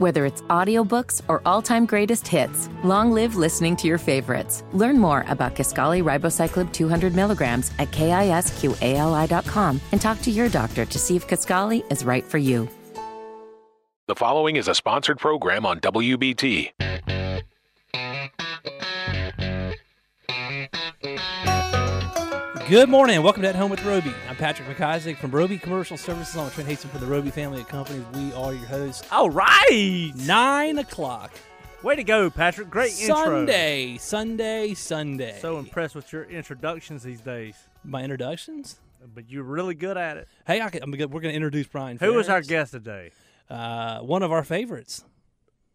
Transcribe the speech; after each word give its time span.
Whether 0.00 0.24
it's 0.24 0.40
audiobooks 0.48 1.20
or 1.28 1.42
all-time 1.44 1.84
greatest 1.84 2.26
hits, 2.26 2.70
long 2.82 3.12
live 3.12 3.36
listening 3.36 3.76
to 3.76 3.86
your 3.86 3.98
favorites. 3.98 4.64
Learn 4.72 4.98
more 4.98 5.26
about 5.28 5.54
Kisqali 5.54 6.02
Ribociclib 6.02 6.72
200 6.72 7.14
milligrams 7.14 7.70
at 7.78 7.90
kisqali.com 7.90 9.80
and 9.92 10.00
talk 10.00 10.22
to 10.22 10.30
your 10.30 10.48
doctor 10.48 10.86
to 10.86 10.98
see 10.98 11.16
if 11.16 11.28
Kisqali 11.28 11.84
is 11.92 12.02
right 12.02 12.24
for 12.24 12.38
you. 12.38 12.66
The 14.08 14.14
following 14.14 14.56
is 14.56 14.68
a 14.68 14.74
sponsored 14.74 15.18
program 15.18 15.66
on 15.66 15.80
WBT. 15.80 16.70
Good 22.70 22.88
morning. 22.88 23.16
and 23.16 23.24
Welcome 23.24 23.42
to 23.42 23.48
At 23.48 23.56
Home 23.56 23.68
with 23.68 23.84
Roby. 23.84 24.14
I'm 24.28 24.36
Patrick 24.36 24.68
McIsaac 24.68 25.16
from 25.16 25.32
Roby 25.32 25.58
Commercial 25.58 25.96
Services 25.96 26.36
I'm 26.36 26.48
Trent 26.52 26.68
Hastings 26.68 26.92
for 26.92 27.00
the 27.00 27.06
Roby 27.06 27.30
family 27.30 27.60
of 27.62 27.66
companies. 27.68 28.04
We 28.14 28.32
are 28.34 28.54
your 28.54 28.64
hosts. 28.66 29.04
All 29.10 29.28
right. 29.28 30.12
Nine 30.14 30.78
o'clock. 30.78 31.32
Way 31.82 31.96
to 31.96 32.04
go, 32.04 32.30
Patrick. 32.30 32.70
Great 32.70 32.92
intro. 33.00 33.16
Sunday, 33.16 33.96
Sunday, 33.98 34.74
Sunday. 34.74 35.36
So 35.40 35.58
impressed 35.58 35.96
with 35.96 36.12
your 36.12 36.22
introductions 36.24 37.02
these 37.02 37.20
days. 37.20 37.56
my 37.82 38.04
introductions. 38.04 38.78
But 39.14 39.28
you're 39.28 39.42
really 39.42 39.74
good 39.74 39.96
at 39.96 40.16
it. 40.18 40.28
Hey, 40.46 40.60
I 40.60 40.68
can, 40.70 40.84
I'm 40.84 40.92
good. 40.92 41.12
we're 41.12 41.22
going 41.22 41.32
to 41.32 41.36
introduce 41.36 41.66
Brian. 41.66 41.96
Who 41.98 42.14
was 42.14 42.28
our 42.28 42.36
Ferris. 42.36 42.46
guest 42.46 42.70
today? 42.72 43.10
Uh, 43.48 43.98
one 44.00 44.22
of 44.22 44.30
our 44.30 44.44
favorites, 44.44 45.04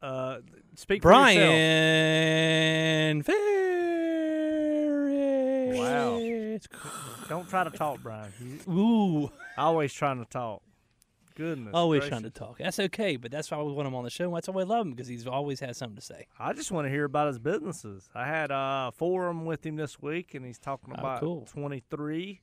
Uh, 0.02 0.38
speak 0.76 1.02
for 1.02 1.10
yourself. 1.12 1.36
Brian 1.36 3.22
Ferris. 3.24 3.42
Wow. 5.80 6.60
Don't 7.30 7.50
try 7.50 7.64
to 7.64 7.70
talk, 7.72 8.02
Brian. 8.02 8.32
You 8.68 8.74
Ooh, 8.74 9.32
always 9.58 9.94
trying 9.94 10.24
to 10.24 10.30
talk. 10.30 10.62
Goodness. 11.36 11.74
always 11.74 12.00
gracious. 12.00 12.10
trying 12.12 12.24
to 12.24 12.30
talk. 12.30 12.58
That's 12.60 12.80
okay, 12.80 13.18
but 13.18 13.30
that's 13.30 13.52
why 13.52 13.62
we 13.62 13.74
want 13.74 13.88
him 13.90 13.96
on 13.96 14.06
the 14.06 14.10
show. 14.10 14.34
That's 14.34 14.48
why 14.48 14.56
we 14.56 14.64
love 14.64 14.86
him 14.86 14.92
because 14.92 15.08
he's 15.10 15.28
always 15.28 15.60
has 15.60 15.78
something 15.78 15.98
to 15.98 16.02
say. 16.02 16.28
I 16.40 16.54
just 16.54 16.72
want 16.72 16.86
to 16.86 16.90
hear 16.90 17.04
about 17.04 17.28
his 17.28 17.40
businesses. 17.40 18.08
I 18.16 18.26
had 18.26 18.52
a 18.52 18.94
forum 18.96 19.44
with 19.46 19.66
him 19.66 19.76
this 19.76 20.02
week, 20.02 20.34
and 20.34 20.46
he's 20.46 20.58
talking 20.58 20.94
Oh, 20.96 21.00
about 21.00 21.20
cool. 21.20 21.46
23. 21.52 22.40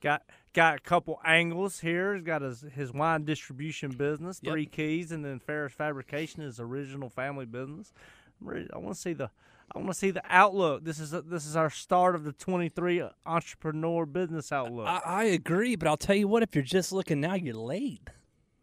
Got 0.00 0.22
got 0.54 0.76
a 0.76 0.80
couple 0.80 1.20
angles 1.24 1.80
here. 1.80 2.14
He's 2.14 2.24
got 2.24 2.40
his 2.40 2.62
his 2.74 2.92
wine 2.94 3.24
distribution 3.26 3.90
business, 3.90 4.40
Yep. 4.42 4.52
Three 4.52 4.66
Keys, 4.66 5.12
and 5.12 5.22
then 5.24 5.38
Ferris 5.38 5.72
Fabrication, 5.74 6.42
his 6.42 6.58
original 6.60 7.10
family 7.10 7.44
business. 7.46 7.92
I'm 8.40 8.48
ready, 8.48 8.68
I 8.74 8.78
want 8.78 8.94
to 8.96 9.00
see 9.00 9.12
the 9.12 9.30
I 9.74 9.78
want 9.78 9.90
to 9.90 9.94
see 9.94 10.10
the 10.12 10.22
outlook. 10.28 10.84
This 10.84 11.00
is 11.00 11.10
this 11.10 11.44
is 11.46 11.56
our 11.56 11.68
start 11.70 12.14
of 12.14 12.22
the 12.24 12.32
23 12.32 13.02
entrepreneur 13.26 14.06
business 14.06 14.52
outlook. 14.52 14.86
I, 14.86 15.00
I 15.04 15.24
agree, 15.24 15.74
but 15.76 15.88
I'll 15.88 15.96
tell 15.96 16.14
you 16.16 16.28
what: 16.28 16.42
if 16.44 16.54
you're 16.54 16.62
just 16.62 16.92
looking 16.92 17.20
now, 17.20 17.34
you're 17.34 17.54
late. 17.54 18.08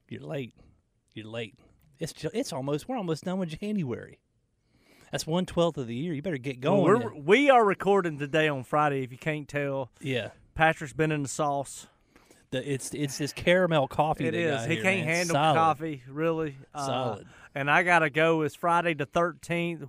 You're 0.08 0.22
late. 0.22 0.54
You're 1.14 1.28
late. 1.28 1.56
It's 2.00 2.14
ju- 2.14 2.30
it's 2.34 2.54
almost 2.54 2.88
we're 2.88 2.98
almost 2.98 3.26
done 3.26 3.40
with 3.40 3.60
January. 3.60 4.20
That's 5.12 5.28
one 5.28 5.46
twelfth 5.46 5.78
of 5.78 5.88
the 5.88 5.96
year. 5.96 6.14
You 6.14 6.22
better 6.22 6.38
get 6.38 6.64
Well, 6.64 6.86
going. 6.86 7.04
we're, 7.04 7.14
we 7.16 7.50
are 7.50 7.66
recording 7.66 8.18
today 8.18 8.48
on 8.48 8.64
Friday. 8.64 9.04
If 9.04 9.12
you 9.12 9.18
can't 9.18 9.48
tell, 9.48 9.92
yeah, 10.00 10.30
Patrick's 10.56 10.94
been 10.94 11.12
in 11.12 11.24
the 11.24 11.30
sauce. 11.30 11.88
The, 12.52 12.72
it's 12.74 12.94
it's 12.94 13.18
this 13.18 13.34
caramel 13.34 13.88
coffee. 13.88 14.28
It 14.28 14.36
is. 14.36 14.52
got 14.62 14.70
He 14.70 14.76
here, 14.76 14.84
can't 14.84 15.06
man. 15.06 15.16
handle 15.16 15.34
Solid. 15.36 15.56
coffee, 15.58 16.04
really. 16.10 16.58
Uh, 16.74 16.86
Solid. 16.86 17.28
And 17.56 17.70
I 17.70 17.84
gotta 17.84 18.10
go. 18.10 18.42
It's 18.44 18.56
Friday 18.56 18.94
the 18.94 19.06
thirteenth. 19.06 19.84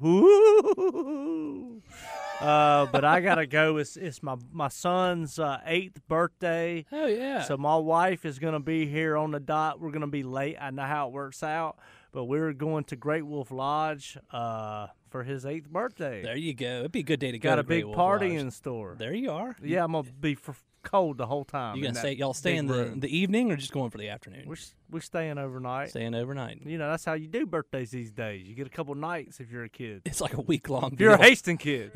Uh, 2.40 2.86
but 2.86 3.04
I 3.04 3.20
gotta 3.20 3.46
go. 3.46 3.76
It's 3.76 3.96
it's 3.96 4.20
my 4.22 4.34
my 4.52 4.66
son's 4.68 5.38
uh, 5.38 5.58
eighth 5.64 6.00
birthday. 6.08 6.84
Oh 6.90 7.06
yeah. 7.06 7.42
So 7.42 7.56
my 7.56 7.76
wife 7.76 8.24
is 8.24 8.38
gonna 8.40 8.58
be 8.58 8.86
here 8.86 9.16
on 9.16 9.30
the 9.30 9.38
dot. 9.40 9.80
We're 9.80 9.92
gonna 9.92 10.08
be 10.08 10.24
late. 10.24 10.56
I 10.60 10.70
know 10.70 10.82
how 10.82 11.06
it 11.06 11.12
works 11.12 11.44
out, 11.44 11.76
but 12.10 12.24
we're 12.24 12.52
going 12.52 12.82
to 12.84 12.96
Great 12.96 13.24
Wolf 13.24 13.52
Lodge 13.52 14.18
uh, 14.32 14.88
for 15.10 15.22
his 15.22 15.46
eighth 15.46 15.68
birthday. 15.68 16.22
there 16.22 16.36
you 16.36 16.52
go. 16.54 16.80
It'd 16.80 16.92
be 16.92 17.00
a 17.00 17.04
good 17.04 17.20
day 17.20 17.30
to 17.30 17.38
go. 17.38 17.50
Got 17.50 17.58
a 17.60 17.62
big 17.64 17.92
party 17.92 18.34
in 18.34 18.50
store. 18.50 18.96
There 18.98 19.14
you 19.14 19.30
are. 19.30 19.54
Yeah, 19.62 19.84
I'm 19.84 19.92
gonna 19.92 20.08
be 20.20 20.34
for 20.34 20.56
cold 20.82 21.18
the 21.18 21.26
whole 21.26 21.44
time. 21.44 21.76
You 21.76 21.82
gonna 21.82 21.94
stay? 21.94 22.12
Y'all 22.12 22.34
stay 22.34 22.56
in 22.56 22.66
the 22.66 22.74
room. 22.74 23.00
the 23.00 23.16
evening 23.16 23.50
or 23.50 23.56
just 23.56 23.72
going 23.72 23.90
for 23.90 23.98
the 23.98 24.08
afternoon? 24.08 24.44
We're 24.46 24.56
we're 24.90 25.00
staying 25.00 25.38
overnight. 25.38 25.90
Staying 25.90 26.14
overnight. 26.14 26.60
You 26.64 26.78
know, 26.78 26.90
that's 26.90 27.04
how 27.04 27.14
you 27.14 27.28
do 27.28 27.46
birthdays 27.46 27.90
these 27.90 28.10
days. 28.10 28.46
You 28.46 28.54
get 28.54 28.66
a 28.66 28.70
couple 28.70 28.94
nights 28.94 29.40
if 29.40 29.50
you're 29.50 29.64
a 29.64 29.68
kid. 29.68 30.02
It's 30.04 30.20
like 30.20 30.34
a 30.34 30.40
week 30.40 30.68
long. 30.68 30.92
If 30.92 31.00
you're 31.00 31.14
a 31.14 31.18
Haston 31.18 31.58
kid. 31.58 31.92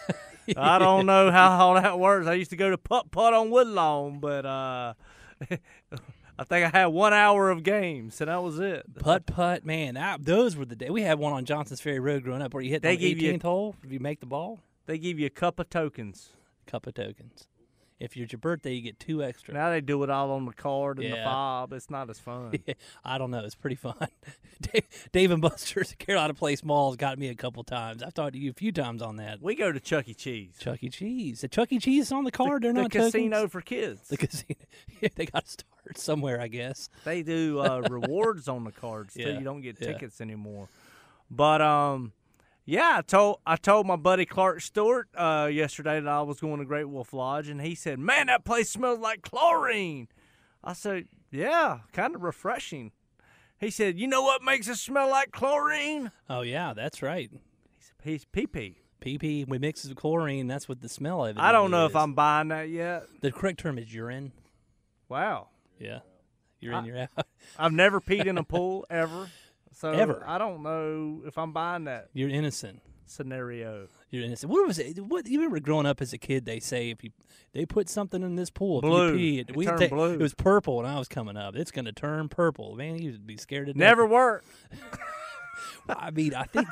I 0.56 0.78
don't 0.78 1.06
know 1.06 1.30
how 1.30 1.58
all 1.58 1.74
that 1.74 1.98
works. 1.98 2.26
I 2.26 2.34
used 2.34 2.50
to 2.50 2.56
go 2.56 2.70
to 2.70 2.78
putt 2.78 3.10
putt 3.10 3.34
on 3.34 3.50
Woodlawn, 3.50 4.20
but 4.20 4.46
uh, 4.46 4.94
I 6.38 6.44
think 6.44 6.66
I 6.72 6.78
had 6.78 6.86
one 6.86 7.12
hour 7.14 7.50
of 7.50 7.62
games, 7.62 8.20
and 8.20 8.28
that 8.28 8.42
was 8.42 8.58
it. 8.60 8.84
Putt 8.98 9.26
putt, 9.26 9.64
man. 9.64 9.94
That, 9.94 10.24
those 10.24 10.54
were 10.54 10.64
the 10.66 10.76
day. 10.76 10.90
We 10.90 11.02
had 11.02 11.18
one 11.18 11.32
on 11.32 11.44
Johnson's 11.46 11.80
Ferry 11.80 11.98
Road 11.98 12.24
growing 12.24 12.42
up 12.42 12.52
where 12.54 12.62
you 12.62 12.70
hit 12.70 12.82
They 12.82 12.96
the 12.96 13.14
18th 13.14 13.42
hole. 13.42 13.74
If 13.82 13.90
you 13.90 14.00
make 14.00 14.20
the 14.20 14.26
ball, 14.26 14.60
They 14.86 14.98
give 14.98 15.18
you 15.18 15.26
a 15.26 15.30
cup 15.30 15.58
of 15.58 15.70
tokens. 15.70 16.30
cup 16.66 16.86
of 16.86 16.94
tokens. 16.94 17.48
If 17.98 18.14
it's 18.16 18.30
your 18.30 18.38
birthday, 18.38 18.74
you 18.74 18.82
get 18.82 19.00
two 19.00 19.22
extra. 19.24 19.54
Now 19.54 19.70
they 19.70 19.80
do 19.80 20.02
it 20.02 20.10
all 20.10 20.32
on 20.32 20.44
the 20.44 20.52
card 20.52 20.98
and 20.98 21.10
the 21.10 21.16
Yeah. 21.16 21.24
fob. 21.24 21.72
It's 21.72 21.88
not 21.88 22.10
as 22.10 22.18
fun. 22.18 22.52
I 23.04 23.16
don't 23.16 23.30
know. 23.30 23.42
It's 23.42 23.54
pretty 23.54 23.76
fun. 23.76 23.96
Dave, 24.60 24.84
Dave 25.12 25.30
and 25.30 25.40
Buster's 25.40 25.94
Carolina 25.98 26.34
Place 26.34 26.62
Mall 26.62 26.90
has 26.90 26.96
got 26.96 27.18
me 27.18 27.28
a 27.28 27.34
couple 27.34 27.64
times. 27.64 28.02
I've 28.02 28.12
talked 28.12 28.34
to 28.34 28.38
you 28.38 28.50
a 28.50 28.54
few 28.54 28.70
times 28.70 29.00
on 29.00 29.16
that. 29.16 29.40
we 29.40 29.54
go 29.54 29.72
to 29.72 29.80
Chuck 29.80 30.08
E. 30.08 30.14
Cheese, 30.14 30.56
Chuck 30.58 30.82
E. 30.82 30.90
Cheese. 30.90 31.40
The 31.40 31.48
Chuck 31.48 31.72
E. 31.72 31.78
Cheese 31.78 32.06
is 32.06 32.12
on 32.12 32.24
the 32.24 32.30
card. 32.30 32.62
the 32.62 32.66
They're 32.66 32.82
not 32.82 32.92
the 32.92 32.98
casino 32.98 33.36
tokens. 33.36 33.52
for 33.52 33.60
kids. 33.62 34.08
The 34.08 34.16
casino. 34.18 34.56
they 35.14 35.26
got 35.26 35.44
to 35.46 35.50
start 35.50 35.96
somewhere, 35.98 36.38
I 36.40 36.48
guess. 36.48 36.90
They 37.04 37.22
do 37.22 37.60
uh, 37.60 37.80
rewards 37.88 38.46
on 38.48 38.64
the 38.64 38.72
cards 38.72 39.14
too. 39.14 39.22
You 39.22 39.40
don't 39.40 39.62
get 39.62 39.76
yeah. 39.80 39.92
tickets 39.92 40.20
anymore. 40.20 40.68
But 41.30 41.62
um, 41.62 42.12
yeah, 42.66 42.96
I 42.98 43.02
told 43.02 43.38
I 43.46 43.56
told 43.56 43.86
my 43.86 43.96
buddy 43.96 44.26
Clark 44.26 44.60
Stewart 44.60 45.08
uh, 45.16 45.48
yesterday 45.50 46.00
that 46.00 46.08
I 46.08 46.22
was 46.22 46.40
going 46.40 46.58
to 46.58 46.64
Great 46.64 46.88
Wolf 46.88 47.12
Lodge, 47.12 47.48
and 47.48 47.60
he 47.60 47.74
said, 47.74 47.98
"Man, 47.98 48.26
that 48.26 48.44
place 48.44 48.68
smells 48.68 48.98
like 48.98 49.22
chlorine." 49.22 50.08
I 50.62 50.72
said, 50.72 51.06
"Yeah, 51.30 51.78
kind 51.92 52.14
of 52.14 52.22
refreshing." 52.22 52.92
He 53.58 53.70
said, 53.70 53.98
"You 53.98 54.08
know 54.08 54.22
what 54.22 54.42
makes 54.42 54.68
it 54.68 54.76
smell 54.76 55.08
like 55.08 55.30
chlorine?" 55.30 56.10
Oh 56.28 56.42
yeah, 56.42 56.74
that's 56.74 57.00
right. 57.02 57.30
He's 58.02 58.24
pee 58.26 58.46
pee. 58.46 58.78
PP, 59.00 59.46
we 59.46 59.58
mix 59.58 59.84
it 59.84 59.90
with 59.90 59.98
chlorine. 59.98 60.48
That's 60.48 60.68
what 60.68 60.80
the 60.80 60.88
smell 60.88 61.24
of 61.24 61.36
it. 61.36 61.40
I 61.40 61.52
don't 61.52 61.70
know 61.70 61.86
if. 61.86 61.94
I'm 61.94 62.14
buying 62.14 62.48
that 62.48 62.68
yet. 62.68 63.04
The 63.20 63.30
correct 63.30 63.60
term 63.60 63.78
is 63.78 63.92
urine. 63.94 64.32
Wow, 65.08 65.48
Yeah, 65.78 66.00
you're 66.58 66.72
in, 66.72 66.84
you're 66.86 66.98
out. 66.98 67.26
I've 67.58 67.72
never 67.72 68.00
peed 68.00 68.26
in 68.26 68.38
a 68.38 68.42
pool 68.42 68.84
ever, 68.90 69.28
so 69.78 69.90
Ever? 69.92 70.24
I 70.26 70.38
don't 70.38 70.62
know 70.62 71.22
if 71.26 71.36
I'm 71.38 71.52
buying 71.52 71.84
that 71.84 72.08
You're 72.14 72.30
innocent. 72.30 72.80
scenario. 73.06 73.88
You're 74.10 74.24
innocent. 74.24 74.50
What 74.50 74.66
was 74.66 74.78
it? 74.78 74.98
What 75.00 75.26
you 75.26 75.38
remember 75.38 75.60
growing 75.60 75.86
up 75.86 76.00
as 76.00 76.12
a 76.12 76.18
kid? 76.18 76.44
They 76.46 76.60
say 76.60 76.90
if 76.90 77.04
you 77.04 77.10
they 77.52 77.66
put 77.66 77.88
something 77.88 78.22
in 78.22 78.36
this 78.36 78.50
pool, 78.50 78.78
if 78.78 78.82
Blue. 78.82 79.12
you 79.14 79.16
pee, 79.16 79.38
it, 79.40 79.64
turned 79.66 79.80
ta- 79.80 79.88
blue. 79.94 80.14
It 80.14 80.20
was 80.20 80.34
purple 80.34 80.78
when 80.78 80.86
I 80.86 80.98
was 80.98 81.08
coming 81.08 81.36
up. 81.36 81.54
It's 81.56 81.70
going 81.70 81.84
to 81.84 81.92
turn 81.92 82.28
purple. 82.28 82.74
Man, 82.76 83.00
you 83.02 83.12
would 83.12 83.26
be 83.26 83.36
scared 83.36 83.66
to 83.66 83.72
death. 83.72 83.78
Never 83.78 84.06
worked. 84.06 84.46
I 85.88 86.10
mean, 86.10 86.34
I 86.34 86.44
think. 86.44 86.68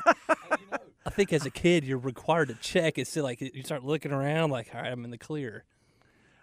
I 1.07 1.11
think 1.11 1.31
as 1.33 1.45
a 1.45 1.51
kid, 1.51 1.83
you're 1.85 1.99
required 1.99 2.47
to 2.47 2.55
check. 2.55 2.97
It's 2.97 3.15
like 3.15 3.39
you 3.39 3.61
start 3.63 3.83
looking 3.83 4.11
around, 4.11 4.49
like, 4.49 4.69
all 4.73 4.81
right, 4.81 4.91
I'm 4.91 5.05
in 5.05 5.11
the 5.11 5.17
clear. 5.19 5.63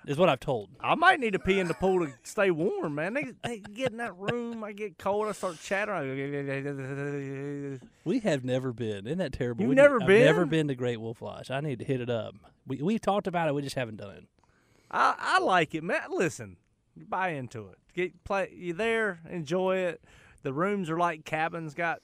Is 0.05 0.19
what 0.19 0.29
I've 0.29 0.41
told. 0.41 0.71
I 0.81 0.97
might 0.97 1.21
need 1.21 1.35
to 1.35 1.39
pee 1.39 1.61
in 1.61 1.69
the 1.69 1.75
pool 1.75 2.05
to 2.05 2.13
stay 2.25 2.51
warm, 2.51 2.97
man. 2.97 3.15
They, 3.15 3.27
they 3.45 3.59
get 3.61 3.93
in 3.93 3.99
that 3.99 4.17
room, 4.17 4.65
I 4.65 4.73
get 4.73 4.99
cold, 4.99 5.29
I 5.29 5.33
start 5.33 5.61
chattering. 5.63 7.79
We 8.05 8.19
have 8.21 8.45
never 8.45 8.73
been. 8.73 9.07
Isn't 9.07 9.19
that 9.19 9.33
terrible? 9.33 9.63
You've 9.63 9.71
We- 9.71 9.75
never 9.77 10.03
I've 10.03 10.09
Never 10.09 10.41
been? 10.45 10.67
been 10.67 10.69
to 10.69 10.75
Great 10.75 11.01
Wolf 11.01 11.23
Lodge. 11.23 11.51
I 11.51 11.61
need 11.61 11.79
to 11.79 11.85
hit 11.85 12.01
it 12.01 12.11
up. 12.11 12.35
We 12.67 12.83
we've 12.83 13.01
talked 13.01 13.27
about 13.27 13.49
it. 13.49 13.55
We 13.55 13.63
just 13.63 13.77
haven't 13.77 13.97
done 13.97 14.11
it. 14.17 14.25
I, 14.91 15.15
I 15.19 15.39
like 15.41 15.75
it, 15.75 15.83
man. 15.85 16.01
Listen, 16.11 16.57
buy 16.97 17.31
into 17.31 17.69
it. 17.69 17.79
Get 17.95 18.25
play. 18.25 18.51
You 18.55 18.75
there, 18.75 19.21
enjoy 19.31 19.77
it. 19.79 20.03
The 20.43 20.53
rooms 20.53 20.91
are 20.91 20.99
like 20.99 21.25
cabins, 21.25 21.75
got 21.75 22.03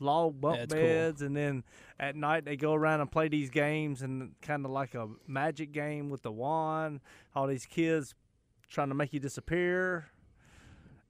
log 0.00 0.40
bunk 0.40 0.56
Yeah, 0.56 0.62
it's 0.64 0.74
cool. 0.74 0.82
beds, 0.82 1.22
and 1.22 1.36
then 1.36 1.64
at 1.98 2.16
night 2.16 2.44
they 2.44 2.56
go 2.56 2.74
around 2.74 3.00
and 3.00 3.10
play 3.10 3.28
these 3.28 3.50
games, 3.50 4.02
and 4.02 4.32
kind 4.42 4.64
of 4.64 4.70
like 4.70 4.94
a 4.94 5.08
magic 5.26 5.72
game 5.72 6.08
with 6.10 6.22
the 6.22 6.32
wand. 6.32 7.00
All 7.34 7.46
these 7.46 7.66
kids 7.66 8.14
trying 8.70 8.88
to 8.88 8.94
make 8.94 9.12
you 9.12 9.20
disappear, 9.20 10.08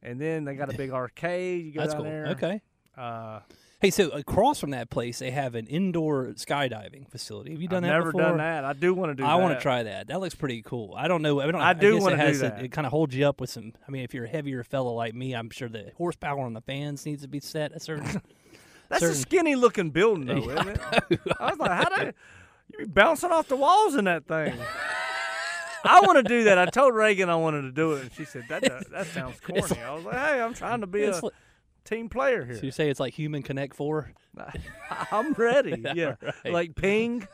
and 0.03 0.21
then 0.21 0.45
they 0.45 0.55
got 0.55 0.73
a 0.73 0.77
big 0.77 0.91
arcade. 0.91 1.67
You 1.67 1.73
go 1.73 1.81
That's 1.81 1.93
down 1.95 2.03
cool. 2.03 2.11
there. 2.11 2.27
Okay. 2.29 2.63
Uh, 2.97 3.41
Hey, 3.81 3.91
so 3.91 4.09
across 4.09 4.59
from 4.59 4.71
that 4.71 4.91
place, 4.91 5.21
they 5.21 5.31
have 5.31 5.55
an 5.55 5.69
indoor 5.69 6.31
skydiving 6.35 7.09
facility. 7.09 7.53
Have 7.53 7.63
you 7.63 7.69
done 7.69 7.85
I've 7.85 7.91
that 7.91 7.95
never 7.95 8.07
before? 8.11 8.23
done 8.23 8.39
that. 8.39 8.65
I 8.65 8.73
do 8.73 8.93
want 8.93 9.11
to 9.13 9.15
do 9.15 9.25
I 9.25 9.37
that. 9.37 9.41
want 9.41 9.57
to 9.57 9.63
try 9.63 9.85
that. 9.85 10.09
That 10.09 10.19
looks 10.19 10.35
pretty 10.35 10.63
cool. 10.63 10.95
I 10.99 11.07
don't 11.07 11.23
know. 11.23 11.39
I, 11.41 11.49
don't, 11.49 11.61
I 11.61 11.75
do 11.75 11.97
wanna 12.01 12.17
it 12.17 12.33
do 12.33 12.39
that. 12.39 12.61
A, 12.61 12.65
it 12.65 12.73
kind 12.73 12.89
of 12.89 12.91
holds 12.91 13.15
you 13.15 13.25
up 13.29 13.41
with 13.41 13.51
some. 13.51 13.73
I 13.87 13.93
mean, 13.93 14.03
if 14.03 14.15
you're 14.15 14.25
a 14.25 14.29
heavier 14.29 14.65
fellow 14.65 14.95
like 14.95 15.15
me, 15.15 15.33
I'm 15.33 15.49
sure 15.51 15.69
the 15.69 15.93
horsepower 15.97 16.41
on 16.41 16.55
the 16.55 16.61
fans 16.61 17.07
needs 17.07 17.23
to 17.23 17.29
be 17.29 17.39
set 17.39 17.71
a 17.71 17.79
certain. 17.79 18.21
That's 18.89 19.01
certain- 19.01 19.17
a 19.17 19.21
skinny 19.21 19.55
looking 19.55 19.91
building, 19.91 20.27
though, 20.27 20.51
isn't 20.51 20.69
it? 20.69 20.81
I 21.41 21.51
was 21.51 21.59
like, 21.59 21.71
how 21.71 21.89
do 21.89 22.07
you 22.73 22.79
be 22.79 22.85
bouncing 22.87 23.31
off 23.31 23.49
the 23.49 23.57
walls 23.57 23.95
in 23.97 24.05
that 24.07 24.27
thing? 24.27 24.55
I 25.85 26.01
want 26.01 26.17
to 26.17 26.23
do 26.23 26.45
that. 26.45 26.59
I 26.59 26.67
told 26.67 26.95
Reagan 26.95 27.31
I 27.31 27.37
wanted 27.37 27.63
to 27.63 27.71
do 27.73 27.93
it, 27.93 28.03
and 28.03 28.13
she 28.13 28.25
said 28.25 28.45
that 28.49 28.63
that, 28.63 28.91
that 28.91 29.07
sounds 29.15 29.39
corny. 29.41 29.81
I 29.81 29.95
was 29.95 30.05
like, 30.05 30.17
hey, 30.17 30.41
I'm 30.41 30.55
trying 30.55 30.81
to 30.81 30.87
be 30.87 31.05
a 31.05 31.13
like- 31.13 31.33
team 31.85 32.09
player 32.09 32.45
here. 32.45 32.57
So 32.57 32.63
you 32.65 32.73
say 32.73 32.91
it's 32.91 33.01
like 33.01 33.15
Human 33.15 33.43
Connect 33.43 33.75
Four? 33.75 34.13
I'm 35.11 35.33
ready. 35.35 35.83
Yeah, 35.95 36.15
right. 36.23 36.53
like 36.53 36.75
ping, 36.77 37.27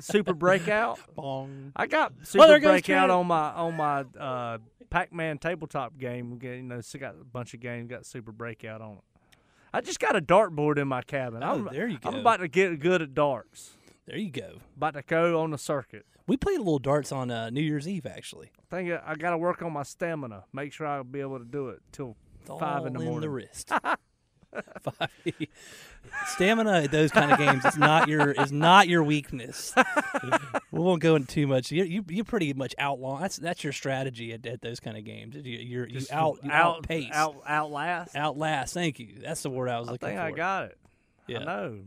super 0.00 0.34
breakout. 0.34 0.98
Bong. 1.14 1.72
I 1.76 1.86
got 1.86 2.12
super 2.22 2.58
goes 2.58 2.70
breakout 2.70 3.10
on 3.10 3.26
my 3.26 3.50
on 3.50 3.76
my 3.76 4.04
uh, 4.18 4.58
Pac-Man 4.90 5.38
tabletop 5.38 5.98
game. 5.98 6.38
You 6.42 6.62
know, 6.62 6.80
got 6.98 7.14
a 7.20 7.24
bunch 7.24 7.54
of 7.54 7.60
games 7.60 7.88
got 7.90 8.06
super 8.06 8.32
breakout 8.32 8.80
on 8.80 8.92
it. 8.98 9.04
I 9.72 9.80
just 9.80 10.00
got 10.00 10.16
a 10.16 10.20
dartboard 10.20 10.78
in 10.78 10.88
my 10.88 11.02
cabin. 11.02 11.42
Oh, 11.42 11.52
I'm, 11.54 11.68
there 11.72 11.88
you 11.88 11.98
go. 11.98 12.10
I'm 12.10 12.16
about 12.16 12.38
to 12.38 12.48
get 12.48 12.78
good 12.78 13.00
at 13.02 13.14
darts. 13.14 13.72
There 14.06 14.18
you 14.18 14.30
go. 14.30 14.58
About 14.76 14.94
to 14.94 15.02
go 15.02 15.40
on 15.40 15.50
the 15.50 15.58
circuit. 15.58 16.04
We 16.26 16.36
played 16.36 16.56
a 16.56 16.62
little 16.62 16.78
darts 16.78 17.10
on 17.10 17.30
uh, 17.30 17.50
New 17.50 17.62
Year's 17.62 17.88
Eve, 17.88 18.06
actually. 18.06 18.50
I 18.70 18.76
think 18.76 18.92
I 19.04 19.14
got 19.14 19.30
to 19.30 19.38
work 19.38 19.62
on 19.62 19.72
my 19.72 19.82
stamina. 19.82 20.44
Make 20.52 20.72
sure 20.72 20.86
I'll 20.86 21.04
be 21.04 21.20
able 21.20 21.38
to 21.38 21.44
do 21.44 21.68
it 21.70 21.80
till 21.90 22.16
five 22.46 22.86
in 22.86 22.92
the 22.92 23.00
morning. 23.00 23.20
the 23.22 23.30
wrist. 23.30 23.72
Five. 24.82 25.10
Stamina 26.26 26.82
at 26.82 26.90
those 26.90 27.10
kind 27.10 27.32
of 27.32 27.38
games 27.38 27.64
is 27.64 27.76
not 27.76 28.08
your 28.08 28.32
is 28.32 28.52
not 28.52 28.88
your 28.88 29.02
weakness. 29.02 29.72
we 30.70 30.80
won't 30.80 31.00
go 31.00 31.14
into 31.16 31.28
too 31.28 31.46
much. 31.46 31.70
You 31.70 31.84
you 31.84 32.04
you 32.08 32.24
pretty 32.24 32.52
much 32.52 32.74
outlaw. 32.78 33.18
That's 33.20 33.36
that's 33.36 33.64
your 33.64 33.72
strategy 33.72 34.32
at, 34.32 34.44
at 34.46 34.60
those 34.62 34.80
kind 34.80 34.96
of 34.96 35.04
games. 35.04 35.36
You 35.36 35.58
you're, 35.58 35.88
you 35.88 36.00
out 36.10 36.38
you 36.42 36.50
out, 36.50 36.76
outpace 36.78 37.10
out, 37.12 37.36
outlast. 37.46 38.16
outlast. 38.16 38.74
Thank 38.74 38.98
you. 38.98 39.14
That's 39.22 39.42
the 39.42 39.50
word 39.50 39.68
I 39.68 39.78
was 39.78 39.88
I 39.88 39.92
looking 39.92 40.08
think 40.08 40.20
for. 40.20 40.26
I 40.26 40.30
got 40.32 40.64
it. 40.66 40.78
Yeah. 41.28 41.40
I 41.40 41.44
know. 41.44 41.78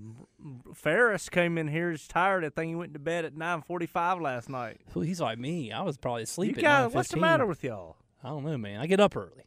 Ferris 0.73 1.29
came 1.29 1.57
in 1.57 1.67
here. 1.67 1.91
He's 1.91 2.07
tired. 2.07 2.45
I 2.45 2.49
think 2.49 2.69
he 2.69 2.75
went 2.75 2.93
to 2.93 2.99
bed 2.99 3.25
at 3.25 3.35
nine 3.35 3.61
forty-five 3.61 4.21
last 4.21 4.49
night. 4.49 4.79
Well, 4.93 5.03
he's 5.03 5.19
like 5.19 5.37
me. 5.37 5.71
I 5.71 5.81
was 5.81 5.97
probably 5.97 6.23
asleep 6.23 6.55
You 6.57 6.59
at 6.59 6.63
guys, 6.85 6.93
what's 6.93 7.09
the 7.09 7.17
matter 7.17 7.45
with 7.45 7.63
y'all? 7.63 7.97
I 8.23 8.29
don't 8.29 8.45
know, 8.45 8.57
man. 8.57 8.79
I 8.79 8.87
get 8.87 8.99
up 8.99 9.15
early. 9.15 9.43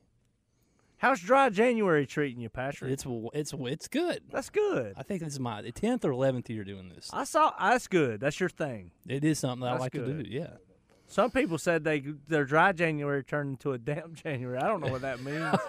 How's 0.99 1.21
dry 1.21 1.49
January 1.49 2.07
treating 2.07 2.41
you, 2.41 2.49
Patrick? 2.49 2.91
It's 2.91 3.07
it's 3.33 3.55
it's 3.57 3.89
good. 3.89 4.23
That's 4.31 4.51
good. 4.51 4.95
I 4.97 5.03
think 5.05 5.23
this 5.23 5.35
is 5.35 5.41
my 5.41 5.63
tenth 5.71 6.05
or 6.05 6.11
eleventh 6.11 6.51
year 6.51 6.65
doing 6.65 6.89
this. 6.89 7.09
I 7.13 7.25
saw. 7.25 7.53
That's 7.59 7.87
good. 7.87 8.21
That's 8.21 8.41
your 8.41 8.49
thing. 8.49 8.91
It 9.07 9.25
is 9.25 9.39
something 9.39 9.65
that 9.65 9.75
I 9.75 9.79
like 9.79 9.93
to 9.93 10.05
do. 10.05 10.29
Yeah. 10.29 10.49
Some 11.07 11.31
people 11.31 11.57
said 11.57 11.85
they 11.85 12.01
their 12.27 12.45
dry 12.45 12.73
January 12.73 13.25
turned 13.25 13.51
into 13.51 13.73
a 13.73 13.79
damp 13.79 14.15
January. 14.23 14.59
I 14.59 14.67
don't 14.67 14.81
know 14.81 14.91
what 14.91 15.03
that 15.03 15.23
means. 15.23 15.57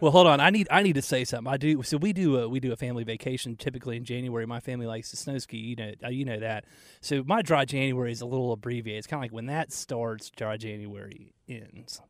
Well, 0.00 0.12
hold 0.12 0.28
on. 0.28 0.40
I 0.40 0.50
need 0.50 0.68
I 0.70 0.82
need 0.82 0.94
to 0.94 1.02
say 1.02 1.24
something. 1.24 1.52
I 1.52 1.56
do. 1.56 1.82
So 1.82 1.96
we 1.96 2.12
do 2.12 2.38
a 2.38 2.48
we 2.48 2.60
do 2.60 2.72
a 2.72 2.76
family 2.76 3.04
vacation 3.04 3.56
typically 3.56 3.96
in 3.96 4.04
January. 4.04 4.46
My 4.46 4.60
family 4.60 4.86
likes 4.86 5.10
to 5.10 5.16
snow 5.16 5.38
ski. 5.38 5.56
You 5.56 5.76
know 5.76 5.92
uh, 6.04 6.08
you 6.08 6.24
know 6.24 6.38
that. 6.38 6.64
So 7.00 7.24
my 7.24 7.42
dry 7.42 7.64
January 7.64 8.12
is 8.12 8.20
a 8.20 8.26
little 8.26 8.52
abbreviated. 8.52 8.98
It's 8.98 9.06
kind 9.06 9.18
of 9.18 9.24
like 9.24 9.32
when 9.32 9.46
that 9.46 9.72
starts, 9.72 10.30
dry 10.30 10.56
January 10.56 11.34
ends. 11.48 12.00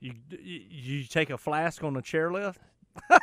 You, 0.00 0.14
you 0.30 0.60
you 0.70 1.04
take 1.04 1.30
a 1.30 1.38
flask 1.38 1.82
on 1.84 1.94
the 1.94 2.02
chairlift. 2.02 2.56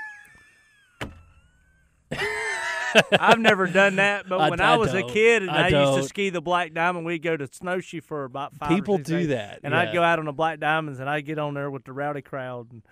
I've 3.19 3.39
never 3.39 3.67
done 3.67 3.97
that, 3.97 4.27
but 4.29 4.39
I- 4.39 4.49
when 4.49 4.61
I, 4.61 4.73
I 4.73 4.77
was 4.77 4.93
a 4.93 5.03
kid 5.03 5.41
and 5.41 5.51
I 5.51 5.65
I, 5.67 5.67
used 5.67 6.01
to 6.01 6.03
ski 6.07 6.29
the 6.29 6.39
Black 6.41 6.73
Diamond, 6.73 7.05
we'd 7.05 7.21
go 7.21 7.35
to 7.35 7.47
snowshoe 7.51 7.99
for 8.01 8.23
about 8.23 8.53
five. 8.55 8.69
People 8.69 8.97
do 8.97 9.17
days. 9.19 9.27
that, 9.29 9.59
and 9.63 9.73
yeah. 9.73 9.81
I'd 9.81 9.93
go 9.93 10.01
out 10.01 10.19
on 10.19 10.25
the 10.25 10.31
Black 10.31 10.59
Diamonds 10.59 10.99
and 10.99 11.09
I'd 11.09 11.25
get 11.25 11.37
on 11.37 11.53
there 11.55 11.69
with 11.69 11.83
the 11.83 11.91
rowdy 11.91 12.21
crowd. 12.21 12.71
And, 12.71 12.83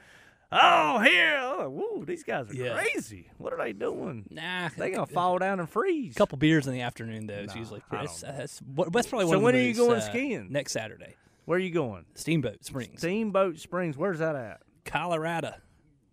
oh, 0.51 1.00
here, 1.00 1.39
oh, 1.41 1.69
woo, 1.69 2.03
these 2.06 2.24
guys 2.24 2.50
are 2.51 2.53
Yeah. 2.53 2.74
crazy. 2.77 3.29
What 3.38 3.53
are 3.53 3.57
they 3.63 3.71
doing? 3.71 4.25
Nah, 4.29 4.69
They 4.77 4.91
gonna 4.91 5.06
fall 5.07 5.38
down 5.38 5.62
and 5.62 5.69
freeze. 5.69 6.15
a 6.15 6.18
couple 6.18 6.38
beers 6.38 6.68
in 6.68 6.74
the 6.74 6.81
afternoon 6.81 7.27
though. 7.27 7.36
It's 7.36 7.53
Nah, 7.53 7.59
usually 7.62 7.81
that's, 7.89 8.21
that's, 8.21 8.59
that's 8.62 9.07
probably 9.07 9.25
So 9.25 9.27
one 9.27 9.36
of 9.36 9.39
the 9.39 9.45
when 9.45 9.56
are 9.56 9.59
you 9.59 9.74
going 9.74 9.97
uh, 10.00 10.01
skiing? 10.01 10.47
Next 10.51 10.74
Saturday, 10.74 11.15
Where 11.45 11.57
are 11.57 11.61
you 11.61 11.71
going? 11.71 12.05
Steamboat 12.15 12.63
Springs, 12.65 12.99
Steamboat 12.99 13.59
Springs. 13.59 13.97
Where's 13.97 14.19
that 14.19 14.35
at? 14.35 14.61
Colorado. 14.85 15.53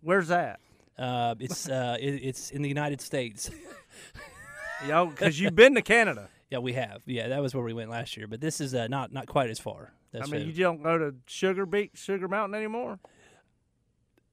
Where's 0.01 0.27
that? 0.29 0.59
Uh, 0.97 1.35
it's 1.39 1.69
uh, 1.69 1.97
it, 2.01 2.15
it's 2.23 2.51
in 2.51 2.61
the 2.61 2.69
United 2.69 3.01
States. 3.01 3.49
Yo, 4.87 5.05
because 5.07 5.39
you've 5.39 5.55
been 5.55 5.75
to 5.75 5.81
Canada. 5.81 6.27
yeah, 6.49 6.57
we 6.57 6.73
have. 6.73 7.01
Yeah, 7.05 7.27
that 7.29 7.41
was 7.41 7.53
where 7.53 7.63
we 7.63 7.73
went 7.73 7.89
last 7.91 8.17
year. 8.17 8.27
But 8.27 8.41
this 8.41 8.59
is 8.59 8.73
uh, 8.73 8.87
not 8.87 9.13
not 9.13 9.27
quite 9.27 9.49
as 9.49 9.59
far. 9.59 9.93
That's 10.11 10.27
I 10.27 10.31
mean, 10.31 10.47
you 10.47 10.53
don't 10.53 10.83
go 10.83 10.97
to 10.97 11.15
Sugar 11.27 11.65
Beach, 11.65 11.91
Sugar 11.93 12.27
Mountain 12.27 12.55
anymore. 12.55 12.99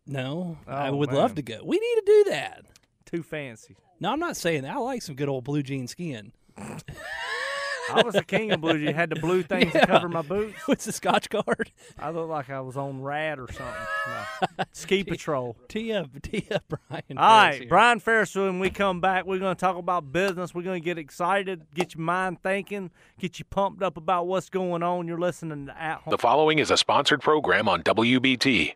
no, 0.06 0.58
I 0.66 0.88
Oh, 0.88 0.96
would 0.96 1.12
love 1.12 1.34
to 1.36 1.42
go. 1.42 1.60
We 1.64 1.78
need 1.78 1.94
to 1.96 2.02
do 2.06 2.24
that. 2.30 2.64
Too 3.06 3.22
fancy. 3.22 3.76
No, 4.00 4.10
I'm 4.12 4.18
not 4.20 4.36
saying 4.36 4.62
that. 4.62 4.74
I 4.74 4.78
like 4.78 5.02
some 5.02 5.14
good 5.14 5.28
old 5.28 5.44
blue 5.44 5.62
jean 5.62 5.86
skiing. 5.86 6.32
I 7.90 8.02
was 8.02 8.14
a 8.14 8.24
king 8.24 8.52
of 8.52 8.60
blues. 8.60 8.82
You 8.82 8.92
had 8.92 9.10
the 9.10 9.16
blue 9.16 9.42
things 9.44 9.72
to 9.72 9.86
cover 9.86 10.08
my 10.08 10.22
boots. 10.22 10.56
What's 10.66 10.84
the 10.84 10.92
Scotch 10.92 11.28
guard? 11.28 11.72
I 11.98 12.10
looked 12.10 12.30
like 12.30 12.50
I 12.50 12.60
was 12.60 12.76
on 12.76 13.02
Rad 13.02 13.38
or 13.38 13.48
something. 13.48 13.86
No. 14.06 14.64
Ski 14.72 15.04
Patrol. 15.04 15.56
Tia, 15.68 16.02
uh, 16.02 16.06
Tia, 16.22 16.42
uh, 16.50 16.58
Brian. 16.68 17.18
All 17.18 17.46
right, 17.46 17.60
here. 17.60 17.68
Brian 17.68 18.00
Ferris. 18.00 18.34
When 18.34 18.58
we 18.58 18.70
come 18.70 19.00
back, 19.00 19.26
we're 19.26 19.38
going 19.38 19.54
to 19.54 19.60
talk 19.60 19.76
about 19.76 20.12
business. 20.12 20.54
We're 20.54 20.62
going 20.62 20.80
to 20.80 20.84
get 20.84 20.98
excited, 20.98 21.66
get 21.74 21.94
your 21.94 22.02
mind 22.02 22.42
thinking, 22.42 22.90
get 23.18 23.38
you 23.38 23.44
pumped 23.44 23.82
up 23.82 23.96
about 23.96 24.26
what's 24.26 24.50
going 24.50 24.82
on. 24.82 25.06
You're 25.06 25.18
listening 25.18 25.66
to 25.66 25.82
At 25.82 26.00
Home. 26.00 26.10
The 26.10 26.18
following 26.18 26.58
is 26.58 26.70
a 26.70 26.76
sponsored 26.76 27.20
program 27.20 27.68
on 27.68 27.82
WBT. 27.82 28.74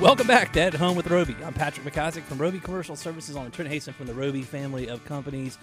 Welcome 0.00 0.28
back 0.28 0.52
to 0.52 0.60
At 0.60 0.74
Home 0.74 0.96
with 0.96 1.08
Roby. 1.08 1.34
I'm 1.44 1.52
Patrick 1.52 1.84
McIsaac 1.84 2.22
from 2.22 2.38
Roby 2.38 2.60
Commercial 2.60 2.94
Services 2.94 3.34
on 3.34 3.50
Trent 3.50 3.68
Hasten 3.70 3.92
from 3.92 4.06
the 4.06 4.14
Roby 4.14 4.42
family 4.42 4.88
of 4.88 5.04
companies. 5.04 5.58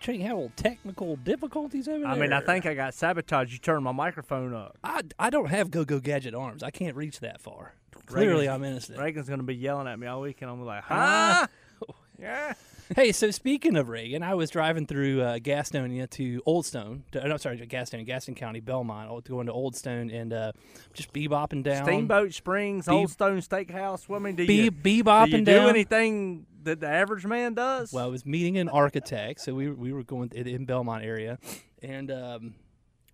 Trent, 0.00 0.18
you 0.20 0.26
have 0.26 0.36
little 0.36 0.52
technical 0.56 1.16
difficulties 1.16 1.86
over 1.86 1.98
there. 2.00 2.08
I 2.08 2.18
mean, 2.18 2.32
I 2.32 2.40
think 2.40 2.64
I 2.64 2.72
got 2.74 2.94
sabotaged. 2.94 3.52
You 3.52 3.58
turned 3.58 3.84
my 3.84 3.92
microphone 3.92 4.54
up. 4.54 4.78
I, 4.82 5.02
I 5.18 5.28
don't 5.28 5.50
have 5.50 5.70
go 5.70 5.84
go 5.84 6.00
gadget 6.00 6.34
arms. 6.34 6.62
I 6.62 6.70
can't 6.70 6.96
reach 6.96 7.20
that 7.20 7.40
far. 7.40 7.74
Clearly, 8.06 8.48
I'm 8.48 8.64
innocent. 8.64 8.98
Reagan's 8.98 9.28
going 9.28 9.40
to 9.40 9.46
be 9.46 9.54
yelling 9.54 9.88
at 9.88 9.98
me 9.98 10.06
all 10.06 10.22
weekend. 10.22 10.50
And 10.50 10.60
I'm 10.60 10.66
like, 10.66 10.84
Ah. 10.88 11.46
huh? 11.80 11.92
yeah. 12.18 12.54
Hey, 12.94 13.10
so 13.10 13.32
speaking 13.32 13.76
of 13.76 13.88
Reagan, 13.88 14.22
I 14.22 14.34
was 14.34 14.48
driving 14.48 14.86
through 14.86 15.20
uh, 15.20 15.38
Gastonia 15.38 16.08
to 16.10 16.40
Oldstone. 16.46 17.02
To, 17.10 17.26
no, 17.26 17.36
sorry, 17.36 17.58
Gastonia, 17.58 18.06
Gaston 18.06 18.36
County, 18.36 18.60
Belmont, 18.60 19.10
oh, 19.10 19.20
going 19.20 19.48
to 19.48 19.52
Oldstone 19.52 20.14
and 20.14 20.32
uh, 20.32 20.52
just 20.94 21.12
bebopping 21.12 21.64
down. 21.64 21.84
Steamboat 21.84 22.32
Springs, 22.32 22.86
Be- 22.86 22.92
Old 22.92 23.10
Stone 23.10 23.38
Steakhouse. 23.38 24.08
Well, 24.08 24.20
I 24.20 24.22
mean, 24.22 24.36
do 24.36 24.46
Be, 24.46 24.64
you, 24.64 24.70
bebopping 24.70 25.30
do 25.30 25.38
you 25.38 25.44
down. 25.44 25.64
do 25.64 25.68
anything 25.68 26.46
that 26.62 26.78
the 26.78 26.86
average 26.86 27.26
man 27.26 27.54
does? 27.54 27.92
Well, 27.92 28.04
I 28.04 28.08
was 28.08 28.24
meeting 28.24 28.56
an 28.56 28.68
architect, 28.68 29.40
so 29.40 29.52
we 29.52 29.68
were, 29.68 29.74
we 29.74 29.92
were 29.92 30.04
going 30.04 30.30
in, 30.32 30.46
in 30.46 30.64
Belmont 30.64 31.02
area, 31.04 31.38
and 31.82 32.12
um, 32.12 32.54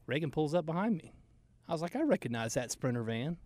Reagan 0.06 0.30
pulls 0.30 0.54
up 0.54 0.66
behind 0.66 0.98
me. 0.98 1.14
I 1.66 1.72
was 1.72 1.80
like, 1.80 1.96
I 1.96 2.02
recognize 2.02 2.54
that 2.54 2.70
Sprinter 2.72 3.04
van. 3.04 3.38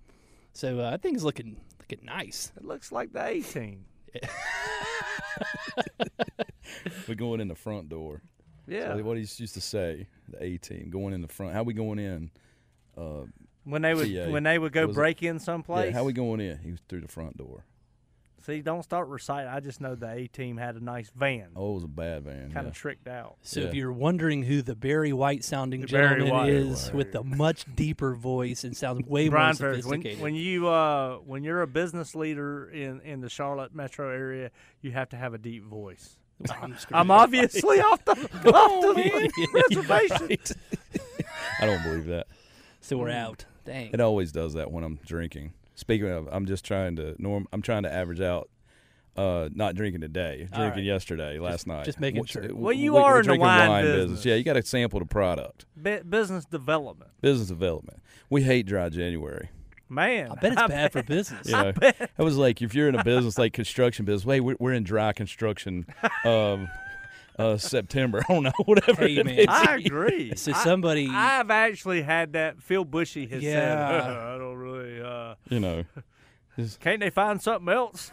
So 0.54 0.80
uh, 0.80 0.90
I 0.92 0.96
think 0.96 1.14
it's 1.14 1.24
looking 1.24 1.60
looking 1.78 2.04
nice. 2.04 2.50
it 2.56 2.64
looks 2.64 2.90
like 2.90 3.12
the 3.12 3.24
A 3.24 3.40
team. 3.42 3.84
We're 7.08 7.14
going 7.14 7.40
in 7.40 7.48
the 7.48 7.54
front 7.54 7.88
door. 7.88 8.22
Yeah. 8.66 8.96
So 8.96 9.02
what 9.04 9.16
he 9.16 9.20
used 9.20 9.54
to 9.54 9.60
say, 9.60 10.08
the 10.28 10.42
A 10.42 10.56
team 10.58 10.90
going 10.90 11.14
in 11.14 11.22
the 11.22 11.28
front. 11.28 11.52
How 11.52 11.62
we 11.62 11.72
going 11.74 11.98
in? 11.98 12.30
Uh, 12.96 13.26
when 13.64 13.82
they 13.82 13.94
would 13.94 14.32
when 14.32 14.42
they 14.42 14.58
would 14.58 14.72
go 14.72 14.86
Was 14.86 14.96
it- 14.96 14.98
break 14.98 15.22
in 15.22 15.38
someplace. 15.38 15.86
yeah, 15.86 15.92
how 15.92 16.04
we 16.04 16.12
going 16.12 16.40
in? 16.40 16.58
He 16.58 16.70
was 16.72 16.80
through 16.88 17.00
the 17.02 17.08
front 17.08 17.36
door. 17.36 17.64
See, 18.46 18.60
don't 18.62 18.84
start 18.84 19.08
reciting. 19.08 19.50
I 19.50 19.58
just 19.58 19.80
know 19.80 19.96
the 19.96 20.08
A 20.08 20.28
team 20.28 20.56
had 20.56 20.76
a 20.76 20.80
nice 20.84 21.10
van. 21.10 21.48
Oh, 21.56 21.72
it 21.72 21.74
was 21.74 21.84
a 21.84 21.88
bad 21.88 22.22
van. 22.22 22.52
kind 22.52 22.66
yeah. 22.66 22.68
of 22.68 22.74
tricked 22.74 23.08
out. 23.08 23.38
So 23.42 23.58
if 23.58 23.74
you're 23.74 23.90
wondering 23.90 24.44
who 24.44 24.62
the 24.62 24.76
Barry 24.76 25.12
White 25.12 25.42
sounding 25.42 25.80
The 25.80 25.88
Barry 25.88 26.20
gentleman 26.20 26.32
White. 26.32 26.50
is 26.50 26.92
with 26.92 27.10
the 27.10 27.24
much 27.24 27.64
deeper 27.74 28.14
voice 28.14 28.62
and 28.62 28.76
sounds 28.76 29.04
way 29.04 29.28
Brian 29.28 29.48
more 29.48 29.54
Ferris, 29.54 29.84
when, 29.84 30.00
sophisticated. 30.00 30.22
when 30.22 30.36
you 30.36 30.68
uh, 30.68 31.16
when 31.16 31.42
you're 31.42 31.62
a 31.62 31.66
business 31.66 32.14
leader 32.14 32.70
in, 32.70 33.00
in 33.00 33.20
the 33.20 33.28
Charlotte 33.28 33.74
metro 33.74 34.10
area, 34.10 34.52
you 34.80 34.92
have 34.92 35.08
to 35.08 35.16
have 35.16 35.34
a 35.34 35.38
deep 35.38 35.64
voice. 35.64 36.16
I'm, 36.48 36.76
I'm 36.92 37.10
obviously 37.10 37.80
off 37.80 38.04
the 38.04 38.12
off 38.54 38.94
the 38.94 39.50
reservation. 39.70 40.56
I 41.60 41.66
don't 41.66 41.82
believe 41.82 42.06
that. 42.06 42.28
So 42.80 42.96
we're 42.96 43.10
out. 43.10 43.44
Dang. 43.64 43.90
It 43.92 44.00
always 44.00 44.30
does 44.30 44.54
that 44.54 44.70
when 44.70 44.84
I'm 44.84 45.00
drinking. 45.04 45.52
Speaking 45.76 46.08
of, 46.10 46.28
I'm 46.32 46.46
just 46.46 46.64
trying 46.64 46.96
to 46.96 47.14
norm. 47.18 47.46
I'm 47.52 47.62
trying 47.62 47.84
to 47.84 47.92
average 47.92 48.20
out. 48.20 48.50
Uh, 49.16 49.48
not 49.54 49.74
drinking 49.74 50.02
today. 50.02 50.46
Drinking 50.52 50.70
right. 50.72 50.82
yesterday, 50.82 51.38
last 51.38 51.66
night. 51.66 51.86
just 51.86 51.98
making 52.00 52.18
What's- 52.20 52.32
sure. 52.32 52.54
Well, 52.54 52.74
you 52.74 52.92
we- 52.92 52.98
are 52.98 53.12
we're 53.12 53.20
in 53.20 53.22
the 53.22 53.28
drinking 53.28 53.46
wine 53.46 53.84
business. 53.84 54.24
Yeah, 54.26 54.34
you 54.34 54.44
got 54.44 54.54
to 54.54 54.62
sample 54.62 55.00
the 55.00 55.06
product. 55.06 55.64
Bu- 55.74 56.02
business 56.04 56.44
development, 56.44 57.12
Business 57.22 57.48
development. 57.48 58.02
We 58.28 58.42
hate 58.42 58.66
dry 58.66 58.90
January. 58.90 59.48
man. 59.88 60.32
I 60.32 60.34
bet 60.34 60.52
it's 60.52 60.62
bad 60.66 60.92
for 60.92 61.02
business. 61.02 61.46
You 61.46 61.52
know, 61.52 61.72
I 62.18 62.22
was 62.22 62.36
like, 62.36 62.60
if 62.60 62.74
you're 62.74 62.88
in 62.90 62.94
a 62.94 63.04
business 63.04 63.38
like 63.38 63.54
construction 63.54 64.04
business, 64.04 64.26
wait, 64.26 64.40
we're, 64.40 64.56
we're 64.60 64.74
in 64.74 64.84
dry 64.84 65.14
construction, 65.14 65.86
um, 66.26 66.68
uh, 67.38 67.56
September. 67.56 68.22
I 68.28 68.32
don't 68.32 68.42
know, 68.44 68.52
whatever. 68.64 69.06
Hey, 69.06 69.16
it 69.18 69.26
man. 69.26 69.38
is. 69.38 69.46
I 69.48 69.76
agree. 69.76 70.32
So 70.36 70.52
somebody- 70.52 71.08
I've 71.10 71.50
actually 71.50 72.02
had 72.02 72.32
that. 72.34 72.62
Phil 72.62 72.84
Bushy 72.84 73.26
has 73.26 73.42
said, 73.42 73.52
Yeah. 73.68 74.34
I 74.34 74.38
don't 74.38 74.56
really. 74.56 75.00
Uh, 75.00 75.34
you 75.48 75.60
know, 75.60 75.84
can't 76.80 77.00
they 77.00 77.10
find 77.10 77.40
something 77.42 77.72
else? 77.72 78.10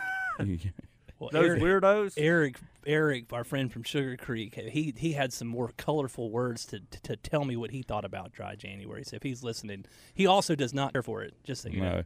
Well, 1.24 1.30
Well, 1.34 1.42
Those 1.42 1.62
Eric- 1.62 1.64
weirdos. 1.84 2.14
Eric, 2.18 2.58
Eric, 2.86 3.34
our 3.34 3.44
friend 3.44 3.72
from 3.72 3.84
Sugar 3.84 4.18
Creek, 4.18 4.56
he 4.56 4.94
he 4.98 5.14
had 5.14 5.32
some 5.34 5.48
more 5.48 5.72
colorful 5.78 6.30
words 6.32 6.66
to, 6.68 6.80
to, 6.80 7.02
to 7.04 7.16
tell 7.16 7.46
me 7.46 7.56
what 7.56 7.72
he 7.72 7.82
thought 7.82 8.06
about 8.06 8.32
dry 8.32 8.56
January. 8.56 9.04
So 9.04 9.16
if 9.16 9.24
he's 9.24 9.44
listening, 9.44 9.86
he 10.14 10.26
also 10.28 10.56
does 10.56 10.74
not 10.74 10.94
care 10.94 11.04
for 11.04 11.24
it. 11.24 11.34
Just 11.44 11.62
so 11.64 11.70
you 11.70 11.82
know. 11.82 12.04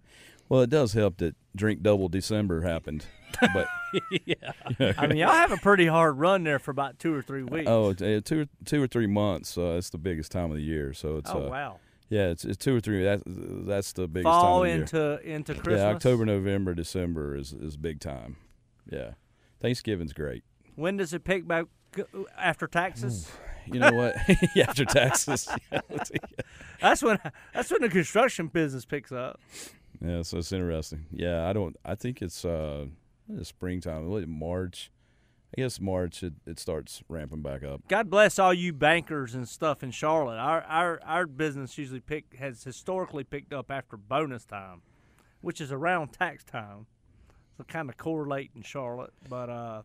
Well, 0.49 0.61
it 0.61 0.69
does 0.69 0.93
help 0.93 1.17
that 1.17 1.35
Drink 1.57 1.81
Double 1.81 2.07
December 2.07 2.61
happened, 2.61 3.05
but 3.53 3.67
yeah. 4.25 4.53
I 4.97 5.07
mean, 5.07 5.17
y'all 5.17 5.29
have 5.31 5.51
a 5.51 5.57
pretty 5.57 5.87
hard 5.87 6.17
run 6.17 6.43
there 6.45 6.57
for 6.59 6.71
about 6.71 6.99
two 6.99 7.13
or 7.13 7.21
three 7.21 7.43
weeks. 7.43 7.65
oh, 7.67 7.89
it's, 7.89 8.01
uh, 8.01 8.21
two 8.23 8.41
or 8.41 8.45
two 8.63 8.81
or 8.81 8.87
three 8.87 9.07
months. 9.07 9.57
Uh, 9.57 9.75
it's 9.77 9.89
the 9.89 9.97
biggest 9.97 10.31
time 10.31 10.49
of 10.51 10.55
the 10.57 10.63
year. 10.63 10.93
So 10.93 11.17
it's 11.17 11.29
Oh, 11.29 11.47
uh, 11.47 11.49
wow. 11.49 11.79
yeah, 12.07 12.27
it's, 12.29 12.45
it's 12.45 12.55
two 12.55 12.73
or 12.77 12.79
three. 12.79 13.03
That, 13.03 13.23
that's 13.25 13.91
the 13.91 14.07
biggest 14.07 14.31
Fall 14.31 14.63
time 14.63 14.81
of 14.83 14.89
the 14.89 14.97
year. 14.97 15.15
into 15.15 15.29
into 15.29 15.53
Christmas. 15.55 15.79
Yeah, 15.81 15.87
October, 15.89 16.23
November, 16.25 16.73
December 16.73 17.35
is 17.35 17.51
is 17.51 17.75
big 17.75 17.99
time. 17.99 18.37
Yeah, 18.89 19.11
Thanksgiving's 19.59 20.13
great. 20.13 20.43
When 20.75 20.97
does 20.97 21.13
it 21.13 21.23
pick 21.23 21.47
back 21.47 21.65
after 22.37 22.67
taxes? 22.67 23.29
You 23.69 23.81
know 23.81 23.91
what? 23.91 24.15
yeah, 24.55 24.69
after 24.69 24.85
taxes. 24.85 25.49
That's 26.81 27.03
when 27.03 27.19
that's 27.53 27.69
when 27.69 27.81
the 27.81 27.89
construction 27.89 28.47
business 28.47 28.85
picks 28.85 29.11
up. 29.11 29.41
yeah, 29.99 30.21
so 30.21 30.37
it's 30.37 30.53
interesting. 30.53 31.05
Yeah, 31.11 31.49
I 31.49 31.51
don't. 31.51 31.75
I 31.83 31.95
think 31.95 32.21
it's 32.21 32.45
uh, 32.45 32.85
it's 33.29 33.49
springtime. 33.49 34.07
March. 34.29 34.89
I 35.57 35.61
guess 35.61 35.81
March 35.81 36.23
it, 36.23 36.35
it 36.45 36.59
starts 36.59 37.03
ramping 37.09 37.41
back 37.41 37.63
up. 37.65 37.81
God 37.89 38.09
bless 38.09 38.39
all 38.39 38.53
you 38.53 38.71
bankers 38.71 39.35
and 39.35 39.45
stuff 39.47 39.83
in 39.83 39.91
Charlotte. 39.91 40.37
Our 40.37 40.61
our 40.63 41.01
our 41.03 41.27
business 41.27 41.77
usually 41.77 41.99
pick 41.99 42.37
has 42.37 42.63
historically 42.63 43.25
picked 43.25 43.51
up 43.51 43.69
after 43.69 43.97
bonus 43.97 44.45
time, 44.45 44.81
which 45.41 45.59
is 45.59 45.73
around 45.73 46.13
tax 46.13 46.45
time. 46.45 46.85
So 47.57 47.63
kind 47.63 47.89
of 47.89 47.97
correlate 47.97 48.51
in 48.55 48.61
Charlotte, 48.61 49.13
but 49.27 49.49
uh, 49.49 49.81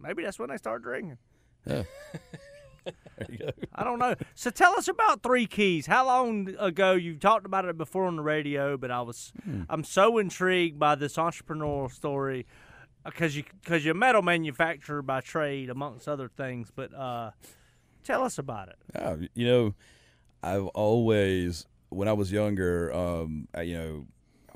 maybe 0.00 0.22
that's 0.22 0.38
when 0.38 0.48
they 0.48 0.56
start 0.56 0.82
drinking. 0.82 1.18
Yeah. 1.66 1.82
there 2.84 3.26
you 3.28 3.38
go. 3.38 3.50
I 3.74 3.84
don't 3.84 3.98
know. 3.98 4.14
So 4.34 4.50
tell 4.50 4.72
us 4.74 4.88
about 4.88 5.22
Three 5.22 5.46
Keys. 5.46 5.86
How 5.86 6.06
long 6.06 6.54
ago 6.58 6.92
you 6.92 7.16
talked 7.16 7.44
about 7.44 7.66
it 7.66 7.76
before 7.76 8.06
on 8.06 8.16
the 8.16 8.22
radio? 8.22 8.76
But 8.76 8.90
I 8.90 9.02
was, 9.02 9.32
I'm 9.68 9.84
so 9.84 10.18
intrigued 10.18 10.78
by 10.78 10.94
this 10.94 11.16
entrepreneurial 11.16 11.90
story 11.90 12.46
because 13.04 13.36
you 13.36 13.44
because 13.62 13.84
you're 13.84 13.94
a 13.94 13.98
metal 13.98 14.22
manufacturer 14.22 15.02
by 15.02 15.20
trade, 15.20 15.70
amongst 15.70 16.08
other 16.08 16.28
things. 16.28 16.70
But 16.74 16.94
uh, 16.94 17.32
tell 18.04 18.24
us 18.24 18.38
about 18.38 18.68
it. 18.68 18.76
Yeah, 18.94 19.16
you 19.34 19.46
know, 19.46 19.74
I've 20.42 20.66
always 20.68 21.66
when 21.90 22.08
I 22.08 22.12
was 22.12 22.32
younger, 22.32 22.92
um, 22.94 23.48
I, 23.54 23.62
you 23.62 23.76
know. 23.76 24.06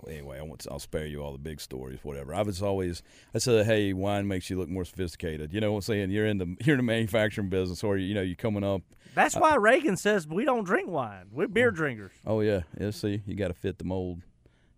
Anyway, 0.09 0.39
I 0.39 0.43
won't. 0.43 0.67
I'll 0.71 0.79
spare 0.79 1.07
you 1.07 1.23
all 1.23 1.33
the 1.33 1.39
big 1.39 1.61
stories, 1.61 1.99
whatever. 2.03 2.35
I 2.35 2.43
was 2.43 2.63
always. 2.63 3.03
I 3.35 3.39
said, 3.39 3.67
"Hey, 3.67 3.93
wine 3.93 4.29
makes 4.29 4.51
you 4.51 4.59
look 4.59 4.69
more 4.69 4.85
sophisticated." 4.85 5.53
You 5.53 5.61
know 5.61 5.73
what 5.73 5.79
I'm 5.79 5.83
saying? 5.83 6.11
You're 6.11 6.27
in 6.27 6.39
the 6.39 6.57
you're 6.65 6.75
in 6.75 6.79
the 6.79 6.93
manufacturing 6.93 7.49
business, 7.49 7.83
or 7.85 7.97
you 7.97 8.15
know, 8.15 8.23
you're 8.23 8.37
coming 8.37 8.65
up. 8.65 8.83
That's 9.15 9.37
why 9.37 9.55
Reagan 9.57 9.97
says 9.97 10.27
we 10.27 10.45
don't 10.45 10.65
drink 10.65 10.89
wine. 10.89 11.27
We're 11.31 11.49
beer 11.49 11.69
oh. 11.69 11.71
drinkers. 11.71 12.13
Oh 12.27 12.41
yeah, 12.41 12.63
yeah. 12.79 12.91
See, 12.91 13.23
you 13.27 13.37
got 13.37 13.49
to 13.49 13.55
fit 13.55 13.79
the 13.79 13.85
mold. 13.85 14.23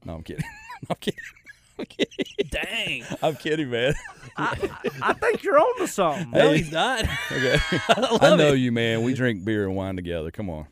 No, 0.05 0.15
I'm 0.15 0.23
kidding. 0.23 0.45
I'm 0.91 0.97
kidding. 1.01 1.21
I'm 1.79 1.85
kidding. 1.85 2.27
Dang. 2.49 3.05
I'm 3.23 3.37
kidding, 3.37 3.71
man. 3.71 3.95
I 4.39 5.13
think 5.13 5.43
you're 5.43 5.59
on 5.59 5.79
to 5.79 5.87
something. 5.87 6.31
No, 6.31 6.53
he's 6.53 6.73
not. 6.73 7.05
Okay. 7.31 7.59
I 7.71 8.19
I 8.23 8.37
know 8.37 8.55
it. 8.55 8.59
you, 8.59 8.73
man. 8.73 9.03
We 9.03 9.13
drink 9.13 9.45
beer 9.45 9.67
and 9.67 9.77
wine 9.77 9.97
together. 9.97 10.31
Come 10.31 10.49
on. 10.49 10.67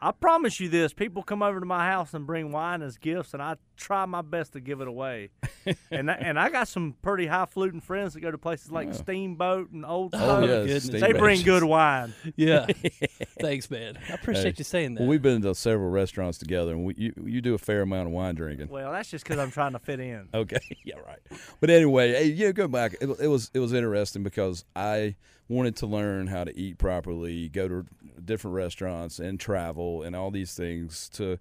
I 0.00 0.12
promise 0.12 0.60
you 0.60 0.68
this: 0.68 0.92
people 0.92 1.22
come 1.22 1.42
over 1.42 1.58
to 1.58 1.66
my 1.66 1.86
house 1.86 2.12
and 2.12 2.26
bring 2.26 2.52
wine 2.52 2.82
as 2.82 2.98
gifts, 2.98 3.32
and 3.32 3.42
I 3.42 3.56
try 3.76 4.04
my 4.04 4.20
best 4.22 4.52
to 4.52 4.60
give 4.60 4.80
it 4.80 4.88
away. 4.88 5.30
and 5.90 6.10
I, 6.10 6.14
and 6.14 6.38
I 6.38 6.50
got 6.50 6.68
some 6.68 6.94
pretty 7.02 7.26
high 7.26 7.46
fluting 7.46 7.80
friends 7.80 8.14
that 8.14 8.20
go 8.20 8.30
to 8.30 8.38
places 8.38 8.70
like 8.70 8.92
Steamboat 8.94 9.70
and 9.70 9.86
Old 9.86 10.14
Oh, 10.14 10.18
Stove. 10.46 10.68
yeah, 10.68 10.78
steam 10.78 11.00
They 11.00 11.12
bring 11.12 11.42
good 11.42 11.64
wine. 11.64 12.12
Yeah. 12.36 12.66
Thanks, 13.40 13.70
man. 13.70 13.98
I 14.10 14.14
appreciate 14.14 14.44
Hey, 14.44 14.54
you 14.58 14.64
saying 14.64 14.94
that. 14.94 15.00
Well, 15.00 15.08
we've 15.08 15.22
been 15.22 15.40
to 15.42 15.54
several 15.54 15.90
restaurants 15.90 16.38
together, 16.38 16.72
and 16.72 16.84
we, 16.84 16.94
you 16.96 17.12
you 17.24 17.40
do 17.40 17.54
a 17.54 17.58
fair 17.58 17.82
amount 17.82 18.08
of 18.08 18.12
wine 18.12 18.34
drinking. 18.34 18.68
Well, 18.68 18.92
that's 18.92 19.10
just 19.10 19.24
because 19.24 19.38
I'm 19.38 19.50
trying 19.50 19.72
to 19.72 19.78
fit 19.78 20.00
in. 20.00 20.28
Okay, 20.34 20.58
yeah, 20.84 20.96
right. 21.06 21.18
But 21.60 21.70
anyway, 21.70 22.12
hey, 22.12 22.24
yeah, 22.26 22.52
go 22.52 22.68
back. 22.68 22.94
It, 23.00 23.08
it 23.20 23.28
was 23.28 23.50
it 23.54 23.58
was 23.60 23.72
interesting 23.72 24.22
because 24.22 24.64
I 24.74 25.16
wanted 25.48 25.76
to 25.76 25.86
learn 25.86 26.26
how 26.26 26.44
to 26.44 26.58
eat 26.58 26.78
properly, 26.78 27.48
go 27.48 27.68
to 27.68 27.86
different 28.24 28.54
restaurants, 28.54 29.18
and 29.18 29.38
travel, 29.38 30.02
and 30.02 30.16
all 30.16 30.30
these 30.30 30.54
things 30.54 31.08
to, 31.10 31.38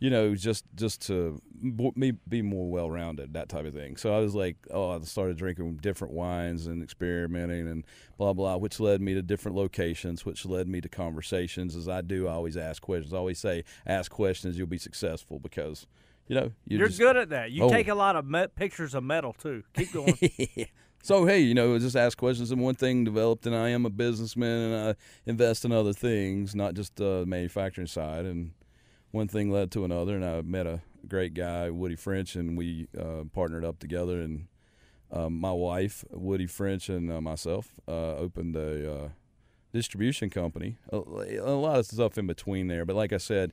you 0.00 0.10
know, 0.10 0.34
just 0.34 0.64
just 0.74 1.00
to 1.06 1.40
me 1.94 2.12
be 2.28 2.42
more 2.42 2.68
well 2.68 2.90
rounded, 2.90 3.32
that 3.34 3.48
type 3.48 3.64
of 3.64 3.72
thing. 3.74 3.96
So 3.96 4.14
I 4.14 4.18
was 4.18 4.34
like, 4.34 4.56
oh, 4.70 4.90
I 4.90 5.00
started 5.02 5.36
drinking 5.38 5.76
different 5.76 6.12
wines 6.14 6.66
and 6.66 6.82
experimenting 6.82 7.68
and 7.68 7.84
blah 8.18 8.32
blah, 8.32 8.56
which 8.56 8.80
led 8.80 9.00
me 9.00 9.14
to 9.14 9.22
different 9.22 9.56
locations, 9.56 10.26
which 10.26 10.44
led 10.44 10.66
me 10.68 10.80
to 10.80 10.88
conversations. 10.88 11.76
As 11.76 11.88
I 11.88 12.00
do, 12.00 12.26
I 12.28 12.32
always 12.32 12.56
ask 12.56 12.82
questions. 12.82 13.14
I 13.14 13.18
always 13.18 13.38
say, 13.38 13.64
ask 13.86 14.10
questions, 14.10 14.58
you'll 14.58 14.66
be 14.66 14.78
successful 14.78 15.38
because. 15.38 15.86
You 16.26 16.34
know, 16.36 16.52
you 16.66 16.78
You're 16.78 16.86
just- 16.86 16.98
good 16.98 17.18
at 17.18 17.28
that. 17.28 17.50
You 17.50 17.64
Oh. 17.64 17.68
take 17.68 17.86
a 17.86 17.94
lot 17.94 18.16
of 18.16 18.24
me- 18.26 18.46
pictures 18.56 18.94
of 18.94 19.04
metal 19.04 19.34
too. 19.34 19.62
Keep 19.74 19.92
going. 19.92 20.14
So 21.04 21.26
hey, 21.26 21.40
you 21.40 21.52
know, 21.52 21.78
just 21.78 21.96
ask 21.96 22.16
questions, 22.16 22.50
and 22.50 22.62
one 22.62 22.76
thing 22.76 23.04
developed, 23.04 23.44
and 23.44 23.54
I 23.54 23.68
am 23.68 23.84
a 23.84 23.90
businessman, 23.90 24.72
and 24.72 24.88
I 24.88 24.94
invest 25.26 25.66
in 25.66 25.70
other 25.70 25.92
things, 25.92 26.54
not 26.54 26.72
just 26.72 26.96
the 26.96 27.26
manufacturing 27.26 27.88
side. 27.88 28.24
And 28.24 28.52
one 29.10 29.28
thing 29.28 29.50
led 29.50 29.70
to 29.72 29.84
another, 29.84 30.14
and 30.14 30.24
I 30.24 30.40
met 30.40 30.66
a 30.66 30.80
great 31.06 31.34
guy, 31.34 31.68
Woody 31.68 31.94
French, 31.94 32.36
and 32.36 32.56
we 32.56 32.88
uh, 32.98 33.24
partnered 33.34 33.66
up 33.66 33.80
together. 33.80 34.22
And 34.22 34.46
um, 35.12 35.38
my 35.38 35.52
wife, 35.52 36.06
Woody 36.10 36.46
French, 36.46 36.88
and 36.88 37.12
uh, 37.12 37.20
myself 37.20 37.74
uh, 37.86 38.16
opened 38.16 38.56
a 38.56 38.90
uh, 38.90 39.08
distribution 39.74 40.30
company. 40.30 40.78
A, 40.90 40.96
a 40.96 41.52
lot 41.54 41.80
of 41.80 41.84
stuff 41.84 42.16
in 42.16 42.26
between 42.26 42.68
there, 42.68 42.86
but 42.86 42.96
like 42.96 43.12
I 43.12 43.18
said, 43.18 43.52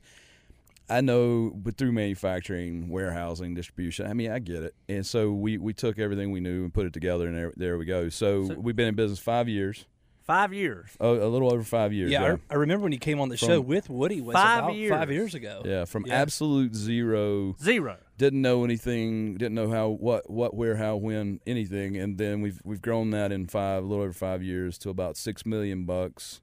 I 0.96 1.00
know, 1.00 1.52
but 1.54 1.76
through 1.76 1.92
manufacturing, 1.92 2.88
warehousing, 2.88 3.54
distribution, 3.54 4.06
I 4.06 4.12
mean, 4.14 4.30
I 4.30 4.38
get 4.38 4.62
it. 4.62 4.74
And 4.88 5.04
so 5.06 5.32
we, 5.32 5.58
we 5.58 5.72
took 5.72 5.98
everything 5.98 6.30
we 6.30 6.40
knew 6.40 6.64
and 6.64 6.72
put 6.74 6.86
it 6.86 6.92
together, 6.92 7.26
and 7.26 7.36
there, 7.36 7.52
there 7.56 7.78
we 7.78 7.84
go. 7.84 8.08
So, 8.08 8.44
So- 8.48 8.54
we've 8.54 8.76
been 8.76 8.88
in 8.88 8.94
business 8.94 9.18
five 9.18 9.48
years, 9.48 9.86
Five 10.24 10.54
years. 10.54 10.88
oh, 11.00 11.14
a 11.14 11.26
little 11.26 11.52
over 11.52 11.64
five 11.64 11.92
years. 11.92 12.10
yeah, 12.12 12.22
Yeah, 12.22 12.36
I, 12.48 12.54
I 12.54 12.56
remember 12.58 12.84
when 12.84 12.92
you 12.92 12.98
came 13.00 13.20
on 13.20 13.28
the 13.28 13.36
From- 13.36 13.48
show 13.48 13.60
with 13.60 13.90
Woody 13.90 14.20
was 14.20 14.34
Five 14.34 14.64
about 14.64 14.76
years. 14.76 14.90
five 14.92 15.10
years 15.10 15.34
ago. 15.34 15.62
yeah 15.64 15.84
from 15.84 16.06
Yeah. 16.06 16.14
absolute 16.14 16.76
zero, 16.76 17.56
Zero. 17.60 17.96
didn't 18.18 18.40
know 18.40 18.64
anything, 18.64 19.34
didn't 19.36 19.54
know 19.56 19.68
how, 19.68 19.88
what, 19.88 20.30
what, 20.30 20.54
where, 20.54 20.76
how, 20.76 20.94
when, 20.96 21.40
anything, 21.44 21.96
and 21.96 22.18
then 22.18 22.40
we've 22.40 22.60
we've 22.64 22.80
grown 22.80 23.10
that 23.10 23.32
in 23.32 23.46
five, 23.48 23.82
a 23.82 23.86
little 23.86 24.04
over 24.04 24.12
five 24.12 24.44
years 24.44 24.78
to 24.78 24.90
about 24.90 25.16
six 25.16 25.44
million 25.44 25.84
bucks, 25.84 26.40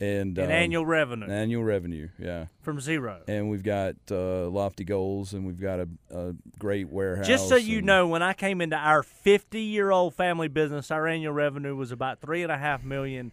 and 0.00 0.38
um, 0.38 0.50
annual 0.50 0.84
revenue 0.84 1.28
annual 1.30 1.64
revenue. 1.64 2.08
Yeah. 2.18 2.46
from 2.62 2.80
zero. 2.80 3.22
and 3.28 3.48
we've 3.50 3.62
got 3.62 3.94
uh, 4.10 4.48
lofty 4.48 4.84
goals, 4.84 5.32
and 5.32 5.46
we've 5.46 5.60
got 5.60 5.80
a, 5.80 5.88
a 6.10 6.34
great 6.58 6.88
warehouse. 6.88 7.26
Just 7.26 7.48
so 7.48 7.56
you 7.56 7.80
know, 7.82 8.06
when 8.06 8.22
I 8.22 8.32
came 8.34 8.60
into 8.60 8.76
our 8.76 9.02
50 9.02 9.60
year 9.60 9.90
old 9.90 10.14
family 10.14 10.48
business, 10.48 10.90
our 10.90 11.06
annual 11.06 11.32
revenue 11.32 11.74
was 11.74 11.92
about 11.92 12.20
three 12.20 12.42
and 12.42 12.52
a 12.52 12.58
half 12.58 12.82
million 12.84 13.32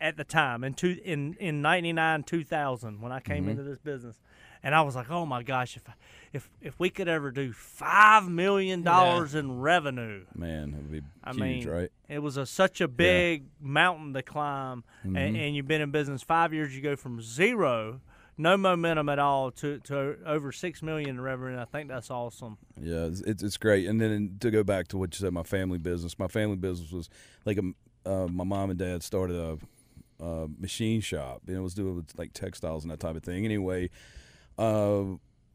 at 0.00 0.16
the 0.16 0.24
time 0.24 0.64
in 0.64 0.72
two 0.72 0.98
in 1.04 1.34
in 1.34 1.60
99 1.60 2.22
2000 2.22 3.00
when 3.02 3.12
I 3.12 3.20
came 3.20 3.42
Mm-hmm. 3.42 3.50
into 3.50 3.62
this 3.64 3.78
business. 3.78 4.18
And 4.62 4.74
I 4.74 4.82
was 4.82 4.94
like, 4.94 5.10
"Oh 5.10 5.24
my 5.24 5.42
gosh, 5.42 5.76
if 5.76 5.82
if 6.32 6.50
if 6.60 6.78
we 6.78 6.90
could 6.90 7.08
ever 7.08 7.30
do 7.30 7.52
5 7.52 8.28
million 8.28 8.82
dollars 8.82 9.34
in 9.34 9.60
revenue." 9.60 10.24
man, 10.34 10.74
it 10.74 10.76
would 10.76 10.90
be 10.90 11.02
I 11.24 11.30
huge, 11.32 11.40
mean, 11.40 11.68
right? 11.68 11.92
it 12.08 12.18
was 12.18 12.36
a 12.36 12.44
such 12.46 12.80
a 12.80 12.88
big 12.88 13.44
mountain 13.60 14.12
to 14.14 14.22
climb, 14.22 14.84
Mm-hmm. 15.04 15.16
and, 15.16 15.36
and 15.36 15.56
you've 15.56 15.66
been 15.68 15.80
in 15.80 15.90
business 15.90 16.22
five 16.22 16.52
years. 16.52 16.76
You 16.76 16.82
go 16.82 16.94
from 16.94 17.22
zero, 17.22 18.00
no 18.36 18.56
momentum 18.58 19.08
at 19.08 19.18
all, 19.18 19.50
to, 19.52 19.78
to 19.80 20.16
over 20.26 20.52
six 20.52 20.82
million 20.82 21.08
in 21.08 21.20
revenue. 21.22 21.58
I 21.58 21.64
think 21.64 21.88
that's 21.88 22.10
awesome. 22.10 22.58
Yeah, 22.78 23.06
it's, 23.06 23.20
it's 23.22 23.42
it's 23.42 23.56
great. 23.56 23.86
And 23.88 23.98
then 24.00 24.36
to 24.40 24.50
go 24.50 24.62
back 24.62 24.88
to 24.88 24.98
what 24.98 25.14
you 25.14 25.18
said, 25.24 25.32
my 25.32 25.42
family 25.42 25.78
business. 25.78 26.18
My 26.18 26.28
family 26.28 26.56
business 26.56 26.92
was 26.92 27.08
like 27.46 27.58
a, 27.58 28.10
uh, 28.10 28.26
my 28.28 28.44
mom 28.44 28.68
and 28.68 28.78
dad 28.78 29.02
started 29.02 29.36
a, 29.36 29.58
a 30.22 30.48
machine 30.58 31.00
shop, 31.00 31.40
and 31.46 31.56
it 31.56 31.60
was 31.60 31.72
doing 31.74 31.96
with 31.96 32.12
like 32.18 32.34
textiles 32.34 32.84
and 32.84 32.90
that 32.92 33.00
type 33.00 33.16
of 33.16 33.22
thing. 33.22 33.46
Anyway, 33.46 33.88
uh, 34.58 35.02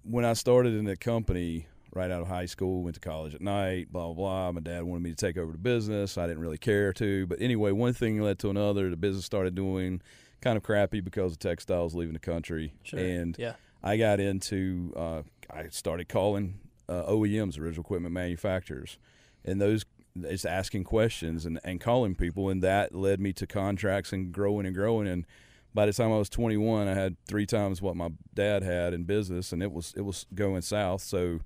when 0.03 0.25
I 0.25 0.33
started 0.33 0.73
in 0.73 0.85
the 0.85 0.95
company 0.97 1.67
right 1.93 2.11
out 2.11 2.21
of 2.21 2.27
high 2.27 2.45
school, 2.45 2.83
went 2.83 2.95
to 2.95 2.99
college 2.99 3.33
at 3.33 3.41
night, 3.41 3.91
blah 3.91 4.05
blah 4.07 4.13
blah. 4.13 4.51
My 4.51 4.61
dad 4.61 4.83
wanted 4.83 5.03
me 5.03 5.09
to 5.11 5.15
take 5.15 5.37
over 5.37 5.51
the 5.51 5.57
business. 5.57 6.17
I 6.17 6.27
didn't 6.27 6.41
really 6.41 6.57
care 6.57 6.91
to, 6.93 7.25
but 7.27 7.39
anyway, 7.41 7.71
one 7.71 7.93
thing 7.93 8.19
led 8.21 8.39
to 8.39 8.49
another. 8.49 8.89
The 8.89 8.97
business 8.97 9.25
started 9.25 9.55
doing 9.55 10.01
kind 10.41 10.57
of 10.57 10.63
crappy 10.63 10.99
because 11.01 11.31
of 11.33 11.39
textiles 11.39 11.95
leaving 11.95 12.13
the 12.13 12.19
country, 12.19 12.73
Sure. 12.83 12.99
and 12.99 13.35
Yeah. 13.39 13.53
I 13.81 13.97
got 13.97 14.19
into 14.19 14.93
uh, 14.95 15.21
I 15.49 15.69
started 15.69 16.09
calling 16.09 16.59
uh, 16.89 17.03
OEMs, 17.03 17.57
original 17.59 17.83
equipment 17.83 18.13
manufacturers, 18.13 18.97
and 19.43 19.61
those 19.61 19.85
it's 20.23 20.45
asking 20.45 20.85
questions 20.85 21.45
and, 21.45 21.59
and 21.65 21.79
calling 21.81 22.15
people, 22.15 22.49
and 22.49 22.61
that 22.63 22.95
led 22.95 23.19
me 23.19 23.33
to 23.33 23.45
contracts 23.45 24.13
and 24.13 24.31
growing 24.31 24.65
and 24.65 24.73
growing. 24.75 25.07
And 25.07 25.25
by 25.75 25.85
the 25.85 25.93
time 25.93 26.11
I 26.11 26.17
was 26.17 26.29
21, 26.29 26.87
I 26.87 26.93
had 26.93 27.17
three 27.27 27.45
times 27.45 27.81
what 27.81 27.95
my 27.95 28.09
dad 28.33 28.63
had 28.63 28.93
in 28.93 29.03
business, 29.03 29.51
and 29.51 29.61
it 29.61 29.71
was 29.71 29.93
it 29.95 30.01
was 30.01 30.25
going 30.33 30.61
south. 30.61 31.01
So 31.01 31.41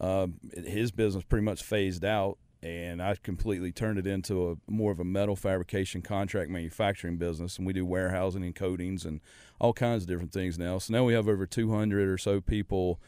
um, 0.00 0.34
his 0.54 0.92
business 0.92 1.24
pretty 1.24 1.44
much 1.44 1.62
phased 1.62 2.04
out 2.04 2.38
and 2.62 3.02
I 3.02 3.16
completely 3.20 3.72
turned 3.72 3.98
it 3.98 4.06
into 4.06 4.50
a 4.52 4.70
more 4.70 4.92
of 4.92 5.00
a 5.00 5.04
metal 5.04 5.34
fabrication 5.34 6.00
contract 6.00 6.48
manufacturing 6.48 7.16
business, 7.16 7.58
and 7.58 7.66
we 7.66 7.72
do 7.72 7.84
warehousing 7.84 8.44
and 8.44 8.54
coatings 8.54 9.04
and 9.04 9.20
all 9.58 9.72
kinds 9.72 10.04
of 10.04 10.08
different 10.08 10.32
things 10.32 10.58
now. 10.58 10.78
So 10.78 10.92
now 10.92 11.04
we 11.04 11.12
have 11.14 11.28
over 11.28 11.44
200 11.44 12.08
or 12.08 12.18
so 12.18 12.40
people, 12.40 13.00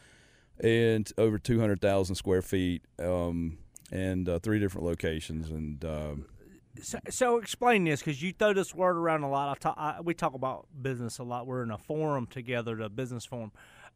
and 0.59 1.09
over 1.17 1.37
200,000 1.37 2.15
square 2.15 2.41
feet, 2.41 2.83
um, 2.99 3.59
and 3.91 4.27
uh, 4.27 4.39
three 4.39 4.59
different 4.59 4.85
locations, 4.85 5.49
and. 5.49 5.85
Um, 5.85 6.25
So, 6.81 6.99
so 7.09 7.37
explain 7.37 7.83
this 7.83 8.01
because 8.01 8.21
you 8.21 8.33
throw 8.33 8.53
this 8.53 8.73
word 8.75 8.97
around 8.97 9.23
a 9.23 9.29
lot. 9.29 9.49
I 9.49 9.59
talk, 9.59 9.75
I, 9.77 10.01
we 10.01 10.13
talk 10.13 10.33
about 10.33 10.67
business 10.81 11.19
a 11.19 11.23
lot. 11.23 11.47
We're 11.47 11.63
in 11.63 11.71
a 11.71 11.77
forum 11.77 12.27
together, 12.27 12.75
the 12.75 12.89
business 12.89 13.25
forum. 13.25 13.51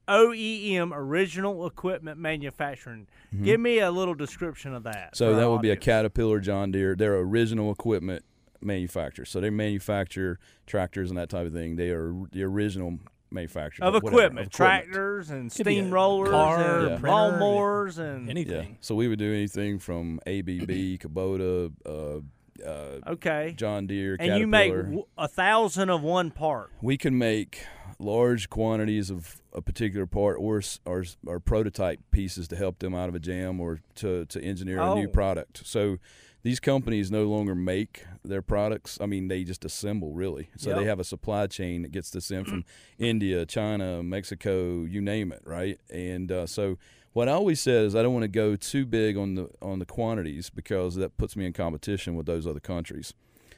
OEM, 0.08 0.92
Original 0.92 1.68
Equipment 1.68 2.18
Manufacturing. 2.20 3.08
Give 3.44 3.60
me 3.60 3.80
a 3.80 3.92
little 3.92 4.16
description 4.16 4.74
of 4.74 4.84
that. 4.84 4.96
Mm-hmm. 4.96 5.16
So 5.16 5.36
that 5.36 5.44
our 5.44 5.52
would 5.52 5.62
be 5.62 5.70
a. 5.70 5.76
Caterpillar, 5.76 6.40
John 6.40 6.72
Deere. 6.72 6.96
They're 6.96 7.20
original 7.20 7.72
equipment 7.72 8.26
manufacturer. 8.62 9.26
So 9.26 9.40
they 9.40 9.52
manufacture 9.52 10.40
tractors 10.66 11.10
and 11.12 11.18
that 11.20 11.30
type 11.30 11.46
of 11.46 11.54
thing. 11.54 11.76
They 11.76 11.90
are 11.90 12.14
the 12.32 12.44
original 12.44 12.98
manufacturer 13.32 13.86
of 13.86 13.94
whatever, 13.94 14.08
equipment, 14.08 14.48
of 14.48 14.52
tractors 14.52 15.30
and 15.30 15.54
Could 15.54 15.66
be 15.66 15.78
a 15.78 15.84
steamrollers 15.84 16.32
car, 16.32 16.58
and 16.58 16.90
Yeah. 16.90 16.98
printer, 16.98 17.16
lawnmowers 17.16 18.00
and 18.00 18.26
Yeah. 18.26 18.32
anything. 18.32 18.78
So 18.82 18.96
we 18.96 19.08
would 19.08 19.20
do 19.20 19.32
anything 19.32 19.78
from 19.78 20.20
ABB, 20.26 20.98
Kubota, 20.98 21.72
uh, 21.86 22.22
uh, 22.66 23.00
okay. 23.12 23.54
John 23.58 23.88
Deere, 23.88 24.16
And 24.20 24.40
you 24.40 24.48
make 24.48 24.74
w- 24.74 25.06
a 25.18 25.28
thousand 25.28 25.90
of 25.90 26.02
one 26.02 26.32
part. 26.32 26.72
we 26.82 26.98
can 26.98 27.18
make 27.18 27.66
large 28.00 28.50
quantities 28.50 29.10
of 29.10 29.42
a 29.54 29.62
particular 29.62 30.06
part 30.06 30.38
or 30.40 30.62
or, 30.86 31.04
or 31.26 31.40
prototype 31.40 32.00
pieces 32.12 32.48
to 32.48 32.56
help 32.56 32.80
them 32.80 32.94
out 32.96 33.10
of 33.10 33.16
a 33.16 33.20
jam 33.20 33.60
or 33.60 33.80
to, 33.96 34.26
to 34.26 34.42
engineer 34.42 34.80
a 34.80 34.96
new 34.96 35.08
Oh. 35.08 35.12
product. 35.12 35.66
So 35.66 35.98
these 36.42 36.62
companies 36.62 37.12
no 37.12 37.26
longer 37.26 37.54
make 37.54 38.06
their 38.24 38.42
products. 38.42 38.98
I 39.02 39.06
mean, 39.08 39.28
they 39.28 39.44
just 39.44 39.66
assemble 39.66 40.14
really. 40.14 40.50
So 40.56 40.74
they 40.74 40.86
have 40.86 41.00
a 41.00 41.04
supply 41.04 41.48
chain 41.48 41.82
that 41.82 41.92
gets 41.92 42.10
this 42.12 42.32
in 42.32 42.46
from 42.50 42.64
India, 42.98 43.46
China, 43.46 44.02
Mexico, 44.04 44.84
you 44.86 45.02
name 45.02 45.34
it, 45.34 45.42
right? 45.44 45.78
And 45.90 46.32
uh, 46.32 46.48
so 46.48 46.78
what 47.14 47.28
I 47.28 47.34
always 47.34 47.60
said 47.60 47.86
is 47.86 47.96
I 47.96 48.02
don't 48.02 48.14
want 48.14 48.24
to 48.24 48.30
go 48.30 48.56
too 48.56 48.86
big 48.86 49.18
on 49.18 49.36
the 49.36 49.50
on 49.62 49.80
the 49.80 49.86
quantities 49.86 50.50
because 50.50 50.96
that 50.96 51.18
puts 51.18 51.36
me 51.36 51.46
in 51.46 51.54
competition 51.54 52.16
with 52.16 52.26
those 52.26 52.46
other 52.46 52.60
countries. 52.60 53.14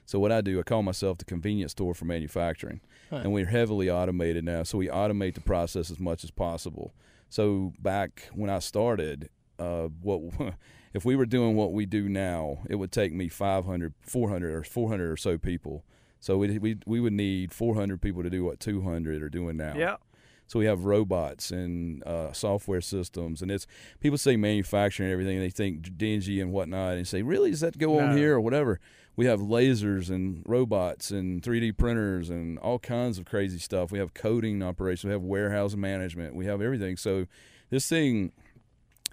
So 0.06 0.20
what 0.20 0.32
I 0.32 0.42
do, 0.42 0.60
I 0.60 0.64
call 0.64 0.84
myself 0.84 1.20
the 1.20 1.26
convenience 1.26 1.72
store 1.72 1.94
for 1.94 2.06
manufacturing, 2.06 2.82
and 3.24 3.32
we're 3.32 3.46
heavily 3.46 3.90
automated 3.90 4.44
now. 4.44 4.64
So 4.64 4.78
we 4.78 4.88
automate 4.88 5.36
the 5.36 5.42
process 5.42 5.92
as 5.92 6.00
much 6.00 6.24
as 6.24 6.32
possible. 6.32 6.94
So 7.30 7.74
back 7.80 8.30
when 8.34 8.50
I 8.50 8.60
started, 8.60 9.30
uh, 9.58 9.88
what 10.02 10.22
if 10.94 11.06
we 11.06 11.16
were 11.16 11.26
doing 11.26 11.56
what 11.56 11.72
we 11.72 11.86
do 11.86 12.10
now? 12.10 12.60
It 12.70 12.76
would 12.76 12.92
take 12.92 13.14
me 13.14 13.30
500, 13.30 13.94
400, 14.02 14.54
or 14.54 14.64
400 14.64 15.12
or 15.12 15.18
so 15.18 15.38
people. 15.38 15.86
So 16.20 16.38
we 16.38 16.58
we 16.60 16.78
we 16.86 17.00
would 17.00 17.14
need 17.14 17.52
400 17.54 18.02
people 18.02 18.24
to 18.24 18.30
do 18.30 18.44
what 18.44 18.60
200 18.60 19.24
are 19.24 19.30
doing 19.30 19.58
now. 19.58 19.74
Yeah. 19.76 19.98
So 20.52 20.60
we 20.60 20.66
have 20.66 20.84
robots 20.84 21.52
and 21.52 22.04
uh, 22.04 22.34
software 22.34 22.82
systems, 22.82 23.42
and 23.42 23.50
it's 23.50 23.66
people 24.02 24.18
say 24.18 24.36
manufacturing 24.36 25.08
and 25.08 25.14
everything, 25.14 25.38
and 25.38 25.46
they 25.46 25.50
think 25.50 25.98
dingy 25.98 26.42
and 26.42 26.52
whatnot, 26.52 26.98
and 26.98 27.08
say, 27.08 27.22
really, 27.22 27.52
does 27.52 27.62
that 27.62 27.78
go 27.78 28.00
on 28.02 28.18
here 28.18 28.36
or 28.36 28.42
whatever? 28.42 28.82
We 29.16 29.28
have 29.28 29.40
lasers 29.40 30.10
and 30.10 30.44
robots 30.46 31.10
and 31.10 31.42
3D 31.42 31.78
printers 31.78 32.30
and 32.30 32.60
all 32.60 32.80
kinds 32.80 33.18
of 33.18 33.24
crazy 33.24 33.60
stuff. 33.60 33.94
We 33.94 34.00
have 34.00 34.14
coding 34.14 34.62
operations, 34.62 35.06
we 35.06 35.14
have 35.14 35.22
warehouse 35.22 35.78
management, 35.78 36.36
we 36.36 36.48
have 36.48 36.62
everything. 36.62 36.98
So 36.98 37.28
this 37.70 37.88
thing, 37.88 38.34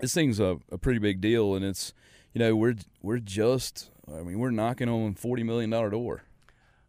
this 0.01 0.13
thing's 0.13 0.41
a, 0.41 0.59
a 0.73 0.79
pretty 0.79 0.99
big 0.99 1.21
deal, 1.21 1.55
and 1.55 1.65
it's 1.65 1.95
you 2.33 2.41
know 2.41 2.57
we're 2.57 2.75
we're 3.01 3.21
just 3.21 3.93
I 4.09 4.23
mean 4.23 4.41
we're 4.41 4.51
knocking 4.51 4.89
on 4.89 5.15
forty 5.15 5.45
million 5.45 5.71
dollar 5.71 5.91
door. 5.91 6.25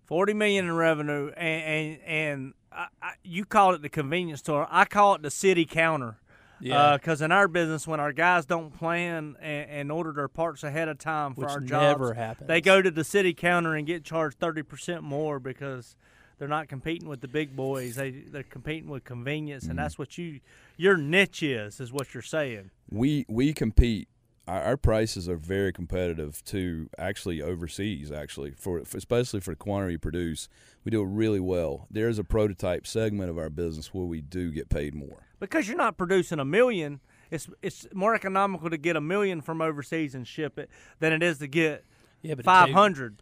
Forty 0.05 0.33
million 0.33 0.65
in 0.65 0.75
revenue, 0.75 1.31
and 1.37 1.63
and, 1.63 1.99
and 2.07 2.53
I, 2.71 2.87
I, 3.01 3.11
you 3.23 3.45
call 3.45 3.73
it 3.73 3.81
the 3.81 3.89
convenience 3.89 4.39
store. 4.41 4.67
I 4.69 4.85
call 4.85 5.15
it 5.15 5.21
the 5.21 5.31
city 5.31 5.65
counter. 5.65 6.17
Yeah. 6.61 6.97
Because 6.97 7.21
in 7.21 7.31
our 7.31 7.47
business, 7.47 7.87
when 7.87 7.99
our 8.01 8.11
guys 8.11 8.45
don't 8.45 8.71
plan 8.77 9.37
and, 9.41 9.69
and 9.69 9.91
order 9.91 10.11
their 10.11 10.27
parts 10.27 10.61
ahead 10.63 10.89
of 10.89 10.97
time 10.97 11.33
for 11.33 11.41
Which 11.41 11.49
our 11.51 11.59
never 11.61 12.07
jobs, 12.09 12.17
happens. 12.17 12.47
they 12.49 12.59
go 12.59 12.81
to 12.81 12.91
the 12.91 13.05
city 13.05 13.33
counter 13.33 13.75
and 13.75 13.87
get 13.87 14.03
charged 14.03 14.39
thirty 14.39 14.61
percent 14.61 15.01
more 15.03 15.39
because 15.39 15.95
they're 16.37 16.49
not 16.49 16.67
competing 16.67 17.07
with 17.07 17.21
the 17.21 17.29
big 17.29 17.55
boys. 17.55 17.95
They 17.95 18.11
they're 18.11 18.43
competing 18.43 18.89
with 18.89 19.05
convenience, 19.05 19.63
Mm-hmm. 19.63 19.69
and 19.71 19.79
that's 19.79 19.97
what 19.97 20.17
you 20.17 20.41
your 20.75 20.97
niche 20.97 21.43
is, 21.43 21.79
is 21.79 21.93
what 21.93 22.13
you're 22.13 22.21
saying. 22.23 22.71
we 22.89 23.25
we 23.29 23.53
compete. 23.53 24.09
Our, 24.49 24.61
our 24.63 24.77
prices 24.77 25.29
are 25.29 25.35
very 25.37 25.71
competitive 25.71 26.43
to 26.45 26.89
actually 26.97 27.41
overseas. 27.41 28.11
Actually, 28.11 28.51
for, 28.51 28.83
for 28.83 28.97
especially 28.97 29.41
for 29.41 29.51
the 29.51 29.55
quantity 29.57 29.93
we 29.93 29.97
produce, 29.97 30.49
we 30.83 30.89
do 30.89 31.01
it 31.01 31.07
really 31.07 31.39
well. 31.39 31.85
There 31.91 32.09
is 32.09 32.17
a 32.17 32.23
prototype 32.23 32.87
segment 32.87 33.29
of 33.29 33.37
our 33.37 33.49
business 33.51 33.93
where 33.93 34.05
we 34.05 34.21
do 34.21 34.51
get 34.51 34.69
paid 34.69 34.95
more. 34.95 35.27
because 35.39 35.67
you're 35.67 35.77
not 35.77 35.97
producing 35.97 36.39
a 36.39 36.45
million. 36.45 36.99
It's 37.31 37.47
it's 37.61 37.85
more 37.93 38.15
economical 38.15 38.69
to 38.71 38.77
get 38.77 38.95
a 38.95 39.01
million 39.01 39.41
from 39.41 39.61
overseas 39.61 40.15
and 40.15 40.27
ship 40.27 40.57
it 40.57 40.69
than 40.99 41.13
it 41.13 41.21
is 41.21 41.37
to 41.39 41.47
get 41.47 41.85
yeah, 42.23 42.33
but 42.33 42.39
it 42.41 42.45
take- 42.65 42.75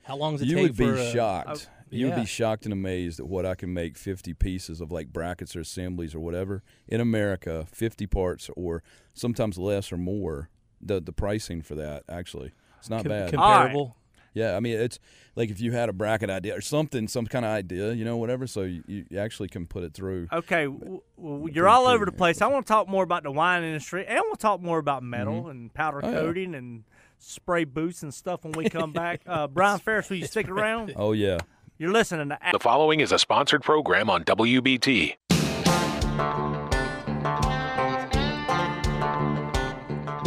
How 0.03 0.15
long 0.15 0.33
does 0.33 0.41
it 0.43 0.47
You 0.47 0.55
take 0.55 0.63
would 0.63 0.77
be 0.77 0.85
for, 0.85 0.97
uh, 0.97 1.11
shocked. 1.11 1.69
you 1.91 2.05
would 2.07 2.15
be 2.15 2.25
shocked 2.25 2.63
and 2.65 2.71
amazed 2.73 3.19
at 3.19 3.27
what 3.27 3.45
I 3.45 3.53
can 3.53 3.73
make 3.73 3.97
50 3.97 4.33
pieces 4.33 4.79
of 4.81 4.91
like 4.91 5.11
brackets 5.11 5.55
or 5.55 5.59
assemblies 5.59 6.15
or 6.15 6.19
whatever 6.21 6.63
in 6.87 7.01
America, 7.01 7.67
50 7.71 8.07
parts 8.07 8.49
or 8.55 8.81
sometimes 9.13 9.57
less 9.57 9.91
or 9.91 9.97
more. 9.97 10.49
The 10.81 10.99
the 11.01 11.11
pricing 11.13 11.61
for 11.61 11.75
that 11.75 12.03
actually, 12.09 12.51
it's 12.79 12.89
not 12.89 13.03
com- 13.03 13.09
bad. 13.09 13.33
comparable? 13.33 13.95
Yeah, 14.33 14.55
I 14.55 14.59
mean 14.59 14.77
it's 14.79 14.99
like 15.35 15.49
if 15.49 15.59
you 15.59 15.71
had 15.71 15.89
a 15.89 15.93
bracket 15.93 16.29
idea 16.29 16.55
or 16.55 16.61
something, 16.61 17.07
some 17.07 17.25
kind 17.25 17.43
of 17.43 17.49
idea, 17.49 17.93
you 17.93 18.05
know, 18.05 18.17
whatever. 18.17 18.45
So 18.45 18.61
you, 18.61 18.83
you 18.87 19.17
actually 19.17 19.47
can 19.49 19.65
put 19.65 19.83
it 19.83 19.93
through. 19.95 20.27
Okay, 20.31 20.65
w- 20.65 21.01
w- 21.17 21.49
you're 21.53 21.67
all 21.67 21.87
over 21.87 22.05
the 22.05 22.11
place. 22.11 22.41
I 22.41 22.47
want 22.47 22.67
to 22.67 22.71
talk 22.71 22.87
more 22.87 23.03
about 23.03 23.23
the 23.23 23.31
wine 23.31 23.63
industry, 23.63 24.05
and 24.05 24.19
we'll 24.25 24.35
talk 24.35 24.61
more 24.61 24.77
about 24.77 25.01
metal 25.01 25.47
and 25.49 25.73
powder 25.73 26.01
Oh, 26.03 26.09
yeah. 26.11 26.19
coating 26.19 26.53
and 26.53 26.83
spray 27.17 27.63
boots 27.63 28.03
and 28.03 28.13
stuff 28.13 28.43
when 28.43 28.51
we 28.53 28.69
come 28.69 28.93
back. 28.93 29.21
Uh, 29.25 29.47
Brian 29.47 29.79
Ferris, 29.79 30.07
will 30.09 30.17
you 30.17 30.27
stick 30.27 30.47
around? 30.49 30.93
Oh 30.95 31.13
yeah, 31.13 31.39
You're 31.79 31.91
listening 31.91 32.29
to. 32.29 32.37
The 32.51 32.59
following 32.59 32.99
is 32.99 33.11
a 33.11 33.17
sponsored 33.17 33.63
program 33.63 34.07
on 34.07 34.23
WBT. 34.23 35.15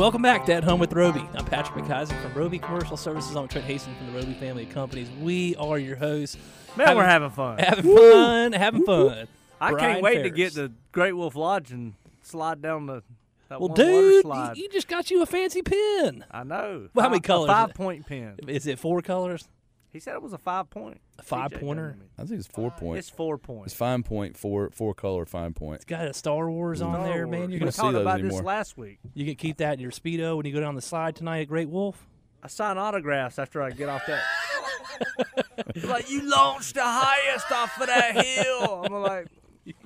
Welcome 0.01 0.23
back 0.23 0.47
to 0.47 0.55
At 0.55 0.65
Home 0.65 0.81
with 0.81 0.95
Roby. 0.95 1.23
I'm 1.35 1.45
Patrick 1.45 1.85
McIsaac 1.85 2.23
from 2.23 2.33
Roby 2.33 2.59
Commercial 2.59 2.97
Services. 2.97 3.37
I'm 3.37 3.47
Trent 3.49 3.67
Hastings 3.67 3.99
from 3.99 4.07
the 4.07 4.13
Roby 4.15 4.33
family 4.33 4.63
of 4.63 4.71
companies. 4.71 5.11
We 5.21 5.55
are 5.57 5.79
your 5.79 5.97
hosts. 5.97 6.39
Man, 6.75 6.97
we're 6.97 7.05
having 7.05 7.29
fun. 7.29 7.59
Having 7.59 7.95
fun, 7.95 8.53
having 8.55 8.87
fun. 8.87 9.29
I 9.61 9.73
Brian 9.73 9.93
can't 9.93 10.03
wait 10.03 10.23
to 10.23 10.31
get 10.31 10.55
Ferris. 10.55 10.71
to 10.71 10.75
Great 10.93 11.13
Wolf 11.13 11.37
Lodge 11.37 11.71
and 11.71 11.93
slide 12.23 12.63
down 12.63 12.87
the 12.87 13.03
that 13.51 13.61
Well, 13.61 13.69
dude, 13.69 14.15
you, 14.15 14.23
slide. 14.23 14.57
you 14.57 14.71
just 14.71 14.89
got 14.89 15.11
you 15.11 15.21
a 15.21 15.27
fancy 15.27 15.61
pen. 15.61 16.25
I 16.31 16.45
know. 16.45 16.89
Well, 16.95 17.03
how 17.03 17.11
many 17.11 17.19
Five- 17.19 17.23
colors 17.25 17.51
A 17.51 17.53
five 17.53 17.75
point 17.75 18.07
pen. 18.07 18.37
Is 18.49 18.67
it 18.67 18.79
four 18.79 19.03
colors? 19.03 19.49
He 19.93 19.99
said 19.99 20.15
it 20.15 20.23
was 20.23 20.33
a 20.33 20.39
five 20.39 20.71
point. 20.71 21.01
A 21.19 21.23
five 21.23 21.51
TJ 21.51 21.61
pointer? 21.61 21.97
told. 21.99 22.11
I 22.19 22.25
think 22.29 22.39
it's 22.39 22.49
four 22.49 22.71
point. 22.71 22.99
It's 22.99 23.11
four 23.11 23.35
It's 23.37 23.45
points. 23.47 23.75
fine 23.75 24.03
point 24.05 24.37
four 24.37 24.71
four 24.71 24.95
color 24.95 25.27
fine 25.27 25.53
point. 25.53 25.77
It's 25.77 25.85
got 25.85 26.07
a 26.07 26.13
Star 26.15 26.49
Wars 26.51 26.81
on 26.81 26.95
Star 26.95 27.05
there, 27.09 27.27
man. 27.27 27.41
Wars. 27.41 27.51
You're 27.51 27.55
we 27.57 27.59
gonna 27.61 27.73
see 27.73 27.81
talked 27.83 27.93
those 27.95 28.03
about 28.03 28.23
this 28.23 28.41
last 28.41 28.79
week. 28.79 28.99
you 29.15 29.25
can 29.27 29.35
keep 29.35 29.57
that 29.59 29.75
in 29.75 29.81
your 29.81 29.91
speedo 29.91 30.37
when 30.37 30.47
you 30.47 30.53
go 30.53 30.61
down 30.61 30.75
the 30.77 30.83
slide 30.83 31.17
tonight 31.17 31.41
at 31.41 31.49
Great 31.49 31.69
Wolf. 31.69 32.07
I 32.43 32.49
sign 32.49 32.79
autographs 32.79 33.39
after 33.39 33.63
I 33.63 33.71
get 33.71 33.89
off 33.89 34.03
that. 34.07 34.23
It's 35.75 35.87
like 35.87 36.11
you 36.11 36.29
launched 36.29 36.75
the 36.75 36.83
highest 36.85 37.51
off 37.53 37.81
of 37.81 37.87
that 37.87 38.25
hill. 38.25 38.83
I'm 38.85 38.93
like, 38.93 39.27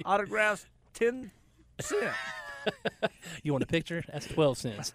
autographs 0.05 0.67
ten 0.93 1.31
cent. 1.81 2.13
You 3.43 3.53
want 3.53 3.65
a 3.65 3.67
picture? 3.67 4.03
That's 4.13 4.27
twelve 4.27 4.57
cents. 4.59 4.93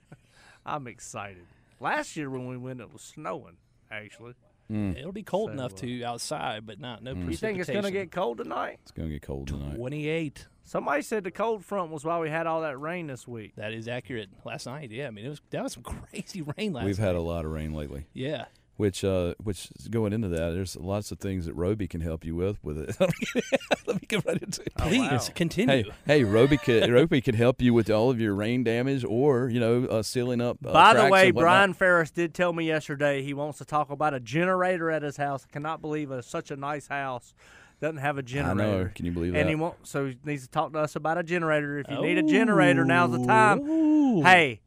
I'm 0.66 0.86
excited. 0.86 1.46
Last 1.80 2.16
year 2.16 2.28
when 2.30 2.46
we 2.48 2.56
went, 2.56 2.80
it 2.80 2.92
was 2.92 3.02
snowing. 3.02 3.56
Actually, 3.90 4.34
It'll 4.68 5.12
be 5.12 5.22
cold 5.22 5.50
So, 5.50 5.52
enough 5.52 5.74
uh, 5.74 5.76
to 5.76 6.02
outside, 6.04 6.66
but 6.66 6.80
not 6.80 7.00
no 7.02 7.12
you 7.12 7.24
precipitation. 7.24 7.38
think 7.38 7.60
it's 7.60 7.70
gonna 7.70 7.90
get 7.92 8.10
cold 8.10 8.38
tonight? 8.38 8.78
It's 8.82 8.90
gonna 8.90 9.08
get 9.10 9.22
cold 9.22 9.46
tonight. 9.48 9.76
twenty-eight? 9.76 10.46
Somebody 10.64 11.02
said 11.02 11.22
the 11.22 11.30
cold 11.30 11.64
front 11.64 11.92
was 11.92 12.04
why 12.04 12.18
we 12.18 12.28
had 12.28 12.48
all 12.48 12.62
that 12.62 12.76
rain 12.80 13.06
this 13.06 13.28
week. 13.28 13.54
That 13.54 13.72
is 13.72 13.86
accurate. 13.86 14.28
Last 14.44 14.66
night, 14.66 14.90
yeah. 14.90 15.06
I 15.06 15.10
mean, 15.12 15.24
it 15.24 15.28
was 15.28 15.40
that 15.50 15.62
was 15.62 15.74
some 15.74 15.82
crazy 16.10 16.42
rain 16.42 16.72
last 16.72 16.84
We've 16.84 16.98
night. 16.98 17.06
had 17.06 17.14
a 17.14 17.20
lot 17.20 17.44
of 17.44 17.52
rain 17.52 17.72
lately. 17.74 18.06
yeah. 18.12 18.46
Which, 18.76 19.04
uh, 19.04 19.34
which 19.42 19.70
is 19.78 19.88
going 19.88 20.12
into 20.12 20.28
that, 20.28 20.50
there's 20.50 20.76
lots 20.76 21.10
of 21.10 21.18
things 21.18 21.46
that 21.46 21.54
Roby 21.54 21.88
can 21.88 22.02
help 22.02 22.26
you 22.26 22.36
with. 22.36 22.62
With 22.62 22.78
it, 22.78 22.96
let 23.86 24.02
me 24.02 24.06
get 24.06 24.24
right 24.26 24.42
into 24.42 24.60
it. 24.60 24.74
Please 24.76 25.10
wow. 25.10 25.34
continue. 25.34 25.84
Hey, 25.84 25.90
hey, 26.04 26.24
Roby 26.24 26.58
can 26.58 26.92
Roby 26.92 27.22
can 27.22 27.34
help 27.34 27.62
you 27.62 27.72
with 27.72 27.88
all 27.88 28.10
of 28.10 28.20
your 28.20 28.34
rain 28.34 28.64
damage, 28.64 29.02
or 29.02 29.48
you 29.48 29.60
know, 29.60 29.86
uh, 29.86 30.02
sealing 30.02 30.42
up. 30.42 30.58
Uh, 30.64 30.72
By 30.72 30.92
the 30.92 31.08
way. 31.08 31.30
Brian 31.30 31.72
Ferris 31.72 32.10
did 32.10 32.34
tell 32.34 32.52
me 32.52 32.66
yesterday 32.66 33.22
he 33.22 33.32
wants 33.32 33.58
to 33.58 33.64
talk 33.64 33.90
about 33.90 34.12
a 34.12 34.20
generator 34.20 34.90
at 34.90 35.02
his 35.02 35.16
house. 35.16 35.46
I 35.48 35.52
cannot 35.52 35.80
believe 35.80 36.10
a, 36.10 36.22
such 36.22 36.50
a 36.50 36.56
nice 36.56 36.88
house 36.88 37.34
doesn't 37.80 37.98
have 37.98 38.18
a 38.18 38.22
generator. 38.22 38.84
know. 38.84 38.90
Can 38.94 39.06
you 39.06 39.12
believe 39.12 39.34
And 39.34 39.46
that? 39.46 39.50
he 39.50 39.54
wants 39.54 39.90
so 39.90 40.06
he 40.06 40.18
needs 40.24 40.42
to 40.44 40.50
talk 40.50 40.72
to 40.72 40.78
us 40.78 40.96
about 40.96 41.18
a 41.18 41.22
generator. 41.22 41.78
If 41.78 41.90
you 41.90 42.00
need 42.00 42.18
a 42.18 42.22
generator, 42.22 42.84
now's 42.84 43.12
the 43.12 43.24
time. 43.26 43.60
Ooh. 43.68 44.22
Hey, 44.22 44.60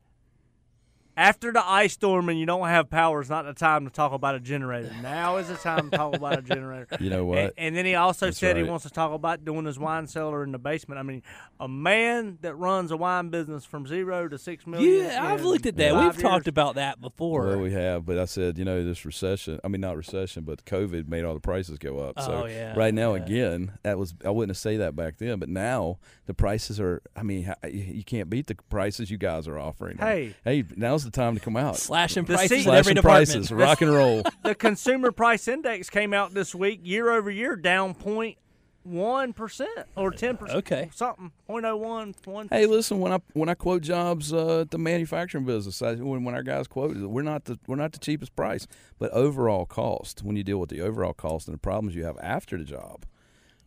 After 1.20 1.52
the 1.52 1.70
ice 1.70 1.92
storm 1.92 2.30
and 2.30 2.40
you 2.40 2.46
don't 2.46 2.66
have 2.70 2.90
power, 2.90 3.20
it's 3.20 3.30
not 3.30 3.46
the 3.46 3.54
time 3.54 3.84
to 3.84 3.92
talk 3.92 4.14
about 4.14 4.36
a 4.36 4.40
generator. 4.40 4.90
Now 5.02 5.36
is 5.36 5.50
the 5.50 5.56
time 5.56 5.90
to 5.90 5.98
talk 5.98 6.16
about 6.16 6.40
a 6.40 6.42
generator. 6.42 6.88
You 7.00 7.10
know 7.10 7.26
what? 7.26 7.54
and 7.58 7.76
then 7.76 7.86
he 7.86 7.96
also 7.96 8.28
That's 8.28 8.38
said 8.38 8.56
he 8.56 8.64
wants 8.64 8.84
to 8.84 8.90
talk 8.90 9.12
about 9.14 9.44
doing 9.44 9.66
his 9.66 9.78
wine 9.78 10.08
cellar 10.08 10.44
in 10.44 10.52
the 10.54 10.60
basement. 10.60 10.98
I 11.00 11.04
mean, 11.04 11.24
a 11.60 11.68
man 11.68 12.38
that 12.42 12.56
runs 12.56 12.92
a 12.92 12.98
wine 12.98 13.30
business 13.30 13.66
from 13.66 13.86
zero 13.86 14.30
to 14.30 14.38
six 14.38 14.66
million. 14.66 15.06
Yeah, 15.06 15.26
I've 15.26 15.44
looked 15.44 15.66
at 15.66 15.76
that. 15.76 15.96
We've 15.96 16.18
talked 16.18 16.48
about 16.48 16.76
that 16.76 17.02
before. 17.02 17.48
Well, 17.48 17.60
we 17.60 17.74
have, 17.74 18.06
but 18.06 18.18
I 18.18 18.26
said, 18.26 18.58
you 18.58 18.64
know, 18.64 18.84
this 18.84 19.04
recession. 19.06 19.60
I 19.64 19.68
mean, 19.68 19.82
not 19.82 19.98
recession, 19.98 20.44
but 20.46 20.64
COVID 20.66 21.08
made 21.10 21.26
all 21.26 21.34
the 21.34 21.40
prices 21.42 21.78
go 21.80 22.00
up. 22.00 22.20
So 22.22 22.44
Oh, 22.44 22.46
yeah, 22.46 22.74
right 22.78 22.94
now, 22.94 23.16
yeah. 23.16 23.24
again, 23.24 23.72
that 23.84 23.98
was 23.98 24.14
I 24.24 24.30
wouldn't 24.30 24.56
say 24.58 24.78
that 24.78 24.96
back 24.96 25.18
then, 25.18 25.40
but 25.40 25.50
now 25.50 26.00
the 26.28 26.34
prices 26.34 26.80
are. 26.80 27.02
I 27.16 27.24
mean, 27.24 27.54
you 27.70 28.04
can't 28.04 28.30
beat 28.30 28.48
the 28.48 28.56
prices 28.70 29.12
you 29.12 29.18
guys 29.18 29.48
are 29.48 29.60
offering. 29.60 29.98
Hey. 29.98 30.36
hey, 30.46 30.64
now's 30.76 31.09
the 31.12 31.22
time 31.22 31.36
to 31.36 31.42
come 31.42 31.58
out. 31.58 31.78
Slashing 31.78 32.24
The 32.26 32.34
prices 32.34 32.50
seat- 32.64 32.68
in 32.68 32.74
every 32.76 32.94
Slashing 32.94 32.96
department. 32.96 33.28
prices, 33.30 33.52
rock 33.52 33.82
and 33.82 33.94
roll. 33.94 34.24
the 34.44 34.56
consumer 34.56 35.12
price 35.12 35.48
index 35.48 35.90
came 35.90 36.14
out 36.14 36.34
this 36.34 36.54
week, 36.56 36.82
year 36.84 37.12
over 37.12 37.30
year, 37.32 37.56
down 37.56 37.94
0.1 37.96 39.36
percent 39.36 39.70
or 39.96 40.12
ten 40.12 40.38
percent. 40.38 40.58
Okay. 40.60 40.90
something 40.94 41.32
0.01, 41.50 42.16
one. 42.26 42.48
Hey, 42.50 42.66
listen, 42.66 43.00
when 43.00 43.12
I 43.12 43.20
when 43.34 43.50
I 43.50 43.54
quote 43.54 43.82
jobs 43.82 44.34
uh, 44.34 44.62
at 44.62 44.72
the 44.72 44.78
manufacturing 44.78 45.46
business, 45.46 45.82
I, 45.82 45.96
when 45.96 46.24
when 46.24 46.34
our 46.36 46.44
guys 46.44 46.68
quote, 46.68 46.96
we're 46.98 47.22
not 47.22 47.46
the 47.46 47.60
we're 47.68 47.76
not 47.76 47.92
the 47.92 48.00
cheapest 48.00 48.36
price, 48.36 48.68
but 48.98 49.12
overall 49.12 49.66
cost. 49.66 50.24
When 50.24 50.36
you 50.36 50.44
deal 50.44 50.58
with 50.60 50.70
the 50.70 50.82
overall 50.82 51.14
cost 51.14 51.48
and 51.48 51.54
the 51.54 51.60
problems 51.60 51.96
you 51.96 52.06
have 52.06 52.18
after 52.22 52.58
the 52.58 52.64
job, 52.64 53.06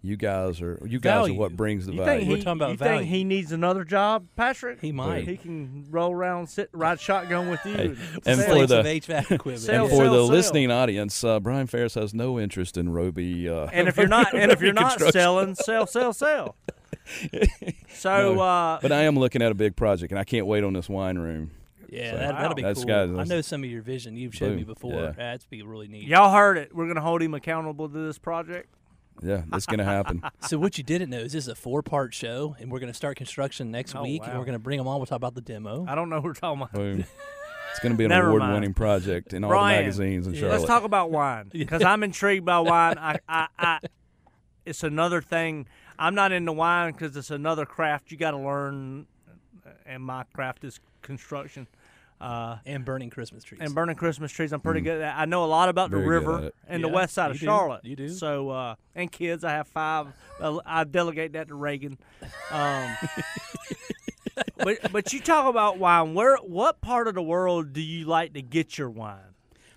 you 0.05 0.17
guys 0.17 0.61
are 0.61 0.79
you 0.85 0.99
guys 0.99 1.13
Value. 1.21 1.35
are 1.35 1.39
what 1.39 1.57
brings 1.57 1.87
the 1.87 1.93
You 1.93 2.05
value. 2.05 2.21
think 2.21 2.31
We're 2.31 2.37
talking 2.39 2.53
about 2.61 2.71
you 2.73 2.77
value. 2.77 2.99
think 2.99 3.11
he 3.11 3.23
needs 3.25 3.53
another 3.53 3.85
job, 3.85 4.27
Patrick? 4.37 4.81
He 4.81 4.91
might. 4.93 5.29
He 5.29 5.37
can 5.37 5.87
roll 5.91 6.13
around, 6.13 6.49
sit, 6.49 6.71
ride 6.73 6.99
shotgun 7.01 7.49
with 7.51 7.65
you. 7.65 7.75
Hey, 7.75 7.85
and 7.87 7.99
and 8.27 8.43
for 8.43 8.67
the- 8.67 8.83
HVAC 8.83 9.31
equipment. 9.31 9.61
Sell, 9.61 9.83
and 9.85 9.91
for 9.91 9.97
sell, 9.99 10.13
the 10.13 10.19
sell. 10.19 10.27
listening 10.27 10.71
audience, 10.73 11.23
uh, 11.23 11.39
Brian 11.41 11.67
Ferris 11.69 11.95
has 11.95 12.13
no 12.13 12.41
interest 12.41 12.77
in 12.77 12.89
Roby. 12.91 13.49
Uh, 13.49 13.67
and 13.73 13.87
if 13.89 13.97
you're 13.97 14.09
not, 14.09 14.35
and 14.35 14.51
if 14.51 14.61
you're 14.61 14.73
not 14.73 15.01
selling, 15.01 15.55
sell, 15.55 15.87
sell, 15.87 16.13
sell. 16.13 16.57
So, 17.95 18.35
No. 18.35 18.41
uh, 18.43 18.79
but 18.81 18.91
I 18.93 19.03
am 19.03 19.17
looking 19.19 19.43
at 19.43 19.53
a 19.53 19.55
big 19.55 19.77
project, 19.77 20.13
and 20.13 20.19
I 20.19 20.25
can't 20.25 20.47
wait 20.47 20.65
on 20.65 20.73
this 20.73 20.89
wine 20.89 21.19
room. 21.19 21.51
Yeah, 21.89 22.11
So- 22.13 22.17
that, 22.19 22.39
that'll 22.39 22.55
be 22.55 22.63
That's 22.63 22.81
cool. 22.85 22.87
got- 22.87 23.21
I 23.21 23.25
know 23.25 23.41
some 23.43 23.63
of 23.65 23.71
your 23.71 23.83
vision. 23.83 24.17
You've 24.17 24.35
showed 24.35 24.57
me 24.57 24.65
before. 24.65 24.95
Yeah. 24.95 25.13
That's 25.17 25.45
be 25.47 25.63
really 25.63 25.89
neat. 25.89 26.05
y'all 26.09 26.33
heard 26.33 26.59
it. 26.59 26.75
We're 26.75 26.87
gonna 26.89 27.01
hold 27.03 27.23
him 27.23 27.35
accountable 27.35 27.89
to 27.89 28.07
this 28.07 28.19
project. 28.19 28.75
Yeah, 29.21 29.43
it's 29.53 29.67
going 29.67 29.79
to 29.79 29.85
happen. 29.85 30.23
So 30.49 30.59
what 30.59 30.79
you 30.79 30.85
didn't 30.85 31.11
know 31.11 31.19
is 31.19 31.33
this 31.33 31.45
is 31.45 31.49
a 31.49 31.55
four-part 31.55 32.15
show, 32.15 32.57
and 32.59 32.71
we're 32.71 32.81
going 32.81 32.91
to 32.93 32.97
start 32.97 33.17
construction 33.17 33.71
next 33.71 33.95
Oh, 33.95 34.03
week, 34.03 34.23
and 34.25 34.39
we're 34.39 34.45
going 34.45 34.55
to 34.55 34.59
bring 34.59 34.79
them 34.79 34.89
on. 34.89 34.97
We'll 34.99 35.07
talk 35.07 35.17
about 35.17 35.35
the 35.35 35.41
demo. 35.41 35.85
I 35.89 35.95
don't 35.95 36.09
know 36.09 36.17
what 36.17 36.25
we're 36.25 36.35
talking 36.35 36.63
about. 36.63 36.73
Boom. 36.73 37.05
It's 37.71 37.81
going 37.81 37.93
to 37.93 37.99
be 37.99 38.05
an 38.05 38.11
Never 38.11 38.29
award-winning 38.29 38.75
project 38.75 39.33
in 39.33 39.45
all 39.45 39.51
Brian, 39.51 39.79
the 39.79 39.83
magazines 39.83 40.27
in 40.27 40.35
Charlotte. 40.35 40.57
Let's 40.57 40.67
talk 40.67 40.85
about 40.85 41.11
wine 41.11 41.49
because 41.53 41.83
I'm 41.83 42.03
intrigued 42.03 42.45
by 42.45 42.59
wine. 42.59 42.99
I, 42.99 43.19
I, 43.29 43.47
I, 43.59 43.79
it's 44.67 44.83
another 44.83 45.23
thing. 45.23 45.67
I'm 45.99 46.15
not 46.15 46.33
into 46.33 46.53
wine 46.53 46.93
because 46.93 47.17
it's 47.17 47.31
another 47.31 47.65
craft 47.65 48.11
you 48.11 48.17
got 48.19 48.33
to 48.33 48.39
learn, 48.39 49.07
and 49.87 50.03
my 50.03 50.25
craft 50.35 50.65
is 50.65 50.81
construction. 51.01 51.67
Uh, 52.23 52.59
and 52.65 52.85
burning 52.85 53.11
Christmas 53.11 53.43
trees. 53.43 53.61
and 53.61 53.75
burning 53.75 53.97
Christmas 53.97 54.31
trees, 54.31 54.53
I'm 54.53 54.61
pretty 54.61 54.81
good 54.81 55.03
at. 55.03 55.19
I 55.19 55.25
know 55.25 55.45
a 55.45 55.47
lot 55.47 55.69
about 55.69 55.89
Mm. 55.91 55.95
Very 55.95 56.03
the 56.05 56.09
river 56.09 56.43
it. 56.47 56.55
and 56.69 56.85
the 56.85 56.89
west 56.89 57.15
side 57.15 57.33
of 57.33 57.39
do. 57.41 57.45
Charlotte. 57.47 57.85
You 57.85 57.97
do. 57.97 58.09
So, 58.11 58.51
uh, 58.51 58.75
and 58.95 59.11
kids, 59.11 59.43
I 59.43 59.51
have 59.51 59.67
five. 59.67 60.07
Uh, 60.41 60.61
I 60.65 60.85
delegate 60.85 61.33
that 61.33 61.49
to 61.49 61.55
Reagan. 61.57 61.99
Um, 62.53 62.97
but 64.59 64.93
but 64.93 65.13
you 65.13 65.21
talk 65.21 65.49
about 65.49 65.79
wine. 65.79 66.15
Where 66.15 66.37
what 66.39 66.81
part 66.81 67.09
of 67.09 67.15
the 67.15 67.23
world 67.23 67.73
do 67.73 67.81
you 67.81 68.05
like 68.07 68.33
to 68.35 68.43
get 68.43 68.79
your 68.79 68.91
wine? 68.91 69.19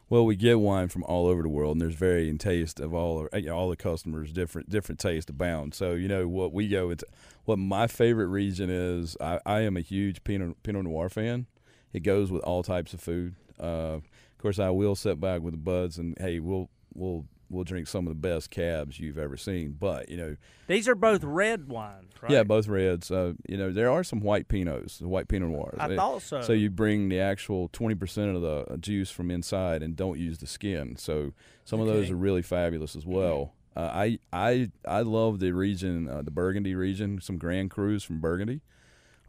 Well, 0.07 0.23
we 0.23 0.35
get 0.35 0.59
wine 0.59 0.89
from 0.89 1.03
all 1.05 1.25
over 1.25 1.41
the 1.41 1.49
world, 1.49 1.71
and 1.73 1.81
there's 1.81 1.95
varying 1.95 2.37
taste 2.37 2.79
of 2.79 2.93
all 2.93 3.27
you 3.33 3.47
know, 3.47 3.55
all 3.57 3.69
the 3.69 3.75
customers. 3.75 4.31
Different 4.31 4.69
different 4.69 4.99
taste 4.99 5.29
abound. 5.29 5.73
So 5.73 5.93
you 5.93 6.07
know 6.07 6.27
what 6.27 6.53
we 6.53 6.67
go 6.67 6.91
into. 6.91 7.05
What 7.45 7.57
my 7.57 7.87
favorite 7.87 8.27
region 8.27 8.69
is. 8.69 9.17
I, 9.19 9.39
I 9.45 9.61
am 9.61 9.75
a 9.77 9.81
huge 9.81 10.23
Pinot 10.23 10.61
Pinot 10.63 10.83
Noir 10.83 11.09
fan. 11.09 11.47
It 11.95 12.03
goes 12.03 12.31
with 12.31 12.43
all 12.43 12.61
types 12.63 12.93
of 12.93 12.99
food. 12.99 13.35
Uh, 13.59 13.99
of 14.01 14.37
course, 14.39 14.59
I 14.59 14.69
will 14.69 14.95
sit 14.95 15.19
back 15.19 15.41
with 15.41 15.53
the 15.53 15.57
buds, 15.57 15.97
and 15.97 16.17
hey, 16.19 16.39
we'll 16.39 16.69
we'll 16.93 17.25
we'll 17.49 17.63
drink 17.63 17.87
some 17.87 18.05
of 18.07 18.09
the 18.09 18.19
best 18.29 18.49
cabs 18.49 18.99
you've 18.99 19.17
ever 19.19 19.37
seen. 19.37 19.77
But 19.79 20.09
you 20.09 20.17
know, 20.17 20.35
These 20.67 20.87
are 20.89 20.95
both 20.95 21.23
red 21.23 21.69
wines, 21.69 22.11
right? 22.21 22.31
yeah, 22.31 22.43
both 22.43 22.67
reds. 22.67 23.11
Uh, 23.11 23.33
you 23.47 23.55
know, 23.55 23.71
there 23.71 23.89
are 23.91 24.03
some 24.03 24.19
white 24.19 24.47
Pinots, 24.49 24.97
the 24.99 25.07
white 25.07 25.27
Pinot 25.27 25.49
Noirs. 25.49 25.77
I 25.79 25.95
thought 25.95 26.21
so. 26.21 26.41
So 26.41 26.53
you 26.53 26.69
bring 26.69 27.07
the 27.09 27.19
actual 27.21 27.69
twenty 27.69 27.95
percent 27.95 28.35
of 28.35 28.41
the 28.41 28.77
juice 28.77 29.09
from 29.09 29.31
inside 29.31 29.81
and 29.81 29.95
don't 29.95 30.19
use 30.19 30.39
the 30.39 30.47
skin. 30.47 30.97
So 30.97 31.31
some 31.63 31.79
of 31.79 31.87
those 31.87 32.11
are 32.11 32.15
really 32.17 32.41
fabulous 32.41 32.95
as 32.95 33.05
well. 33.05 33.53
Uh, 33.75 33.91
I 33.93 34.19
I 34.33 34.69
I 34.87 35.01
love 35.01 35.39
the 35.39 35.51
region, 35.53 36.09
uh, 36.09 36.21
the 36.23 36.31
Burgundy 36.31 36.75
region. 36.75 37.19
Some 37.21 37.37
Grand 37.37 37.69
Crus 37.71 38.03
from 38.05 38.19
Burgundy. 38.19 38.61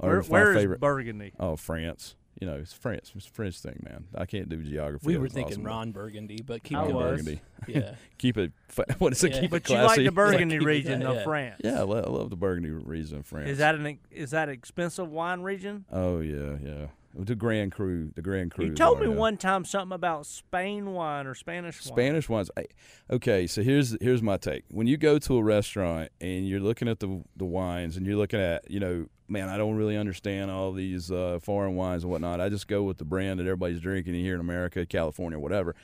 are 0.01 0.09
Where, 0.09 0.23
my 0.23 0.29
where 0.29 0.51
is 0.53 0.57
favorite. 0.57 0.81
Burgundy? 0.81 1.33
oh, 1.39 1.57
France. 1.57 2.17
You 2.41 2.47
know, 2.47 2.57
it's 2.57 2.73
France. 2.73 3.13
It's 3.15 3.27
a 3.27 3.31
French 3.31 3.59
thing, 3.61 3.81
man. 3.89 4.05
I 4.15 4.27
can't 4.27 4.49
do 4.49 4.63
geography. 4.63 5.07
we 5.07 5.17
were 5.17 5.29
thinking 5.29 5.55
awesome. 5.55 5.65
Ron 5.65 5.93
Burgundy, 5.93 6.39
but 6.45 6.63
keep 6.63 6.77
I 6.77 6.83
going. 6.83 6.95
was. 6.95 7.11
Burgundy. 7.23 7.41
Yeah. 7.67 7.95
Keep 8.19 8.37
it. 8.39 8.53
What 8.99 9.13
is 9.13 9.25
it? 9.25 9.33
Yeah. 9.33 9.41
Keep 9.41 9.55
it 9.55 9.63
But 9.65 9.71
you 9.71 9.77
like 9.83 9.97
the 9.97 10.09
Burgundy 10.11 10.57
keep 10.57 10.63
it- 10.63 10.67
region 10.67 11.01
yeah, 11.01 11.09
of 11.09 11.17
yeah. 11.17 11.25
France. 11.25 11.61
yeah, 11.65 11.81
I 11.81 11.83
lo- 11.83 12.03
I 12.07 12.11
love 12.11 12.29
the 12.31 12.37
Burgundy 12.37 12.71
region 12.71 13.19
of 13.19 13.27
France. 13.27 13.49
Is 13.49 13.59
that 13.59 13.75
an 13.75 13.99
is 14.11 14.31
that 14.33 14.49
expensive 14.51 15.09
wine 15.11 15.41
region? 15.41 15.85
Oh 15.91 16.21
yeah, 16.21 16.57
yeah. 16.63 16.87
The 17.19 17.35
Grand 17.35 17.73
Cru, 17.73 18.11
the 18.15 18.21
Grand 18.21 18.51
Cru. 18.51 18.67
You 18.67 18.75
told 18.75 19.01
me 19.01 19.09
one 19.09 19.39
time 19.39 19.65
something 19.65 19.95
about 19.95 20.27
Spain 20.27 20.93
wine 20.93 21.27
or 21.27 21.35
Spanish 21.35 21.83
wine. 21.87 21.95
Spanish 21.95 22.29
wines. 22.29 22.51
I, 22.59 22.67
okay, 23.11 23.47
so 23.47 23.63
here's 23.63 23.97
here's 24.03 24.23
my 24.23 24.37
take. 24.37 24.65
When 24.69 24.87
you 24.87 24.99
go 24.99 25.19
to 25.21 25.39
a 25.39 25.43
restaurant 25.43 26.11
and 26.21 26.47
you're 26.47 26.61
looking 26.61 26.89
at 26.89 27.01
the 27.01 27.23
the 27.35 27.47
wines 27.47 27.97
and 27.97 28.07
you're 28.07 28.17
looking 28.19 28.41
at, 28.41 28.71
you 28.71 28.81
know, 28.81 29.07
man, 29.29 29.49
I 29.49 29.57
don't 29.57 29.77
really 29.77 29.97
understand 29.97 30.51
all 30.51 30.73
these 30.73 31.11
uh, 31.11 31.39
foreign 31.43 31.75
wines 31.77 32.03
and 32.05 32.11
whatnot. 32.13 32.41
I 32.41 32.49
just 32.49 32.69
go 32.69 32.83
with 32.83 32.99
the 32.99 33.05
brand 33.05 33.39
that 33.41 33.45
everybody's 33.45 33.81
drinking 33.81 34.15
here 34.15 34.35
in 34.35 34.41
America, 34.41 34.87
California, 34.87 35.39
whatever. 35.39 35.75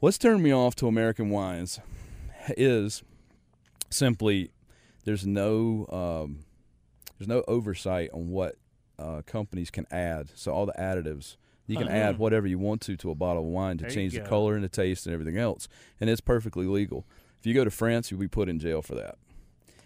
What's 0.00 0.18
turned 0.18 0.42
me 0.42 0.52
off 0.52 0.74
to 0.76 0.86
American 0.86 1.30
wines 1.30 1.80
is 2.56 3.02
simply 3.90 4.50
there's 5.04 5.26
no 5.26 5.86
um, 5.90 6.40
there's 7.18 7.28
no 7.28 7.42
oversight 7.48 8.10
on 8.12 8.28
what 8.30 8.56
uh, 8.98 9.22
companies 9.26 9.70
can 9.70 9.86
add. 9.90 10.30
So 10.34 10.52
all 10.52 10.66
the 10.66 10.72
additives 10.78 11.36
you 11.66 11.76
can 11.78 11.88
Uh-huh. 11.88 11.96
add 11.96 12.18
whatever 12.18 12.46
you 12.46 12.58
want 12.58 12.82
to 12.82 12.96
to 12.98 13.10
a 13.10 13.14
bottle 13.14 13.42
of 13.44 13.48
wine 13.48 13.78
to 13.78 13.82
There 13.84 13.90
change 13.90 14.12
the 14.12 14.20
color 14.20 14.54
and 14.54 14.62
the 14.62 14.68
taste 14.68 15.06
and 15.06 15.14
everything 15.14 15.38
else, 15.38 15.66
and 16.00 16.10
it's 16.10 16.20
perfectly 16.20 16.66
legal. 16.66 17.06
If 17.40 17.46
you 17.46 17.54
go 17.54 17.64
to 17.64 17.70
France, 17.70 18.10
you'll 18.10 18.20
be 18.20 18.28
put 18.28 18.48
in 18.48 18.58
jail 18.58 18.82
for 18.82 18.94
that. 18.96 19.16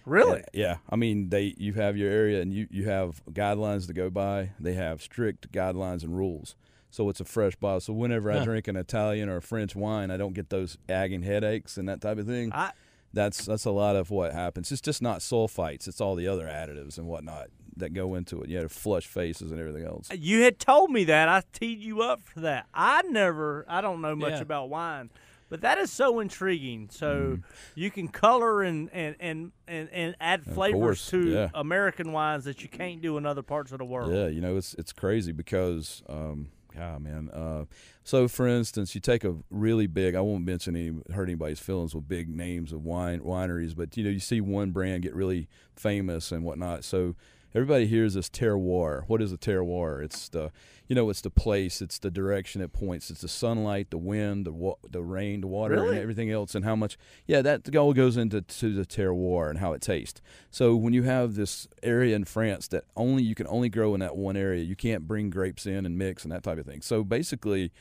Really? 0.09 0.43
Yeah, 0.53 0.67
yeah. 0.67 0.77
I 0.91 0.97
mean, 0.97 1.29
they 1.29 1.55
you 1.59 1.75
have 1.75 1.97
your 1.97 2.11
area 2.11 2.41
and 2.43 2.53
you 2.53 2.67
you 2.71 2.85
have 2.89 3.23
guidelines 3.31 3.87
to 3.89 3.93
go 3.93 4.11
by. 4.11 4.51
They 4.59 4.75
have 4.75 5.03
strict 5.03 5.53
guidelines 5.53 6.03
and 6.03 6.17
rules. 6.17 6.55
So 6.91 7.09
it's 7.11 7.21
a 7.21 7.25
fresh 7.25 7.55
bottle. 7.57 7.81
So 7.81 7.93
whenever 7.93 8.33
I 8.33 8.39
Huh. 8.39 8.45
drink 8.45 8.67
an 8.69 8.77
Italian 8.77 9.29
or 9.29 9.37
a 9.37 9.43
French 9.43 9.77
wine, 9.77 10.11
I 10.11 10.17
don't 10.17 10.33
get 10.33 10.49
those 10.49 10.79
agging 10.89 11.23
headaches 11.23 11.77
and 11.77 11.89
that 11.89 12.01
type 12.01 12.17
of 12.19 12.27
thing. 12.27 12.51
I 12.53 12.71
That's 13.13 13.45
that's 13.45 13.65
a 13.67 13.71
lot 13.71 13.95
of 13.97 14.11
what 14.11 14.33
happens. 14.33 14.73
It's 14.73 14.81
just 14.81 15.03
not 15.03 15.21
sulfites. 15.21 15.87
It's 15.87 16.01
all 16.01 16.15
the 16.15 16.27
other 16.29 16.47
additives 16.47 16.97
and 16.99 17.07
whatnot 17.07 17.49
that 17.77 17.93
go 17.95 18.15
into 18.15 18.43
it. 18.43 18.49
You 18.51 18.61
know, 18.63 18.69
flush 18.69 19.07
faces 19.07 19.51
and 19.53 19.61
everything 19.61 19.85
else. 19.85 20.09
you 20.13 20.43
had 20.43 20.59
told 20.59 20.91
me 20.91 21.05
that. 21.05 21.29
I 21.29 21.43
teed 21.53 21.79
you 21.81 22.01
up 22.03 22.23
for 22.23 22.41
that. 22.41 22.67
I 22.75 23.03
never 23.03 23.65
I 23.69 23.81
don't 23.83 24.01
know 24.01 24.17
much 24.17 24.33
Yeah. 24.33 24.41
about 24.43 24.69
wine. 24.71 25.11
But 25.49 25.63
that 25.63 25.79
is 25.79 25.91
so 25.91 26.21
intriguing. 26.21 26.89
So 26.91 27.07
Mm-hmm. 27.09 27.43
you 27.75 27.91
can 27.91 28.09
color 28.09 28.63
and 28.63 28.91
and, 28.93 29.17
and, 29.19 29.53
and, 29.67 29.89
and 29.93 30.17
add 30.21 30.45
flavors 30.45 30.79
course, 30.79 31.11
to 31.11 31.29
yeah. 31.31 31.49
American 31.55 32.13
wines 32.13 32.45
that 32.45 32.63
you 32.63 32.69
can't 32.69 33.01
do 33.01 33.17
in 33.17 33.27
other 33.27 33.43
parts 33.43 33.73
of 33.73 33.79
the 33.79 33.85
world. 33.85 34.13
Yeah, 34.13 34.27
you 34.29 34.41
know, 34.41 34.57
it's 34.57 34.75
it's 34.75 34.93
crazy 34.93 35.33
because, 35.33 36.03
um, 36.09 36.49
God, 36.77 37.01
man. 37.01 37.31
Uh, 37.31 37.65
so, 38.05 38.29
for 38.29 38.47
instance, 38.47 38.95
you 38.95 39.01
take 39.01 39.25
a 39.25 39.37
really 39.51 39.87
big. 39.87 40.15
I 40.15 40.21
won't 40.21 40.45
mention 40.45 40.77
any 40.77 40.93
hurt 41.13 41.25
anybody's 41.25 41.61
feelings 41.61 41.95
with 41.95 42.07
big 42.09 42.29
names 42.29 42.73
of 42.73 42.85
wine 42.85 43.21
wineries, 43.21 43.75
but 43.75 43.97
you 43.97 44.05
know, 44.05 44.11
you 44.11 44.21
see 44.21 44.41
one 44.41 44.71
brand 44.71 45.03
get 45.03 45.15
really 45.15 45.49
famous 45.75 46.31
and 46.33 46.45
whatnot. 46.45 46.85
So. 46.85 47.17
Everybody 47.55 47.87
hears 47.87 48.13
this 48.15 48.29
terroir. 48.29 49.05
What 49.07 49.23
is 49.23 49.33
a 49.33 49.39
terroir? 49.39 50.05
It's 50.05 50.29
the, 50.29 50.53
you 50.87 50.95
know, 50.95 51.09
it's 51.09 51.23
the 51.23 51.31
place, 51.31 51.81
it's 51.81 51.99
the 51.99 52.11
direction 52.11 52.61
it 52.61 52.75
points, 52.75 53.11
it's 53.11 53.23
the 53.23 53.29
sunlight, 53.29 53.89
the 53.91 53.97
wind, 53.99 54.45
the 54.45 54.53
wa- 54.53 54.77
the 54.89 55.03
rain, 55.03 55.41
the 55.41 55.47
water, 55.47 55.77
Really? 55.77 55.89
and 55.91 55.99
everything 55.99 56.31
else, 56.31 56.55
and 56.55 56.65
how 56.65 56.77
much. 56.77 56.99
Yeah, 57.27 57.41
that 57.43 57.75
all 57.75 57.95
goes 57.95 58.19
into 58.19 58.43
to 58.43 58.75
the 58.75 58.85
terroir 58.85 59.49
and 59.49 59.61
how 59.61 59.73
it 59.73 59.81
tastes. 59.81 60.21
So 60.51 60.77
when 60.77 60.93
you 60.93 61.05
have 61.05 61.37
this 61.37 61.67
area 61.83 62.15
in 62.15 62.25
France 62.25 62.69
that 62.69 62.85
only 62.97 63.23
you 63.23 63.35
can 63.35 63.47
only 63.47 63.71
grow 63.71 63.95
in 63.95 64.01
that 64.01 64.15
one 64.17 64.37
area, 64.37 64.63
you 64.63 64.77
can't 64.77 65.09
bring 65.09 65.31
grapes 65.31 65.65
in 65.65 65.87
and 65.87 65.97
mix 65.97 66.25
and 66.25 66.33
that 66.33 66.43
type 66.43 66.59
of 66.59 66.67
thing. 66.67 66.83
So 66.83 67.03
basically, 67.03 67.73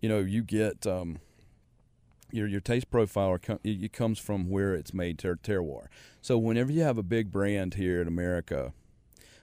you 0.00 0.08
know, 0.08 0.20
you 0.20 0.42
get 0.44 0.86
um, 0.86 1.18
your 2.30 2.46
your 2.46 2.60
taste 2.60 2.90
profile 2.92 3.36
com- 3.38 3.58
it 3.64 3.92
comes 3.92 4.20
from 4.20 4.48
where 4.48 4.72
it's 4.74 4.94
made 4.94 5.18
ter- 5.18 5.34
terroir. 5.34 5.86
So 6.22 6.38
whenever 6.38 6.70
you 6.70 6.82
have 6.82 6.96
a 6.96 7.02
big 7.02 7.32
brand 7.32 7.74
here 7.74 8.00
in 8.00 8.06
America, 8.06 8.72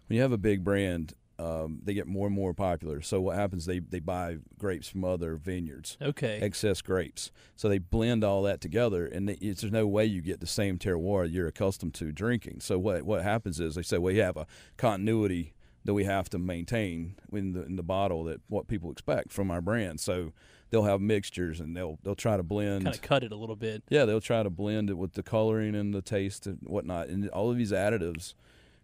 when 0.08 0.16
you 0.16 0.22
have 0.22 0.32
a 0.32 0.38
big 0.38 0.64
brand, 0.64 1.14
um, 1.40 1.82
they 1.84 1.94
get 1.94 2.08
more 2.08 2.26
and 2.28 2.36
more 2.36 2.54
popular. 2.54 3.00
So 3.02 3.22
what 3.22 3.36
happens? 3.36 3.66
They 3.68 3.78
they 3.80 4.00
buy 4.00 4.38
grapes 4.58 4.88
from 4.88 5.04
other 5.04 5.36
vineyards, 5.36 5.96
Okay. 6.02 6.40
excess 6.42 6.82
grapes. 6.82 7.32
So 7.56 7.70
they 7.70 7.78
blend 7.78 8.24
all 8.24 8.42
that 8.44 8.60
together, 8.60 9.06
and 9.06 9.30
they, 9.30 9.36
there's 9.36 9.72
no 9.72 9.86
way 9.86 10.06
you 10.06 10.22
get 10.22 10.40
the 10.40 10.48
same 10.48 10.80
terroir 10.80 11.32
you're 11.32 11.48
accustomed 11.48 11.94
to 11.96 12.12
drinking. 12.12 12.62
So 12.62 12.80
what 12.80 13.04
what 13.04 13.22
happens 13.22 13.60
is 13.60 13.76
they 13.76 13.84
say, 13.84 14.00
well, 14.00 14.14
you 14.14 14.22
have 14.24 14.38
a 14.38 14.48
continuity 14.78 15.54
that 15.86 15.94
we 15.94 16.04
have 16.06 16.28
to 16.30 16.40
maintain 16.40 17.16
in 17.32 17.54
the 17.54 17.64
in 17.66 17.76
the 17.76 17.84
bottle 17.84 18.24
that 18.26 18.42
what 18.48 18.68
people 18.68 18.92
expect 18.92 19.32
from 19.32 19.52
our 19.52 19.62
brand. 19.62 20.00
So 20.00 20.34
they'll 20.72 20.84
have 20.84 21.02
mixtures, 21.02 21.60
and 21.60 21.78
they'll 21.78 22.00
they'll 22.04 22.16
try 22.16 22.36
to 22.38 22.44
blend. 22.44 22.86
kind 22.86 22.96
of 22.96 23.02
cut 23.04 23.24
it 23.24 23.32
a 23.32 23.36
little 23.36 23.56
bit. 23.56 23.84
Yeah, 23.90 24.06
they'll 24.06 24.20
try 24.22 24.42
to 24.42 24.50
blend 24.50 24.90
it 24.90 24.98
with 24.98 25.14
the 25.14 25.22
coloring 25.24 25.76
and 25.76 25.94
the 25.94 26.02
taste 26.02 26.48
and 26.48 26.58
whatnot, 26.64 27.10
and 27.10 27.30
all 27.30 27.52
of 27.52 27.58
these 27.58 27.72
additives 27.72 28.34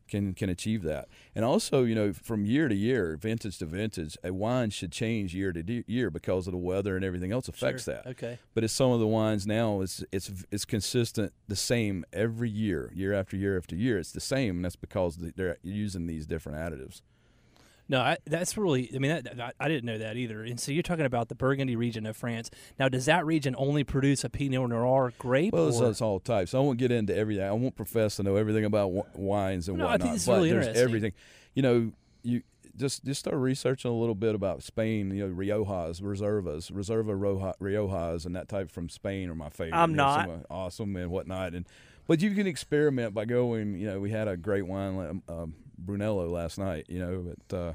can 0.08 0.34
can 0.34 0.50
achieve 0.50 0.84
that. 0.84 1.08
And 1.36 1.44
also, 1.44 1.84
you 1.84 1.96
know, 1.96 2.14
from 2.14 2.46
year 2.46 2.68
to 2.68 2.76
year, 2.76 3.18
vintage 3.20 3.58
to 3.60 3.66
vintage, 3.66 4.18
a 4.24 4.32
wine 4.34 4.70
should 4.70 4.92
change 4.92 5.34
year 5.34 5.52
to 5.52 5.64
de- 5.64 5.84
year 5.88 6.10
because 6.10 6.48
of 6.48 6.52
the 6.52 6.58
weather 6.58 6.96
and 6.96 7.04
everything 7.06 7.32
else 7.32 7.48
affects 7.48 7.86
Sure. 7.86 7.96
that. 7.96 8.08
Okay. 8.08 8.40
But 8.54 8.64
it's 8.64 8.74
some 8.74 8.92
of 8.92 9.00
the 9.00 9.08
wines 9.08 9.48
now, 9.48 9.82
it's 9.82 10.04
it's 10.12 10.32
it's 10.52 10.66
consistent, 10.66 11.34
the 11.48 11.56
same 11.56 12.06
every 12.14 12.50
year, 12.50 12.92
year 12.96 13.14
after 13.14 13.36
year 13.38 13.58
after 13.58 13.76
year. 13.76 13.98
It's 13.98 14.12
the 14.12 14.20
same, 14.20 14.58
and 14.58 14.66
that's 14.66 14.76
because 14.76 15.18
they're 15.18 15.58
using 15.64 16.08
these 16.08 16.26
different 16.28 16.58
additives. 16.58 17.02
No, 17.90 18.00
I, 18.00 18.18
that's 18.26 18.58
really. 18.58 18.90
I 18.96 18.98
mean, 18.98 19.12
that, 19.12 19.36
that- 19.38 19.56
I 19.60 19.68
didn't 19.68 19.86
know 19.86 19.98
that 19.98 20.16
either. 20.16 20.44
And 20.44 20.60
so 20.60 20.72
you're 20.72 20.84
talking 20.84 21.06
about 21.06 21.28
the 21.30 21.36
Burgundy 21.36 21.76
region 21.76 22.06
of 22.06 22.16
France. 22.16 22.50
Now, 22.80 22.88
does 22.90 23.06
that 23.06 23.26
region 23.26 23.56
only 23.58 23.84
produce 23.84 24.24
a 24.24 24.30
Pinot 24.30 24.70
Noir 24.70 25.14
grape? 25.20 25.54
Well, 25.54 25.68
it's, 25.68 25.80
or- 25.82 25.90
it's 25.90 26.02
all 26.02 26.20
types. 26.20 26.54
I 26.54 26.60
won't 26.60 26.78
get 26.80 26.92
into 26.92 27.16
everything. 27.16 27.44
I 27.46 27.52
won't 27.52 27.76
profess 27.76 28.16
to 28.16 28.24
know 28.24 28.36
everything 28.38 28.64
about 28.66 28.86
w- 28.94 29.04
wines 29.16 29.68
and 29.68 29.78
No, 29.78 29.86
I 29.88 29.92
whatnot. 29.92 30.02
think 30.08 30.16
it's 30.16 30.26
but 30.26 30.36
really 30.38 30.50
there's 30.52 30.68
interesting. 30.68 30.88
everything. 30.90 31.12
You 31.56 31.62
know, 31.62 31.92
you 32.24 32.42
just 32.78 33.04
just 33.06 33.20
start 33.20 33.36
researching 33.36 33.92
a 33.92 33.94
little 33.94 34.16
bit 34.16 34.34
about 34.34 34.64
Spain. 34.64 35.12
You 35.12 35.28
know, 35.28 35.36
Riojas, 35.36 36.02
Reservas, 36.02 36.72
Reserva 36.72 37.16
Roja, 37.20 37.54
Riojas, 37.62 38.26
and 38.26 38.36
that 38.36 38.48
type 38.48 38.72
from 38.72 38.88
Spain 38.90 39.30
are 39.30 39.36
my 39.36 39.50
favorite. 39.50 39.78
I'm 39.78 39.92
You 39.92 39.98
know, 39.98 40.04
not. 40.04 40.30
awesome 40.50 40.96
and 40.96 41.12
whatnot. 41.12 41.54
And 41.54 41.68
but 42.08 42.22
you 42.22 42.32
can 42.32 42.48
experiment 42.48 43.14
by 43.14 43.26
going. 43.26 43.78
You 43.78 43.88
know, 43.88 44.00
we 44.00 44.10
had 44.10 44.28
a 44.28 44.36
great 44.38 44.66
wine, 44.66 44.98
um, 44.98 45.24
um, 45.30 45.54
Brunello, 45.78 46.28
last 46.28 46.58
night. 46.58 46.86
You 46.88 47.00
know, 47.00 47.34
at 47.50 47.58
uh, 47.58 47.74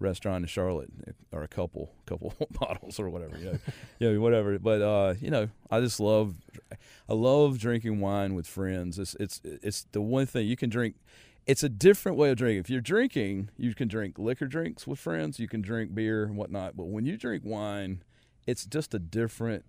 restaurant 0.00 0.42
in 0.42 0.48
Charlotte, 0.48 0.90
or 1.30 1.42
a 1.42 1.48
couple 1.48 1.92
couple 2.06 2.34
bottles 2.50 2.98
or 2.98 3.08
whatever. 3.08 3.38
You 3.38 3.44
know, 3.44 3.58
you 3.98 4.12
know, 4.12 4.20
whatever. 4.20 4.58
But 4.58 4.82
uh, 4.82 5.14
you 5.20 5.30
know, 5.30 5.48
I 5.70 5.80
just 5.80 6.00
love, 6.00 6.34
I 7.08 7.14
love 7.14 7.58
drinking 7.58 8.00
wine 8.00 8.34
with 8.34 8.46
friends. 8.46 8.98
It's 8.98 9.14
it's 9.20 9.40
it's 9.44 9.86
the 9.92 10.00
one 10.00 10.26
thing 10.26 10.46
you 10.46 10.56
can 10.56 10.70
drink. 10.70 10.96
It's 11.46 11.62
a 11.62 11.68
different 11.68 12.18
way 12.18 12.30
of 12.30 12.36
drinking. 12.36 12.60
If 12.60 12.70
you're 12.70 12.80
drinking, 12.80 13.50
you 13.56 13.74
can 13.74 13.88
drink 13.88 14.18
liquor 14.18 14.46
drinks 14.46 14.86
with 14.86 14.98
friends. 14.98 15.38
You 15.38 15.48
can 15.48 15.62
drink 15.62 15.94
beer 15.94 16.24
and 16.24 16.36
whatnot. 16.36 16.76
But 16.76 16.88
when 16.88 17.06
you 17.06 17.16
drink 17.16 17.42
wine, 17.44 18.02
it's 18.50 18.66
just 18.66 18.94
a 18.94 18.98
different, 18.98 19.64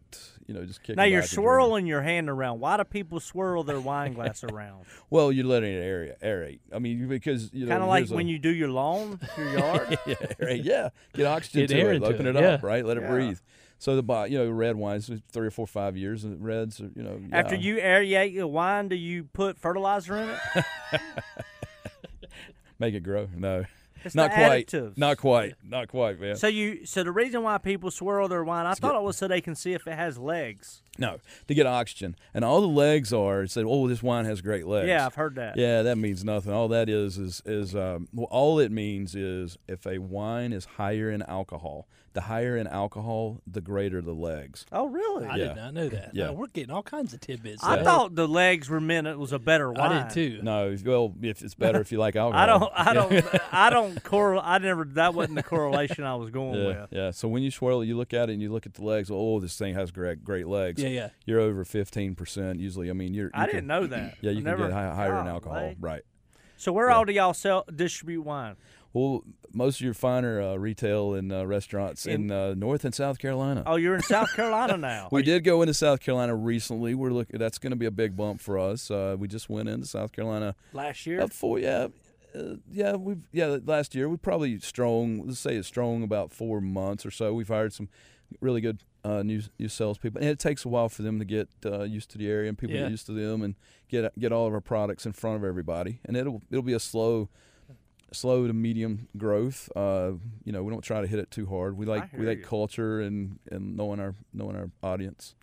you 0.48 0.54
know, 0.54 0.66
just 0.66 0.82
kicking 0.82 0.96
Now 0.98 1.04
you're 1.04 1.22
back 1.22 1.30
and 1.30 1.36
swirling 1.36 1.86
your 1.88 2.02
hand 2.02 2.30
around. 2.30 2.60
Why 2.60 2.78
do 2.78 2.84
people 2.84 3.20
swirl 3.20 3.64
their 3.64 3.80
wine 3.80 4.14
glass 4.14 4.44
around? 4.44 4.86
Well, 5.10 5.32
you're 5.32 5.46
letting 5.46 5.74
it 5.74 5.84
aerate. 5.84 6.20
aerate. 6.24 6.60
I 6.74 6.80
mean, 6.80 7.08
because 7.10 7.50
you 7.54 7.66
know, 7.66 7.72
Kind 7.72 7.84
of 7.84 7.90
like 7.90 8.02
here's 8.04 8.12
a- 8.12 8.16
when 8.16 8.28
you 8.28 8.40
do 8.40 8.50
your 8.50 8.70
lawn, 8.70 9.20
your 9.38 9.54
yard. 9.60 9.98
yeah, 10.08 10.16
right, 10.40 10.64
yeah. 10.64 10.90
Get 11.14 11.26
oxygen 11.28 11.62
Get 11.62 11.68
to 11.68 11.90
it, 11.96 12.04
open 12.04 12.28
it, 12.28 12.36
it, 12.36 12.44
up, 12.44 12.62
yeah. 12.62 12.68
right? 12.68 12.86
Let 12.86 12.98
it 12.98 13.04
Yeah. 13.04 13.10
breathe. 13.10 13.40
So 13.78 13.96
the 13.96 14.04
bo- 14.04 14.26
you 14.26 14.38
know 14.38 14.50
red 14.50 14.76
wines 14.76 15.10
three 15.32 15.48
or 15.48 15.52
four 15.52 15.66
five 15.68 15.98
years 15.98 16.24
and 16.24 16.42
reds 16.44 16.80
are, 16.80 16.92
you 16.96 17.02
know 17.04 17.20
After 17.32 17.56
you 17.56 17.78
aerate 17.78 18.32
your 18.34 18.48
wine, 18.48 18.88
do 18.90 18.96
you 18.96 19.24
put 19.26 19.58
fertilizer 19.58 20.18
in 20.18 20.30
it? 20.30 21.02
make 22.80 22.94
it 22.94 23.02
grow. 23.02 23.28
No, 23.36 23.66
It's 24.04 24.16
not 24.16 24.32
quite. 24.32 24.68
additives. 24.68 24.98
Not 24.98 25.18
quite. 25.18 25.56
Not 25.68 25.88
quite, 25.88 26.20
man. 26.20 26.36
So 26.36 26.48
you, 26.48 26.86
so 26.86 27.04
the 27.04 27.12
reason 27.12 27.44
why 27.44 27.58
people 27.58 27.92
swirl 27.92 28.28
their 28.28 28.44
wine, 28.44 28.66
I 28.66 28.74
thought 28.74 28.96
it 28.96 29.02
was 29.02 29.18
so 29.18 29.28
they 29.28 29.42
can 29.42 29.56
see 29.56 29.74
if 29.74 29.88
it 29.88 29.94
has 29.94 30.18
legs. 30.18 30.82
No, 30.98 31.18
to 31.48 31.54
get 31.54 31.66
oxygen, 31.66 32.16
and 32.34 32.44
all 32.44 32.60
the 32.62 32.68
legs 32.68 33.14
are 33.14 33.48
said. 33.48 33.66
Oh, 33.68 33.88
this 33.88 34.04
wine 34.04 34.26
has 34.26 34.42
great 34.42 34.68
legs. 34.68 34.88
Yeah, 34.88 35.06
I've 35.06 35.16
heard 35.16 35.36
that. 35.36 35.58
Yeah, 35.58 35.82
that 35.84 35.98
means 35.98 36.24
nothing. 36.24 36.52
All 36.52 36.68
that 36.68 36.90
is 36.90 37.18
is 37.18 37.42
is 37.46 37.76
um, 37.76 38.08
well, 38.14 38.28
all 38.30 38.60
it 38.60 38.72
means 38.72 39.16
is 39.16 39.58
if 39.68 39.86
a 39.88 40.00
wine 40.00 40.52
is 40.54 40.66
higher 40.66 41.10
in 41.10 41.22
alcohol, 41.24 41.88
the 42.14 42.22
higher 42.22 42.58
in 42.58 42.68
alcohol, 42.68 43.40
the 43.48 43.62
greater 43.62 44.02
the 44.02 44.12
legs. 44.14 44.66
Oh, 44.74 44.88
really? 44.90 45.26
I 45.28 45.38
Yeah. 45.38 45.48
did 45.48 45.56
not 45.56 45.74
know 45.74 45.88
that. 45.90 46.12
Yeah. 46.14 46.26
No, 46.26 46.34
we're 46.34 46.48
getting 46.48 46.72
all 46.72 46.84
kinds 46.84 47.14
of 47.14 47.22
tidbits. 47.22 47.64
I 47.64 47.78
today. 47.78 47.86
thought 47.86 48.16
the 48.16 48.28
legs 48.28 48.70
were 48.70 48.82
meant 48.82 49.08
it 49.08 49.18
was 49.18 49.32
a 49.32 49.40
better 49.40 49.72
wine. 49.72 49.92
I 49.94 50.04
did 50.04 50.14
too. 50.14 50.42
No, 50.44 50.76
well, 50.86 51.14
if 51.22 51.42
it's 51.42 51.56
better 51.56 51.80
if 51.80 51.94
you 51.94 52.00
like 52.00 52.16
alcohol. 52.18 52.42
I 52.44 52.46
don't. 52.46 52.72
I 52.76 52.94
don't. 52.94 53.26
I 53.54 53.70
don't 53.70 54.04
correlate. 54.04 54.44
I 54.46 54.58
never. 54.58 54.84
That 54.84 55.14
wasn't 55.14 55.36
the 55.38 55.44
correlation 55.44 56.04
I 56.04 56.16
was 56.16 56.32
going 56.32 56.60
Yeah, 56.60 56.68
with. 56.68 56.88
yeah. 56.92 57.12
So 57.12 57.30
when 57.30 57.44
you 57.44 57.50
swirl 57.52 57.82
you 57.82 57.96
look 57.96 58.14
at 58.14 58.30
it 58.30 58.34
and 58.34 58.42
you 58.42 58.52
look 58.52 58.66
at 58.66 58.74
the 58.74 58.84
legs. 58.84 59.10
Oh, 59.10 59.40
this 59.40 59.58
thing 59.58 59.74
has 59.76 59.90
great, 59.92 60.22
great 60.24 60.48
legs. 60.48 60.81
Yeah, 60.82 60.90
yeah. 60.90 61.10
You're 61.26 61.40
over 61.40 61.64
fifteen 61.66 62.16
percent 62.16 62.60
usually. 62.60 62.90
I 62.90 62.94
mean, 62.94 63.14
you're. 63.14 63.28
You 63.28 63.32
I 63.34 63.46
can- 63.46 63.56
didn't 63.56 63.68
know 63.68 63.88
that. 63.88 64.18
Yeah, 64.22 64.32
I 64.32 64.34
you 64.34 64.38
can 64.42 64.46
never- 64.46 64.64
get 64.66 64.74
high, 64.74 64.94
higher 64.94 65.20
in 65.20 65.28
alcohol, 65.28 65.74
right? 65.80 66.02
So 66.58 66.72
where 66.72 66.90
Yeah. 66.90 66.96
all 66.96 67.06
do 67.06 67.14
y'all 67.14 67.34
sell 67.34 67.66
distribute 67.74 68.22
wine? 68.22 68.56
Well, 68.94 69.24
most 69.54 69.76
of 69.80 69.82
your 69.86 69.94
finer 69.94 70.42
uh, 70.42 70.56
retail 70.58 71.14
and 71.14 71.32
uh, 71.32 71.48
restaurants 71.48 72.06
in, 72.06 72.24
In- 72.26 72.32
uh, 72.32 72.54
North 72.56 72.84
and 72.84 72.94
South 72.94 73.20
Carolina. 73.20 73.64
Oh, 73.66 73.78
you're 73.78 73.96
in 73.96 74.02
South 74.04 74.32
Carolina 74.36 74.76
now. 74.78 75.08
We 75.14 75.24
did 75.24 75.44
go 75.46 75.62
into 75.62 75.74
South 75.74 76.02
Carolina 76.02 76.36
recently. 76.36 76.94
We're 76.94 77.12
looking. 77.12 77.40
That's 77.40 77.58
going 77.58 77.72
to 77.72 77.78
be 77.78 77.86
a 77.86 77.92
big 77.92 78.16
bump 78.18 78.42
for 78.42 78.60
us. 78.60 78.92
Uh, 78.92 79.16
we 79.18 79.28
just 79.30 79.50
went 79.50 79.70
into 79.70 79.88
South 79.88 80.12
Carolina 80.12 80.56
last 80.74 81.06
year. 81.08 81.22
Uh, 81.22 81.28
four, 81.28 81.58
yeah, 81.58 81.88
uh, 82.36 82.56
yeah. 82.70 82.96
We've 82.98 83.24
yeah. 83.32 83.58
Last 83.66 83.96
year 83.96 84.10
we 84.10 84.18
probably 84.18 84.60
strong. 84.60 85.26
Let's 85.26 85.40
say 85.40 85.56
it's 85.56 85.68
strong 85.70 86.04
about 86.04 86.32
four 86.34 86.60
months 86.62 87.06
or 87.06 87.12
so. 87.12 87.34
We've 87.34 87.48
hired 87.48 87.72
some 87.74 87.88
really 88.40 88.62
good 88.62 88.84
uh, 89.04 89.24
new 89.24 89.42
new 89.60 89.68
salespeople, 89.68 90.22
and 90.22 90.30
it 90.30 90.40
takes 90.40 90.64
a 90.66 90.70
while 90.70 90.88
for 90.90 91.02
them 91.02 91.20
to 91.20 91.26
get 91.26 91.50
uh, 91.66 91.84
used 91.84 92.10
to 92.12 92.18
the 92.18 92.30
area 92.30 92.50
and 92.50 92.58
people 92.58 92.76
Yeah. 92.76 92.84
get 92.84 92.92
used 92.92 93.06
to 93.08 93.14
them 93.14 93.42
and 93.42 93.56
get 93.90 94.18
get 94.20 94.32
all 94.32 94.48
of 94.48 94.54
our 94.54 94.62
products 94.62 95.06
in 95.06 95.12
front 95.14 95.38
of 95.38 95.44
everybody. 95.44 96.00
And 96.06 96.16
it'll 96.16 96.42
it'll 96.50 96.64
be 96.64 96.74
a 96.74 96.80
slow. 96.80 97.30
Slow 98.14 98.46
to 98.46 98.52
medium 98.52 99.08
growth. 99.16 99.70
Uh, 99.74 100.12
you 100.44 100.52
know, 100.52 100.64
we 100.64 100.70
don't 100.74 100.82
try 100.82 101.00
to 101.00 101.08
hit 101.08 101.18
it 101.18 101.32
too 101.32 101.46
hard. 101.46 101.78
We 101.78 101.86
like 101.86 102.12
we 102.12 102.26
like 102.26 102.40
you. 102.40 102.44
culture 102.44 103.00
and, 103.00 103.40
and 103.50 103.78
knowing 103.78 104.02
our 104.02 104.16
knowing 104.34 104.58
our 104.58 104.70
audience. 104.84 105.34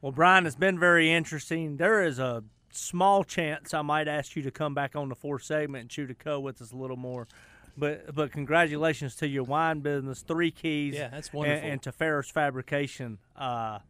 Well, 0.00 0.10
Brian, 0.10 0.46
it's 0.46 0.56
been 0.56 0.78
very 0.78 1.12
interesting. 1.12 1.76
There 1.76 2.02
is 2.02 2.18
a 2.18 2.42
small 2.70 3.24
chance 3.24 3.74
I 3.74 3.82
might 3.82 4.08
ask 4.08 4.36
you 4.36 4.42
to 4.42 4.50
come 4.50 4.72
back 4.72 4.96
on 4.96 5.10
the 5.10 5.14
fourth 5.14 5.42
segment 5.42 5.82
and 5.82 5.90
chew 5.90 6.06
the 6.06 6.14
co 6.14 6.40
with 6.40 6.62
us 6.62 6.72
a 6.72 6.76
little 6.76 6.96
more. 6.96 7.28
But 7.76 8.14
but 8.14 8.30
congratulations 8.32 9.16
to 9.16 9.26
your 9.28 9.44
wine 9.44 9.80
business, 9.80 10.22
Three 10.22 10.50
Keys, 10.50 10.94
Yeah, 10.94 11.08
that's 11.08 11.28
and, 11.28 11.34
wonderful. 11.38 11.68
and 11.70 11.82
to 11.82 11.92
Ferris 11.92 12.30
Fabrication. 12.30 13.18
Uh, 13.36 13.80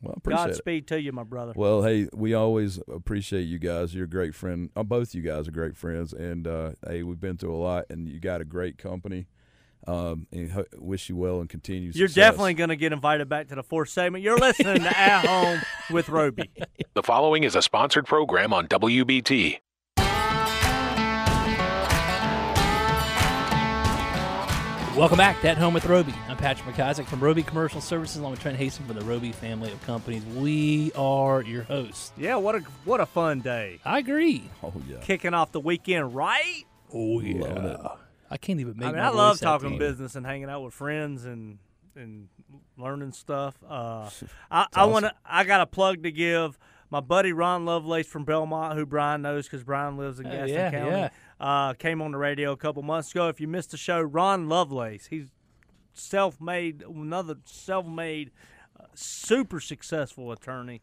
Well, 0.00 0.14
appreciate 0.16 0.44
it. 0.44 0.48
Godspeed 0.48 0.86
to 0.88 1.00
you, 1.00 1.12
my 1.12 1.24
brother. 1.24 1.52
Well, 1.56 1.82
hey, 1.82 2.08
we 2.12 2.34
always 2.34 2.78
appreciate 2.92 3.42
you 3.42 3.58
guys. 3.58 3.94
You're 3.94 4.04
a 4.04 4.08
great 4.08 4.34
friend. 4.34 4.70
Uh, 4.76 4.82
both 4.82 5.14
you 5.14 5.22
guys 5.22 5.46
are 5.48 5.50
great 5.52 5.76
friends, 5.76 6.12
and 6.12 6.46
uh, 6.46 6.72
hey, 6.86 7.02
we've 7.02 7.20
been 7.20 7.36
through 7.38 7.54
a 7.54 7.56
lot, 7.62 7.84
and 7.90 8.08
you 8.08 8.20
got 8.20 8.40
a 8.40 8.44
great 8.44 8.76
company. 8.78 9.26
Um, 9.86 10.26
and 10.32 10.50
ho- 10.50 10.64
wish 10.78 11.10
you 11.10 11.16
well 11.16 11.40
and 11.40 11.48
continue. 11.48 11.90
You're 11.94 12.08
success. 12.08 12.14
definitely 12.30 12.54
going 12.54 12.70
to 12.70 12.76
get 12.76 12.94
invited 12.94 13.28
back 13.28 13.48
to 13.48 13.54
the 13.54 13.62
fourth 13.62 13.90
segment. 13.90 14.24
You're 14.24 14.38
listening 14.38 14.82
to 14.82 14.98
At 14.98 15.26
Home 15.26 15.60
with 15.90 16.08
Roby. 16.08 16.50
The 16.94 17.02
following 17.02 17.42
is 17.44 17.54
a 17.56 17.60
sponsored 17.60 18.06
program 18.06 18.52
on 18.54 18.68
WBT. 18.68 19.58
Welcome 24.96 25.18
back 25.18 25.40
to 25.40 25.48
At 25.48 25.58
Home 25.58 25.74
with 25.74 25.86
Roby. 25.86 26.14
I'm 26.28 26.36
Patrick 26.36 26.72
McIsaac 26.72 27.06
from 27.06 27.18
Roby 27.18 27.42
Commercial 27.42 27.80
Services, 27.80 28.18
along 28.18 28.30
with 28.30 28.40
Trent 28.40 28.56
Hastings 28.56 28.86
from 28.86 28.96
the 28.96 29.04
Roby 29.04 29.32
family 29.32 29.72
of 29.72 29.82
companies. 29.82 30.24
We 30.24 30.92
are 30.92 31.42
your 31.42 31.64
hosts. 31.64 32.12
Yeah, 32.16 32.36
what 32.36 32.54
a 32.54 32.60
what 32.84 33.00
a 33.00 33.06
fun 33.06 33.40
day. 33.40 33.80
I 33.84 33.98
agree. 33.98 34.48
Oh 34.62 34.72
yeah. 34.88 34.98
Kicking 34.98 35.34
off 35.34 35.50
the 35.50 35.58
weekend 35.58 36.14
right. 36.14 36.62
Oh 36.92 36.98
Loving 36.98 37.36
it. 37.64 37.80
I 38.30 38.36
can't 38.36 38.60
even 38.60 38.76
make. 38.76 38.86
I 38.86 38.92
mean, 38.92 39.00
my 39.00 39.08
I 39.08 39.10
love 39.10 39.40
talking 39.40 39.78
business 39.78 40.14
and 40.14 40.24
hanging 40.24 40.48
out 40.48 40.62
with 40.62 40.74
friends 40.74 41.24
and 41.24 41.58
and 41.96 42.28
learning 42.78 43.12
stuff. 43.12 43.56
Uh, 43.68 44.08
I, 44.50 44.66
I 44.72 44.84
want 44.84 45.06
to. 45.06 45.14
I 45.26 45.42
got 45.42 45.60
a 45.60 45.66
plug 45.66 46.04
to 46.04 46.12
give. 46.12 46.56
My 46.94 47.00
buddy 47.00 47.32
Ron 47.32 47.64
Lovelace 47.64 48.06
from 48.06 48.24
Belmont, 48.24 48.78
who 48.78 48.86
Brian 48.86 49.22
knows 49.22 49.46
because 49.46 49.64
Brian 49.64 49.96
lives 49.96 50.20
in 50.20 50.28
Oh, 50.28 50.30
Gaston 50.30 50.54
yeah, 50.54 50.70
County, 50.70 50.90
yeah. 50.90 51.08
Uh, 51.40 51.72
came 51.74 52.00
on 52.00 52.12
the 52.12 52.18
radio 52.18 52.52
a 52.52 52.56
couple 52.56 52.84
months 52.84 53.10
ago. 53.10 53.26
If 53.26 53.40
you 53.40 53.48
missed 53.48 53.72
the 53.72 53.76
show, 53.76 54.00
Ron 54.00 54.48
Lovelace, 54.48 55.06
he's 55.06 55.26
self-made, 55.92 56.84
another 56.88 57.34
self-made, 57.46 58.30
uh, 58.78 58.84
super 58.94 59.58
successful 59.58 60.30
attorney. 60.30 60.82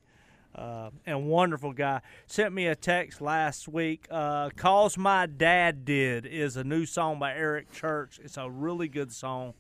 Uh, 0.54 0.90
and 1.06 1.28
wonderful 1.28 1.72
guy 1.72 2.02
sent 2.28 2.54
me 2.54 2.68
a 2.68 2.76
text 2.76 3.22
last 3.22 3.70
week. 3.70 4.06
Uh, 4.12 4.50
"Cause 4.58 4.98
My 4.98 5.28
Dad 5.28 5.86
Did" 5.86 6.26
is 6.26 6.58
a 6.58 6.64
new 6.66 6.86
song 6.86 7.20
by 7.20 7.34
Eric 7.34 7.72
Church. 7.72 8.20
It's 8.22 8.36
a 8.36 8.50
really 8.50 8.90
good 8.90 9.14
song. 9.14 9.54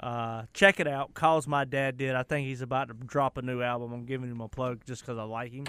Uh, 0.00 0.42
check 0.52 0.80
it 0.80 0.86
out. 0.88 1.14
"Cause 1.14 1.46
My 1.46 1.64
Dad 1.64 1.96
Did." 1.96 2.14
I 2.14 2.22
think 2.22 2.46
he's 2.46 2.60
about 2.62 2.88
to 2.88 2.94
drop 2.94 3.38
a 3.38 3.42
new 3.42 3.62
album. 3.62 3.92
I'm 3.92 4.04
giving 4.04 4.30
him 4.30 4.40
a 4.40 4.48
plug 4.48 4.80
just 4.86 5.02
because 5.02 5.18
I 5.18 5.22
like 5.24 5.52
him. 5.52 5.66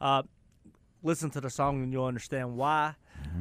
Uh, 0.00 0.22
listen 1.02 1.30
to 1.30 1.40
the 1.40 1.50
song 1.50 1.82
and 1.82 1.92
you'll 1.92 2.04
understand 2.06 2.56
why. 2.56 2.94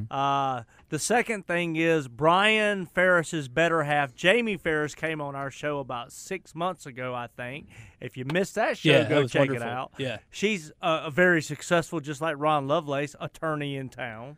Uh, 0.10 0.64
the 0.90 0.98
second 0.98 1.46
thing 1.46 1.76
is 1.76 2.08
Brian 2.08 2.88
Ferris's 2.88 3.48
better 3.48 3.84
half, 3.84 4.16
Jamie 4.16 4.58
Ferris, 4.58 4.96
came 4.96 5.22
on 5.22 5.36
our 5.36 5.52
show 5.52 5.78
about 5.80 6.12
six 6.12 6.56
months 6.56 6.88
ago, 6.88 7.14
I 7.14 7.28
think. 7.28 7.68
If 8.02 8.18
you 8.18 8.26
missed 8.26 8.56
that 8.56 8.80
show, 8.80 8.90
Yeah, 8.90 9.08
go 9.08 9.22
was 9.22 9.32
check 9.32 9.50
it 9.52 9.62
out. 9.62 9.92
Yeah. 10.00 10.18
She's 10.32 10.72
a, 10.82 11.04
a 11.06 11.12
very 11.12 11.44
successful, 11.44 12.00
just 12.00 12.22
like 12.22 12.36
Ron 12.40 12.68
Lovelace, 12.68 13.16
attorney 13.20 13.76
in 13.76 13.90
town. 13.90 14.38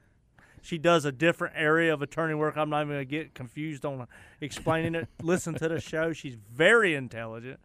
She 0.62 0.78
does 0.78 1.06
a 1.06 1.12
different 1.12 1.56
area 1.58 1.94
of 1.94 2.02
attorney 2.02 2.34
work. 2.36 2.58
I'm 2.58 2.70
not 2.70 2.82
even 2.82 2.96
going 2.96 3.00
to 3.00 3.06
get 3.06 3.34
confused 3.34 3.86
on 3.86 4.08
explaining 4.42 4.96
it. 4.96 5.08
Listen 5.22 5.54
to 5.56 5.68
the 5.68 5.80
show. 5.80 6.14
She's 6.14 6.36
very 6.36 6.96
intelligent. 6.96 7.60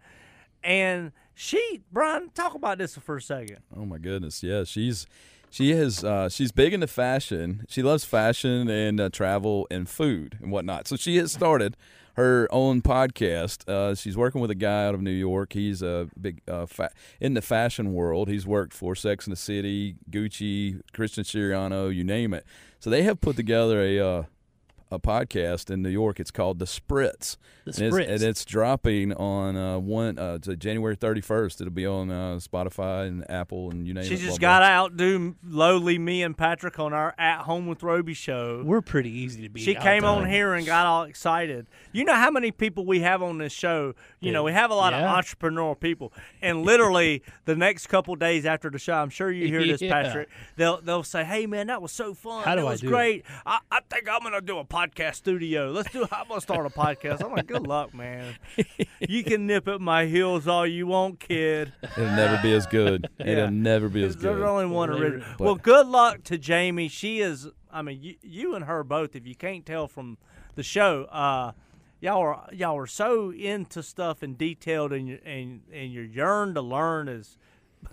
And 0.62 1.12
she, 1.34 1.82
Brian, 1.92 2.30
talk 2.34 2.54
about 2.54 2.78
this 2.78 2.96
for 2.96 3.16
a 3.16 3.22
second. 3.22 3.58
Oh 3.76 3.84
my 3.84 3.98
goodness, 3.98 4.42
yeah, 4.42 4.64
she's 4.64 5.06
she 5.50 5.70
has 5.72 6.02
uh, 6.02 6.28
she's 6.28 6.52
big 6.52 6.72
into 6.72 6.86
fashion. 6.86 7.64
She 7.68 7.82
loves 7.82 8.04
fashion 8.04 8.68
and 8.68 9.00
uh, 9.00 9.10
travel 9.10 9.66
and 9.70 9.88
food 9.88 10.38
and 10.40 10.50
whatnot. 10.50 10.88
So 10.88 10.96
she 10.96 11.16
has 11.18 11.32
started 11.32 11.76
her 12.14 12.48
own 12.50 12.80
podcast. 12.80 13.68
Uh, 13.68 13.94
she's 13.94 14.16
working 14.16 14.40
with 14.40 14.50
a 14.50 14.54
guy 14.54 14.86
out 14.86 14.94
of 14.94 15.02
New 15.02 15.10
York. 15.10 15.52
He's 15.52 15.82
a 15.82 16.08
big 16.20 16.40
uh, 16.48 16.66
fa- 16.66 16.92
in 17.20 17.34
the 17.34 17.42
fashion 17.42 17.92
world. 17.92 18.28
He's 18.28 18.46
worked 18.46 18.72
for 18.72 18.94
Sex 18.94 19.26
and 19.26 19.32
the 19.32 19.40
City, 19.40 19.96
Gucci, 20.10 20.80
Christian 20.92 21.24
Siriano, 21.24 21.94
you 21.94 22.04
name 22.04 22.32
it. 22.32 22.44
So 22.84 22.90
they 22.90 23.04
have 23.04 23.18
put 23.18 23.36
together 23.36 23.80
a 23.80 23.98
uh, 23.98 24.22
a 24.94 24.98
podcast 24.98 25.70
in 25.70 25.82
New 25.82 25.88
York. 25.90 26.20
It's 26.20 26.30
called 26.30 26.58
The 26.58 26.64
Spritz. 26.64 27.36
The 27.66 27.84
And 27.84 27.94
it's, 27.98 28.22
and 28.22 28.22
it's 28.30 28.44
dropping 28.44 29.12
on 29.14 29.56
uh, 29.56 29.78
one 29.78 30.18
uh, 30.18 30.38
to 30.38 30.54
January 30.56 30.96
31st. 30.96 31.60
It'll 31.62 31.72
be 31.72 31.86
on 31.86 32.10
uh, 32.10 32.36
Spotify 32.38 33.08
and 33.08 33.28
Apple 33.30 33.70
and 33.70 33.86
you 33.86 33.94
name 33.94 34.04
She 34.04 34.14
it. 34.14 34.18
just 34.20 34.38
got 34.40 34.60
blah. 34.60 34.68
to 34.68 34.72
outdo 34.74 35.34
lowly 35.46 35.98
me 35.98 36.22
and 36.22 36.36
Patrick 36.36 36.78
on 36.78 36.92
our 36.92 37.14
At 37.18 37.40
Home 37.42 37.66
with 37.66 37.82
Roby 37.82 38.12
show. 38.14 38.62
We're 38.64 38.82
pretty 38.82 39.10
easy 39.10 39.42
to 39.42 39.48
beat. 39.48 39.62
She 39.64 39.74
came 39.74 40.02
tell 40.02 40.16
on 40.16 40.28
here 40.28 40.52
and 40.54 40.66
got 40.66 40.86
all 40.86 41.04
excited. 41.04 41.66
You 41.92 42.04
know 42.04 42.14
how 42.14 42.30
many 42.30 42.50
people 42.50 42.84
we 42.84 43.00
have 43.00 43.22
on 43.22 43.38
this 43.38 43.52
show? 43.52 43.94
You 44.20 44.32
know, 44.32 44.42
we 44.42 44.52
have 44.52 44.70
a 44.70 44.74
lot 44.74 44.92
Yeah. 44.92 45.10
of 45.18 45.24
entrepreneurial 45.24 45.78
people. 45.78 46.12
And 46.42 46.64
literally 46.64 47.22
the 47.46 47.56
next 47.56 47.86
couple 47.86 48.14
days 48.16 48.44
after 48.44 48.68
the 48.70 48.78
show, 48.78 48.94
I'm 48.94 49.10
sure 49.10 49.30
you 49.32 49.46
hear 49.48 49.66
this, 49.66 49.80
Yeah. 49.80 50.02
Patrick. 50.02 50.28
They'll 50.56 50.80
they'll 50.82 51.02
say, 51.02 51.24
Hey 51.24 51.46
man, 51.46 51.68
that 51.68 51.80
was 51.80 51.92
so 51.92 52.12
fun. 52.12 52.44
How 52.44 52.54
do 52.54 52.60
that 52.60 52.66
I 52.66 52.70
was 52.70 52.80
do 52.82 52.88
it?" 52.88 52.90
great. 52.90 53.24
I, 53.46 53.58
I 53.70 53.80
think 53.90 54.06
I'm 54.08 54.20
gonna 54.22 54.40
do 54.42 54.58
a 54.58 54.64
podcast 54.64 54.83
studio. 55.12 55.70
Let's 55.70 55.90
do 55.92 56.06
I'm 56.12 56.28
gonna 56.28 56.40
start 56.40 56.66
a 56.66 56.70
podcast. 56.70 57.24
I'm 57.24 57.32
like, 57.32 57.46
Good 57.46 57.66
luck, 57.66 57.94
man. 57.94 58.34
You 59.00 59.22
can 59.22 59.46
nip 59.46 59.68
at 59.68 59.80
my 59.80 60.06
heels 60.06 60.48
all 60.48 60.66
you 60.66 60.86
want, 60.86 61.20
kid. 61.20 61.72
It'll 61.82 62.06
never 62.06 62.40
be 62.42 62.52
as 62.54 62.66
good. 62.66 63.08
Yeah. 63.18 63.26
It'll 63.26 63.50
never 63.50 63.88
be 63.88 64.04
as 64.04 64.16
There's 64.16 64.36
good. 64.36 64.42
only 64.46 64.66
one 64.66 64.90
Well, 64.90 65.02
original. 65.02 65.26
Well, 65.38 65.54
good 65.54 65.86
luck 65.86 66.24
to 66.24 66.38
Jamie. 66.38 66.88
She 66.88 67.20
is. 67.20 67.48
I 67.72 67.82
mean, 67.82 68.02
you, 68.02 68.14
you 68.22 68.54
and 68.54 68.64
her 68.64 68.82
both. 68.84 69.14
If 69.16 69.26
you 69.26 69.34
can't 69.34 69.64
tell 69.66 69.88
from 69.88 70.18
the 70.54 70.62
show, 70.62 71.04
uh, 71.04 71.52
y'all 72.00 72.20
are 72.22 72.48
y'all 72.52 72.76
are 72.78 72.86
so 72.86 73.30
into 73.32 73.82
stuff 73.82 74.22
and 74.22 74.36
detailed, 74.38 74.92
and 74.92 75.08
your 75.08 75.18
and 75.24 75.62
and 75.72 75.92
your 75.92 76.04
yearn 76.04 76.54
to 76.54 76.60
learn 76.62 77.08
is 77.08 77.36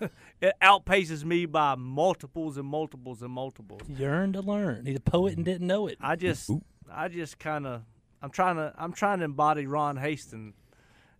it 0.40 0.54
outpaces 0.62 1.24
me 1.24 1.46
by 1.46 1.74
multiples 1.74 2.56
and 2.56 2.66
multiples 2.66 3.22
and 3.22 3.30
multiples. 3.32 3.82
Yearn 3.88 4.32
to 4.34 4.40
learn. 4.40 4.86
He's 4.86 4.96
a 4.96 5.00
poet 5.00 5.36
and 5.36 5.44
didn't 5.44 5.66
know 5.66 5.86
it. 5.86 5.98
I 6.00 6.16
just 6.16 6.50
I 6.94 7.08
just 7.08 7.38
kind 7.38 7.66
of 7.66 7.82
I'm 8.20 8.30
trying 8.30 8.56
to 8.56 8.72
I'm 8.76 8.92
trying 8.92 9.18
to 9.18 9.24
embody 9.24 9.66
Ron 9.66 9.96
Hastings 9.96 10.54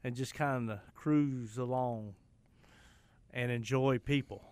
and 0.04 0.14
just 0.14 0.34
kind 0.34 0.70
of 0.70 0.78
cruise 0.94 1.58
along 1.58 2.14
and 3.32 3.50
enjoy 3.50 3.98
people 3.98 4.42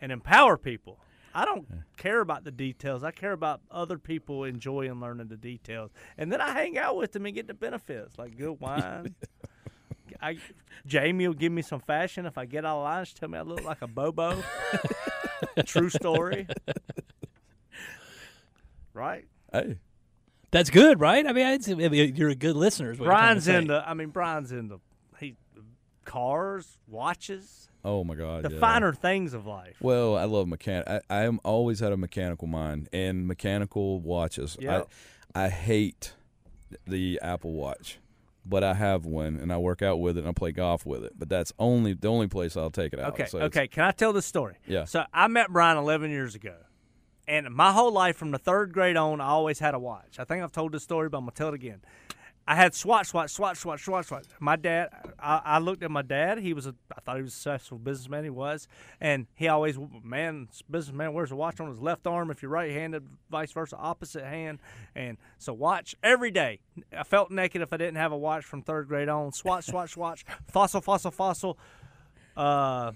and 0.00 0.12
empower 0.12 0.56
people. 0.56 0.98
I 1.34 1.46
don't 1.46 1.66
care 1.96 2.20
about 2.20 2.44
the 2.44 2.50
details. 2.50 3.02
I 3.02 3.10
care 3.10 3.32
about 3.32 3.62
other 3.70 3.96
people 3.96 4.44
enjoying 4.44 5.00
learning 5.00 5.28
the 5.28 5.36
details, 5.36 5.90
and 6.18 6.30
then 6.30 6.42
I 6.42 6.50
hang 6.50 6.76
out 6.76 6.96
with 6.96 7.12
them 7.12 7.24
and 7.24 7.34
get 7.34 7.46
the 7.46 7.54
benefits, 7.54 8.18
like 8.18 8.36
good 8.36 8.52
wine. 8.60 9.14
I, 10.20 10.36
Jamie 10.86 11.26
will 11.26 11.34
give 11.34 11.52
me 11.52 11.62
some 11.62 11.80
fashion 11.80 12.26
if 12.26 12.36
I 12.36 12.44
get 12.44 12.64
out 12.64 12.78
of 12.78 12.84
line. 12.84 13.04
She 13.06 13.14
tell 13.14 13.28
me 13.28 13.38
I 13.38 13.42
look 13.42 13.64
like 13.64 13.80
a 13.82 13.86
bobo. 13.86 14.42
True 15.66 15.88
story, 15.88 16.46
right? 18.94 19.24
Hey, 19.52 19.78
That's 20.52 20.70
good, 20.70 21.00
right? 21.00 21.26
I 21.26 21.32
mean, 21.32 21.46
I'd 21.46 21.64
say- 21.64 21.72
I 21.72 21.88
mean, 21.88 22.14
you're 22.14 22.28
a 22.28 22.34
good 22.36 22.54
listener. 22.56 22.92
Is 22.92 22.98
what 23.00 23.06
you're 23.06 23.12
trying 23.12 23.40
to 23.40 23.44
Brian's 23.44 23.44
say. 23.44 23.56
into. 23.56 23.88
I 23.88 23.94
mean, 23.94 24.10
Brian's 24.10 24.52
into 24.52 24.80
he 25.18 25.34
cars, 26.04 26.78
watches, 26.86 27.68
oh 27.84 28.04
my 28.04 28.14
God. 28.14 28.44
the 28.44 28.52
yeah. 28.52 28.60
finer 28.60 28.92
things 28.92 29.34
of 29.34 29.46
life. 29.46 29.76
Well, 29.80 30.16
I 30.16 30.24
love 30.24 30.46
mechan. 30.46 30.86
I, 30.86 31.00
I 31.10 31.22
am 31.24 31.40
always 31.44 31.80
had 31.80 31.92
a 31.92 31.96
mechanical 31.96 32.46
mind 32.46 32.88
and 32.92 33.26
mechanical 33.26 34.00
watches. 34.00 34.56
Yeah. 34.60 34.82
I 35.34 35.46
I 35.46 35.48
hate 35.48 36.12
the 36.86 37.18
Apple 37.22 37.52
Watch, 37.52 37.98
but 38.44 38.62
I 38.62 38.74
have 38.74 39.06
one 39.06 39.36
and 39.38 39.50
I 39.52 39.56
work 39.56 39.80
out 39.80 40.00
with 40.00 40.16
it 40.18 40.20
and 40.20 40.28
I 40.28 40.32
play 40.32 40.52
golf 40.52 40.84
with 40.84 41.02
it. 41.04 41.12
But 41.18 41.30
that's 41.30 41.52
only 41.58 41.94
the 41.94 42.08
only 42.08 42.28
place 42.28 42.56
I'll 42.56 42.70
take 42.70 42.92
it 42.92 43.00
out. 43.00 43.14
Okay, 43.14 43.24
So 43.26 43.38
okay. 43.40 43.68
Can 43.68 43.84
I 43.84 43.92
tell 43.92 44.12
this 44.12 44.26
story? 44.26 44.56
Yeah. 44.66 44.84
So 44.84 45.04
I 45.14 45.28
met 45.28 45.50
Brian 45.50 45.78
11 45.78 46.10
years 46.10 46.34
ago, 46.34 46.56
and 47.26 47.48
my 47.50 47.72
whole 47.72 47.92
life 47.92 48.16
from 48.16 48.30
the 48.30 48.38
third 48.38 48.72
grade 48.72 48.96
on, 48.96 49.20
I 49.20 49.28
always 49.28 49.58
had 49.58 49.74
a 49.74 49.78
watch. 49.78 50.18
I 50.18 50.24
think 50.24 50.42
I've 50.42 50.52
told 50.52 50.72
this 50.72 50.82
story, 50.82 51.08
but 51.08 51.18
I'm 51.18 51.24
gonna 51.24 51.32
tell 51.32 51.48
it 51.48 51.54
again. 51.54 51.80
I 52.46 52.56
had 52.56 52.74
swatch, 52.74 53.06
swatch, 53.06 53.30
swatch, 53.30 53.58
swatch, 53.58 53.84
swatch, 53.84 54.06
swatch. 54.06 54.24
My 54.40 54.56
dad, 54.56 54.88
I, 55.18 55.40
I 55.44 55.58
looked 55.60 55.84
at 55.84 55.92
my 55.92 56.02
dad. 56.02 56.38
He 56.38 56.54
was 56.54 56.66
a, 56.66 56.74
I 56.90 57.00
thought 57.00 57.16
he 57.16 57.22
was 57.22 57.32
a 57.32 57.36
successful 57.36 57.78
businessman. 57.78 58.24
He 58.24 58.30
was, 58.30 58.66
and 59.00 59.28
he 59.36 59.46
always, 59.46 59.78
man, 60.02 60.48
businessman 60.68 61.12
wears 61.12 61.30
a 61.30 61.36
watch 61.36 61.60
on 61.60 61.68
his 61.68 61.80
left 61.80 62.04
arm 62.08 62.32
if 62.32 62.42
you're 62.42 62.50
right-handed, 62.50 63.06
vice 63.30 63.52
versa, 63.52 63.76
opposite 63.76 64.24
hand. 64.24 64.58
And 64.96 65.18
so 65.38 65.52
watch 65.52 65.94
every 66.02 66.32
day. 66.32 66.58
I 66.96 67.04
felt 67.04 67.30
naked 67.30 67.62
if 67.62 67.72
I 67.72 67.76
didn't 67.76 67.96
have 67.96 68.10
a 68.10 68.18
watch 68.18 68.44
from 68.44 68.62
third 68.62 68.88
grade 68.88 69.08
on. 69.08 69.30
Swatch, 69.32 69.66
swatch, 69.66 69.90
swatch. 69.90 70.24
Fossil, 70.48 70.80
fossil, 70.80 71.12
fossil. 71.12 71.56
Uh, 72.36 72.90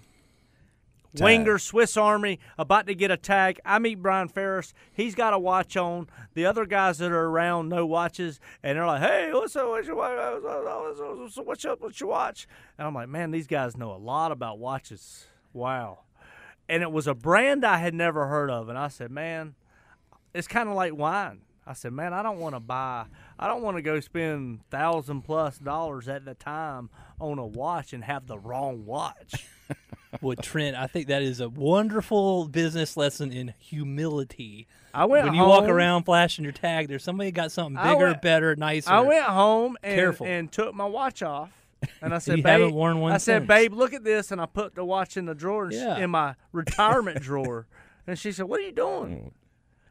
Wenger, 1.21 1.59
Swiss 1.59 1.97
Army, 1.97 2.39
about 2.59 2.87
to 2.87 2.95
get 2.95 3.11
a 3.11 3.17
tag. 3.17 3.61
I 3.65 3.79
meet 3.79 4.03
Brian 4.03 4.29
Ferris. 4.29 4.75
He's 4.93 5.15
got 5.15 5.33
a 5.33 5.39
watch 5.39 5.77
on. 5.77 6.09
The 6.35 6.47
other 6.47 6.67
guys 6.67 6.99
that 6.99 7.13
are 7.13 7.27
around 7.27 7.69
no 7.69 7.87
watches, 7.87 8.41
and 8.63 8.77
they're 8.77 8.87
like, 8.87 9.03
"Hey, 9.03 9.31
what's 9.33 9.57
up? 9.57 9.69
What's 9.69 9.87
your, 9.87 9.97
what's, 9.97 11.37
what's 11.37 11.65
up? 11.65 11.81
What's 11.81 12.01
your 12.01 12.11
watch?" 12.11 12.47
And 12.79 12.87
I'm 12.87 12.95
like, 12.95 13.09
"Man, 13.09 13.31
these 13.31 13.47
guys 13.47 13.77
know 13.77 13.93
a 13.93 13.97
lot 13.97 14.33
about 14.33 14.59
watches. 14.59 15.27
Wow!" 15.53 16.01
And 16.69 16.83
it 16.83 16.91
was 16.91 17.07
a 17.07 17.15
brand 17.15 17.65
I 17.65 17.79
had 17.79 17.95
never 17.95 18.27
heard 18.27 18.51
of, 18.51 18.69
and 18.69 18.79
I 18.79 18.89
said, 18.89 19.11
"Man, 19.11 19.55
it's 20.35 20.49
kind 20.49 20.69
of 20.69 20.75
like 20.75 20.95
wine." 20.95 21.43
I 21.67 21.73
said, 21.73 21.93
"Man, 21.93 22.13
I 22.13 22.23
don't 22.23 22.39
want 22.39 22.55
to 22.55 22.61
buy. 22.61 23.07
I 23.39 23.49
don't 23.49 23.63
want 23.63 23.77
to 23.77 23.83
go 23.83 23.99
spend 24.01 24.61
thousand 24.71 25.23
plus 25.23 25.59
dollars 25.59 26.09
at 26.09 26.25
the 26.25 26.35
time 26.35 26.91
on 27.21 27.39
a 27.39 27.47
watch 27.47 27.93
and 27.93 28.05
have 28.05 28.27
the 28.27 28.39
wrong 28.39 28.85
watch." 28.87 29.47
Well, 30.21 30.37
Trent, 30.37 30.77
I 30.77 30.87
think 30.87 31.09
that 31.09 31.23
is 31.23 31.41
a 31.41 31.49
wonderful 31.49 32.49
business 32.49 32.97
lesson 32.97 33.33
in 33.33 33.53
humility. 33.59 34.67
I 34.95 35.05
went 35.05 35.27
when 35.27 35.35
you 35.35 35.43
walk 35.43 35.65
around 35.65 36.05
flashing 36.05 36.43
your 36.45 36.53
tag, 36.53 36.89
there's 36.89 37.05
somebody 37.05 37.31
got 37.31 37.53
something 37.53 37.83
bigger, 37.83 38.07
went- 38.07 38.23
better, 38.23 38.57
nicer. 38.57 38.91
I 38.91 39.01
went 39.01 39.25
home 39.25 39.77
and, 39.83 39.95
Careful. 39.95 40.27
and 40.27 40.51
took 40.51 40.75
my 40.75 40.87
watch 40.87 41.23
off. 41.23 41.51
And 42.01 42.15
I 42.15 42.19
said, 42.21 42.39
You 42.39 42.43
babe, 42.45 42.53
haven't 42.61 42.75
worn 42.75 43.01
one 43.01 43.13
I 43.13 43.19
said, 43.19 43.41
since. 43.43 43.49
babe, 43.49 43.75
look 43.75 43.93
at 43.93 44.05
this. 44.05 44.33
And 44.33 44.41
I 44.41 44.47
put 44.47 44.75
the 44.75 44.85
watch 44.85 45.17
in 45.17 45.27
the 45.27 45.35
drawer, 45.35 45.69
Yeah. 45.71 45.99
in 45.99 46.11
my 46.11 46.35
retirement 46.53 47.21
drawer. 47.21 47.67
And 48.07 48.19
she 48.19 48.33
said, 48.33 48.47
what 48.47 48.61
are 48.61 48.65
you 48.65 48.73
doing? 48.73 49.09
Mm. 49.09 49.33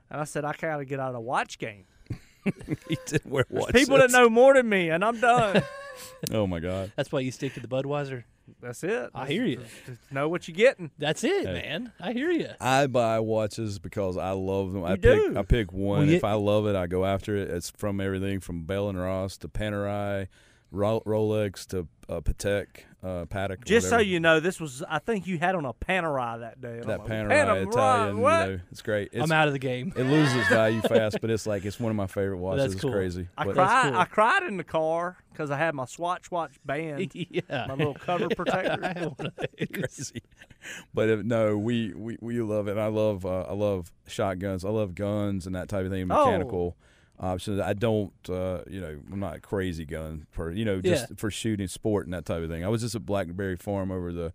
And 0.10 0.22
I 0.22 0.24
said, 0.24 0.46
I 0.46 0.54
got 0.54 0.78
to 0.78 0.86
get 0.86 1.00
out 1.00 1.10
of 1.10 1.14
the 1.14 1.20
watch 1.20 1.58
game. 1.60 1.86
he 2.90 2.98
did 3.06 3.22
wear 3.26 3.46
watches. 3.50 3.74
People 3.82 3.98
that 3.98 4.12
know 4.12 4.30
more 4.30 4.54
than 4.54 4.68
me, 4.70 4.90
and 4.90 5.04
I'm 5.04 5.20
done. 5.20 5.62
Oh 6.32 6.46
my 6.46 6.60
God. 6.60 6.92
That's 6.98 7.10
why 7.10 7.22
you 7.22 7.32
stick 7.32 7.54
to 7.54 7.62
the 7.62 7.70
Budweiser. 7.70 8.26
That's 8.62 8.84
it. 8.84 9.12
I 9.16 9.28
hear 9.28 9.46
you. 9.46 9.58
Just- 9.58 9.86
just 9.86 10.12
know 10.12 10.28
what 10.28 10.46
you're 10.48 10.56
getting. 10.56 10.92
That's 10.98 11.24
it, 11.24 11.46
man. 11.46 11.94
I 12.02 12.12
hear 12.12 12.32
you. 12.32 12.50
I 12.60 12.88
buy 12.88 13.20
watches 13.22 13.80
because 13.80 14.18
I 14.18 14.32
love 14.32 14.74
them. 14.74 14.84
I 14.84 14.92
You 14.92 14.98
pick 14.98 15.02
do. 15.34 15.38
I 15.38 15.42
pick 15.44 15.72
one. 15.72 16.00
Well, 16.00 16.08
you- 16.10 16.16
if 16.18 16.24
I 16.26 16.34
love 16.34 16.68
it, 16.68 16.76
I 16.76 16.88
go 16.88 17.06
after 17.06 17.38
it. 17.38 17.50
It's 17.50 17.70
from 17.70 18.02
everything 18.02 18.42
from 18.42 18.64
Bell 18.64 18.90
and 18.90 19.00
Ross 19.00 19.38
to 19.38 19.48
Panerai, 19.48 20.28
Ro- 20.76 21.02
Rolex 21.06 21.66
to 21.68 21.88
uh, 22.08 22.20
Patek, 22.22 22.68
uh, 23.04 23.26
Patek. 23.26 23.52
or 23.62 23.66
Just 23.66 23.90
so 23.90 23.98
you 23.98 24.20
know, 24.20 24.40
this 24.40 24.60
was, 24.60 24.84
I 24.88 25.00
think 25.00 25.26
you 25.26 25.40
had 25.40 25.56
on 25.56 25.66
a 25.66 25.74
Panerai 25.74 26.42
that 26.42 26.62
day. 26.62 26.76
And 26.80 26.84
that 26.84 27.00
like, 27.00 27.10
Panerai 27.10 27.68
Italian, 27.68 28.20
What? 28.20 28.48
you 28.50 28.56
know, 28.58 28.62
it's 28.72 28.82
great. 28.82 29.10
It's, 29.12 29.24
I'm 29.24 29.32
out 29.32 29.48
of 29.48 29.54
the 29.54 29.60
game. 29.60 29.92
It 29.96 30.04
loses 30.04 30.48
value 30.48 30.82
fast, 30.88 31.18
but 31.22 31.30
it's 31.32 31.48
like 31.48 31.66
it's 31.66 31.80
one 31.80 31.90
of 31.90 31.96
my 31.96 32.08
favorite 32.08 32.38
watches. 32.38 32.74
that's 32.74 32.84
it's 32.84 32.94
crazy. 32.94 33.28
I 33.38 33.46
But- 33.46 33.56
cried. 33.56 33.90
cool. 33.92 34.00
I 34.00 34.06
cried 34.06 34.44
in 34.44 34.58
the 34.58 34.64
car 34.64 35.18
because 35.32 35.50
I 35.50 35.58
had 35.58 35.74
my 35.74 35.86
Swatch 35.86 36.30
watch 36.30 36.56
band, 36.66 37.12
yeah. 37.14 37.42
my 37.68 37.74
little 37.74 37.96
cover 37.96 38.28
protector. 38.36 38.84
I 38.86 39.00
have 39.00 39.14
one 39.18 39.28
of 39.28 39.34
those. 39.36 39.68
crazy. 39.74 40.22
But 40.94 41.10
if, 41.10 41.24
no, 41.24 41.58
we, 41.58 41.94
we 41.94 42.18
we 42.22 42.42
love 42.42 42.68
it. 42.68 42.78
I 42.78 42.88
love 42.88 43.26
uh, 43.26 43.42
I 43.42 43.54
love 43.54 43.92
shotguns. 44.08 44.64
I 44.66 44.70
love 44.70 44.96
guns 44.96 45.46
and 45.48 45.56
that 45.56 45.70
type 45.70 45.86
of 45.86 45.92
thing. 45.92 46.08
Oh. 46.12 46.76
Mechanical 47.18 47.34
options. 47.34 47.60
I 47.62 47.74
don't. 47.74 48.14
Uh, 48.30 48.60
you 48.70 48.82
know, 48.82 49.00
I'm 49.12 49.20
not 49.20 49.36
a 49.36 49.40
crazy 49.40 49.86
gun 49.86 50.28
for 50.32 50.52
you 50.52 50.66
know 50.66 50.82
just 50.82 51.10
Yeah. 51.10 51.16
for 51.18 51.32
shooting 51.32 51.68
sport 51.68 52.06
and 52.06 52.14
that 52.14 52.26
type 52.26 52.44
of 52.44 52.50
thing. 52.50 52.64
I 52.64 52.70
was 52.70 52.82
just 52.82 52.96
at 52.96 53.06
Blackberry 53.06 53.56
Farm 53.58 53.92
over 53.92 54.12
the 54.12 54.34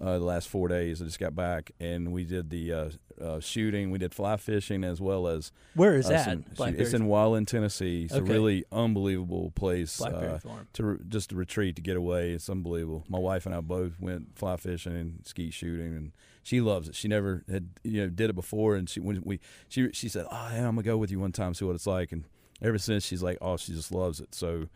uh, 0.00 0.18
the 0.18 0.24
last 0.24 0.48
four 0.48 0.66
days. 0.68 1.02
I 1.02 1.04
just 1.04 1.18
got 1.20 1.34
back, 1.36 1.72
and 1.78 2.10
we 2.12 2.24
did 2.24 2.48
the 2.50 2.72
uh, 2.72 2.90
uh, 3.20 3.40
shooting. 3.40 3.90
We 3.90 3.98
did 3.98 4.14
fly 4.14 4.36
fishing 4.38 4.82
as 4.82 4.98
well 4.98 5.26
as 5.28 5.52
Where 5.74 5.94
is 5.96 6.06
uh, 6.06 6.10
that? 6.10 6.24
some- 6.24 6.74
it's 6.78 6.94
in 6.94 7.02
Walland, 7.02 7.48
Tennessee. 7.48 8.04
It's 8.04 8.14
Okay. 8.14 8.22
a 8.30 8.32
really 8.32 8.64
unbelievable 8.72 9.50
place 9.54 10.00
uh, 10.00 10.38
Farm. 10.42 10.68
to 10.72 10.84
re- 10.84 10.98
just 11.08 11.30
to 11.30 11.36
retreat 11.36 11.76
to 11.76 11.82
get 11.82 11.96
away. 11.98 12.30
It's 12.30 12.48
unbelievable. 12.48 13.04
My 13.10 13.18
wife 13.18 13.44
and 13.44 13.54
I 13.54 13.60
both 13.60 14.00
went 14.00 14.38
fly 14.38 14.56
fishing 14.56 14.96
and 14.96 15.20
skeet 15.26 15.52
shooting, 15.52 15.94
and 15.94 16.12
she 16.42 16.60
loves 16.60 16.88
it. 16.88 16.94
She 16.94 17.08
never 17.08 17.44
had 17.50 17.68
you 17.84 18.02
know 18.02 18.08
did 18.08 18.30
it 18.30 18.34
before, 18.34 18.76
and 18.76 18.88
she 18.88 19.00
when 19.00 19.22
we 19.24 19.40
she 19.68 19.90
she 19.92 20.08
said, 20.08 20.26
"Oh, 20.30 20.48
yeah, 20.52 20.66
I'm 20.66 20.74
gonna 20.74 20.82
go 20.82 20.96
with 20.96 21.10
you 21.10 21.20
one 21.20 21.32
time, 21.32 21.54
see 21.54 21.64
what 21.64 21.74
it's 21.74 21.86
like." 21.86 22.12
And 22.12 22.24
ever 22.62 22.78
since, 22.78 23.04
she's 23.04 23.22
like, 23.22 23.38
"Oh, 23.40 23.56
she 23.56 23.72
just 23.72 23.92
loves 23.92 24.20
it." 24.20 24.34
So, 24.34 24.66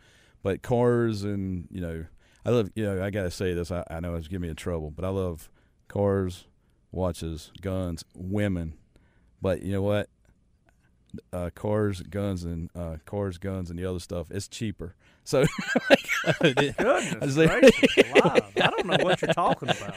but 0.43 0.61
cars 0.61 1.23
and 1.23 1.67
you 1.71 1.81
know, 1.81 2.05
I 2.45 2.49
love 2.51 2.69
you 2.75 2.83
know 2.83 3.03
I 3.03 3.09
gotta 3.09 3.31
say 3.31 3.53
this. 3.53 3.71
I, 3.71 3.83
I 3.89 3.99
know 3.99 4.15
it's 4.15 4.27
giving 4.27 4.41
me 4.43 4.49
in 4.49 4.55
trouble, 4.55 4.91
but 4.91 5.03
I 5.05 5.09
love 5.09 5.49
cars, 5.87 6.45
watches, 6.91 7.51
guns, 7.61 8.03
women. 8.15 8.75
But 9.41 9.61
you 9.63 9.71
know 9.71 9.81
what? 9.81 10.09
Uh, 11.31 11.49
cars, 11.55 12.01
guns, 12.01 12.43
and 12.43 12.69
uh, 12.75 12.97
cars, 13.05 13.37
guns, 13.37 13.69
and 13.69 13.79
the 13.79 13.85
other 13.85 13.99
stuff. 13.99 14.27
It's 14.31 14.47
cheaper. 14.49 14.95
So 15.23 15.45
Goodness 16.41 17.15
was 17.21 17.37
like- 17.37 17.49
gracious 17.61 17.97
alive. 18.13 18.51
I 18.57 18.69
don't 18.69 18.85
know 18.85 18.97
what 19.03 19.21
you're 19.21 19.33
talking 19.33 19.69
about. 19.69 19.95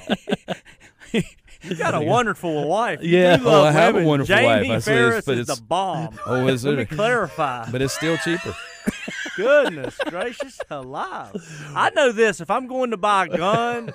You 1.62 1.74
got 1.74 1.94
a 1.94 2.00
wonderful 2.00 2.68
wife. 2.68 3.02
You 3.02 3.18
Yeah. 3.18 3.36
do 3.38 3.48
Oh, 3.48 3.62
I 3.64 3.72
have 3.72 3.96
a 3.96 4.04
wonderful 4.04 4.34
Jamie 4.34 4.68
wife. 4.68 4.84
Ferris 4.84 5.24
but 5.24 5.34
is 5.34 5.40
it's- 5.48 5.58
the 5.58 5.64
bomb. 5.64 6.18
oh, 6.26 6.46
is 6.46 6.64
Let 6.64 6.76
me 6.76 6.82
it? 6.82 6.90
clarify. 6.90 7.68
But 7.72 7.82
it's 7.82 7.94
still 7.94 8.16
cheaper. 8.18 8.54
Goodness 9.36 9.96
gracious 10.06 10.60
alive. 10.70 11.32
I 11.74 11.90
know 11.90 12.12
this. 12.12 12.40
If 12.40 12.50
I'm 12.50 12.66
going 12.66 12.90
to 12.92 12.96
buy 12.96 13.26
a 13.26 13.36
gun, 13.36 13.92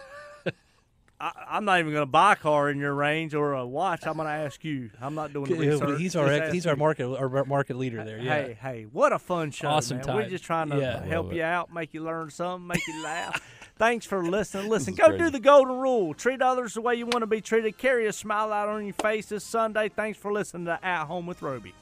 I, 1.20 1.32
I'm 1.50 1.66
not 1.66 1.80
even 1.80 1.92
going 1.94 2.02
to 2.04 2.12
buy 2.12 2.34
a 2.34 2.36
car 2.36 2.70
in 2.70 2.80
your 2.80 2.94
range 2.94 3.34
or 3.34 3.54
a 3.54 3.66
watch. 3.66 4.06
I'm 4.06 4.16
going 4.16 4.28
to 4.28 4.34
ask 4.34 4.64
you. 4.64 4.90
I'm 5.02 5.16
not 5.16 5.32
doing 5.34 5.46
the 5.52 5.56
research. 5.58 6.00
he's 6.00 6.16
our 6.16 6.30
ask 6.30 6.54
he's 6.54 6.68
our 6.68 6.76
market 6.76 7.06
our 7.08 7.46
market 7.46 7.78
leader 7.78 8.04
there. 8.04 8.20
Yeah. 8.20 8.34
Hey, 8.34 8.58
hey, 8.62 8.84
what 8.92 9.14
a 9.14 9.20
fun 9.20 9.52
show, 9.52 9.70
Awesome 9.70 9.98
man. 10.06 10.16
We're 10.16 10.30
just 10.30 10.44
trying 10.44 10.70
to 10.70 10.78
Yeah. 10.80 11.04
help 11.06 11.34
you 11.34 11.44
out, 11.44 11.74
make 11.74 11.94
you 11.94 12.04
learn 12.04 12.30
something, 12.30 12.68
make 12.68 12.86
you 12.88 13.04
laugh. 13.04 13.42
Thanks 13.76 14.06
for 14.06 14.24
listening. 14.24 14.70
Listen, 14.70 14.94
is 14.94 15.00
go 15.00 15.18
do 15.18 15.30
the 15.30 15.40
golden 15.40 15.78
rule. 15.78 16.14
Treat 16.14 16.42
others 16.42 16.76
the 16.76 16.82
way 16.82 16.96
you 16.96 17.06
want 17.06 17.22
to 17.22 17.28
be 17.28 17.42
treated. 17.42 17.78
Carry 17.78 18.06
a 18.06 18.14
smile 18.14 18.54
out 18.54 18.70
on 18.70 18.86
your 18.86 18.94
face 18.94 19.28
this 19.28 19.44
Sunday. 19.44 19.90
Thanks 19.90 20.18
for 20.18 20.32
listening 20.32 20.66
to 20.66 20.84
At 20.86 21.06
Home 21.06 21.26
with 21.26 21.42
Roby. 21.42 21.74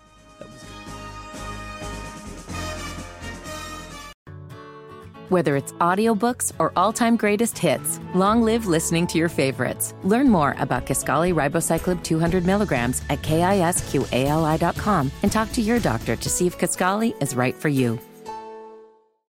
Whether 5.29 5.55
it's 5.55 5.71
audiobooks 5.73 6.51
or 6.59 6.73
all-time 6.75 7.15
greatest 7.15 7.57
hits, 7.57 8.01
long 8.13 8.41
live 8.41 8.65
listening 8.67 9.07
to 9.07 9.17
your 9.17 9.29
favorites. 9.29 9.93
Learn 10.03 10.27
more 10.27 10.55
about 10.59 10.85
Kisqali 10.85 11.33
Ribociclib 11.33 12.03
200 12.03 12.45
milligrams 12.45 13.01
at 13.09 13.21
kisqali.com 13.21 15.11
and 15.23 15.31
talk 15.31 15.49
to 15.53 15.61
your 15.61 15.79
doctor 15.79 16.17
to 16.17 16.29
see 16.29 16.47
if 16.47 16.57
Kisqali 16.57 17.21
is 17.23 17.33
right 17.33 17.55
for 17.55 17.69
you. 17.69 17.97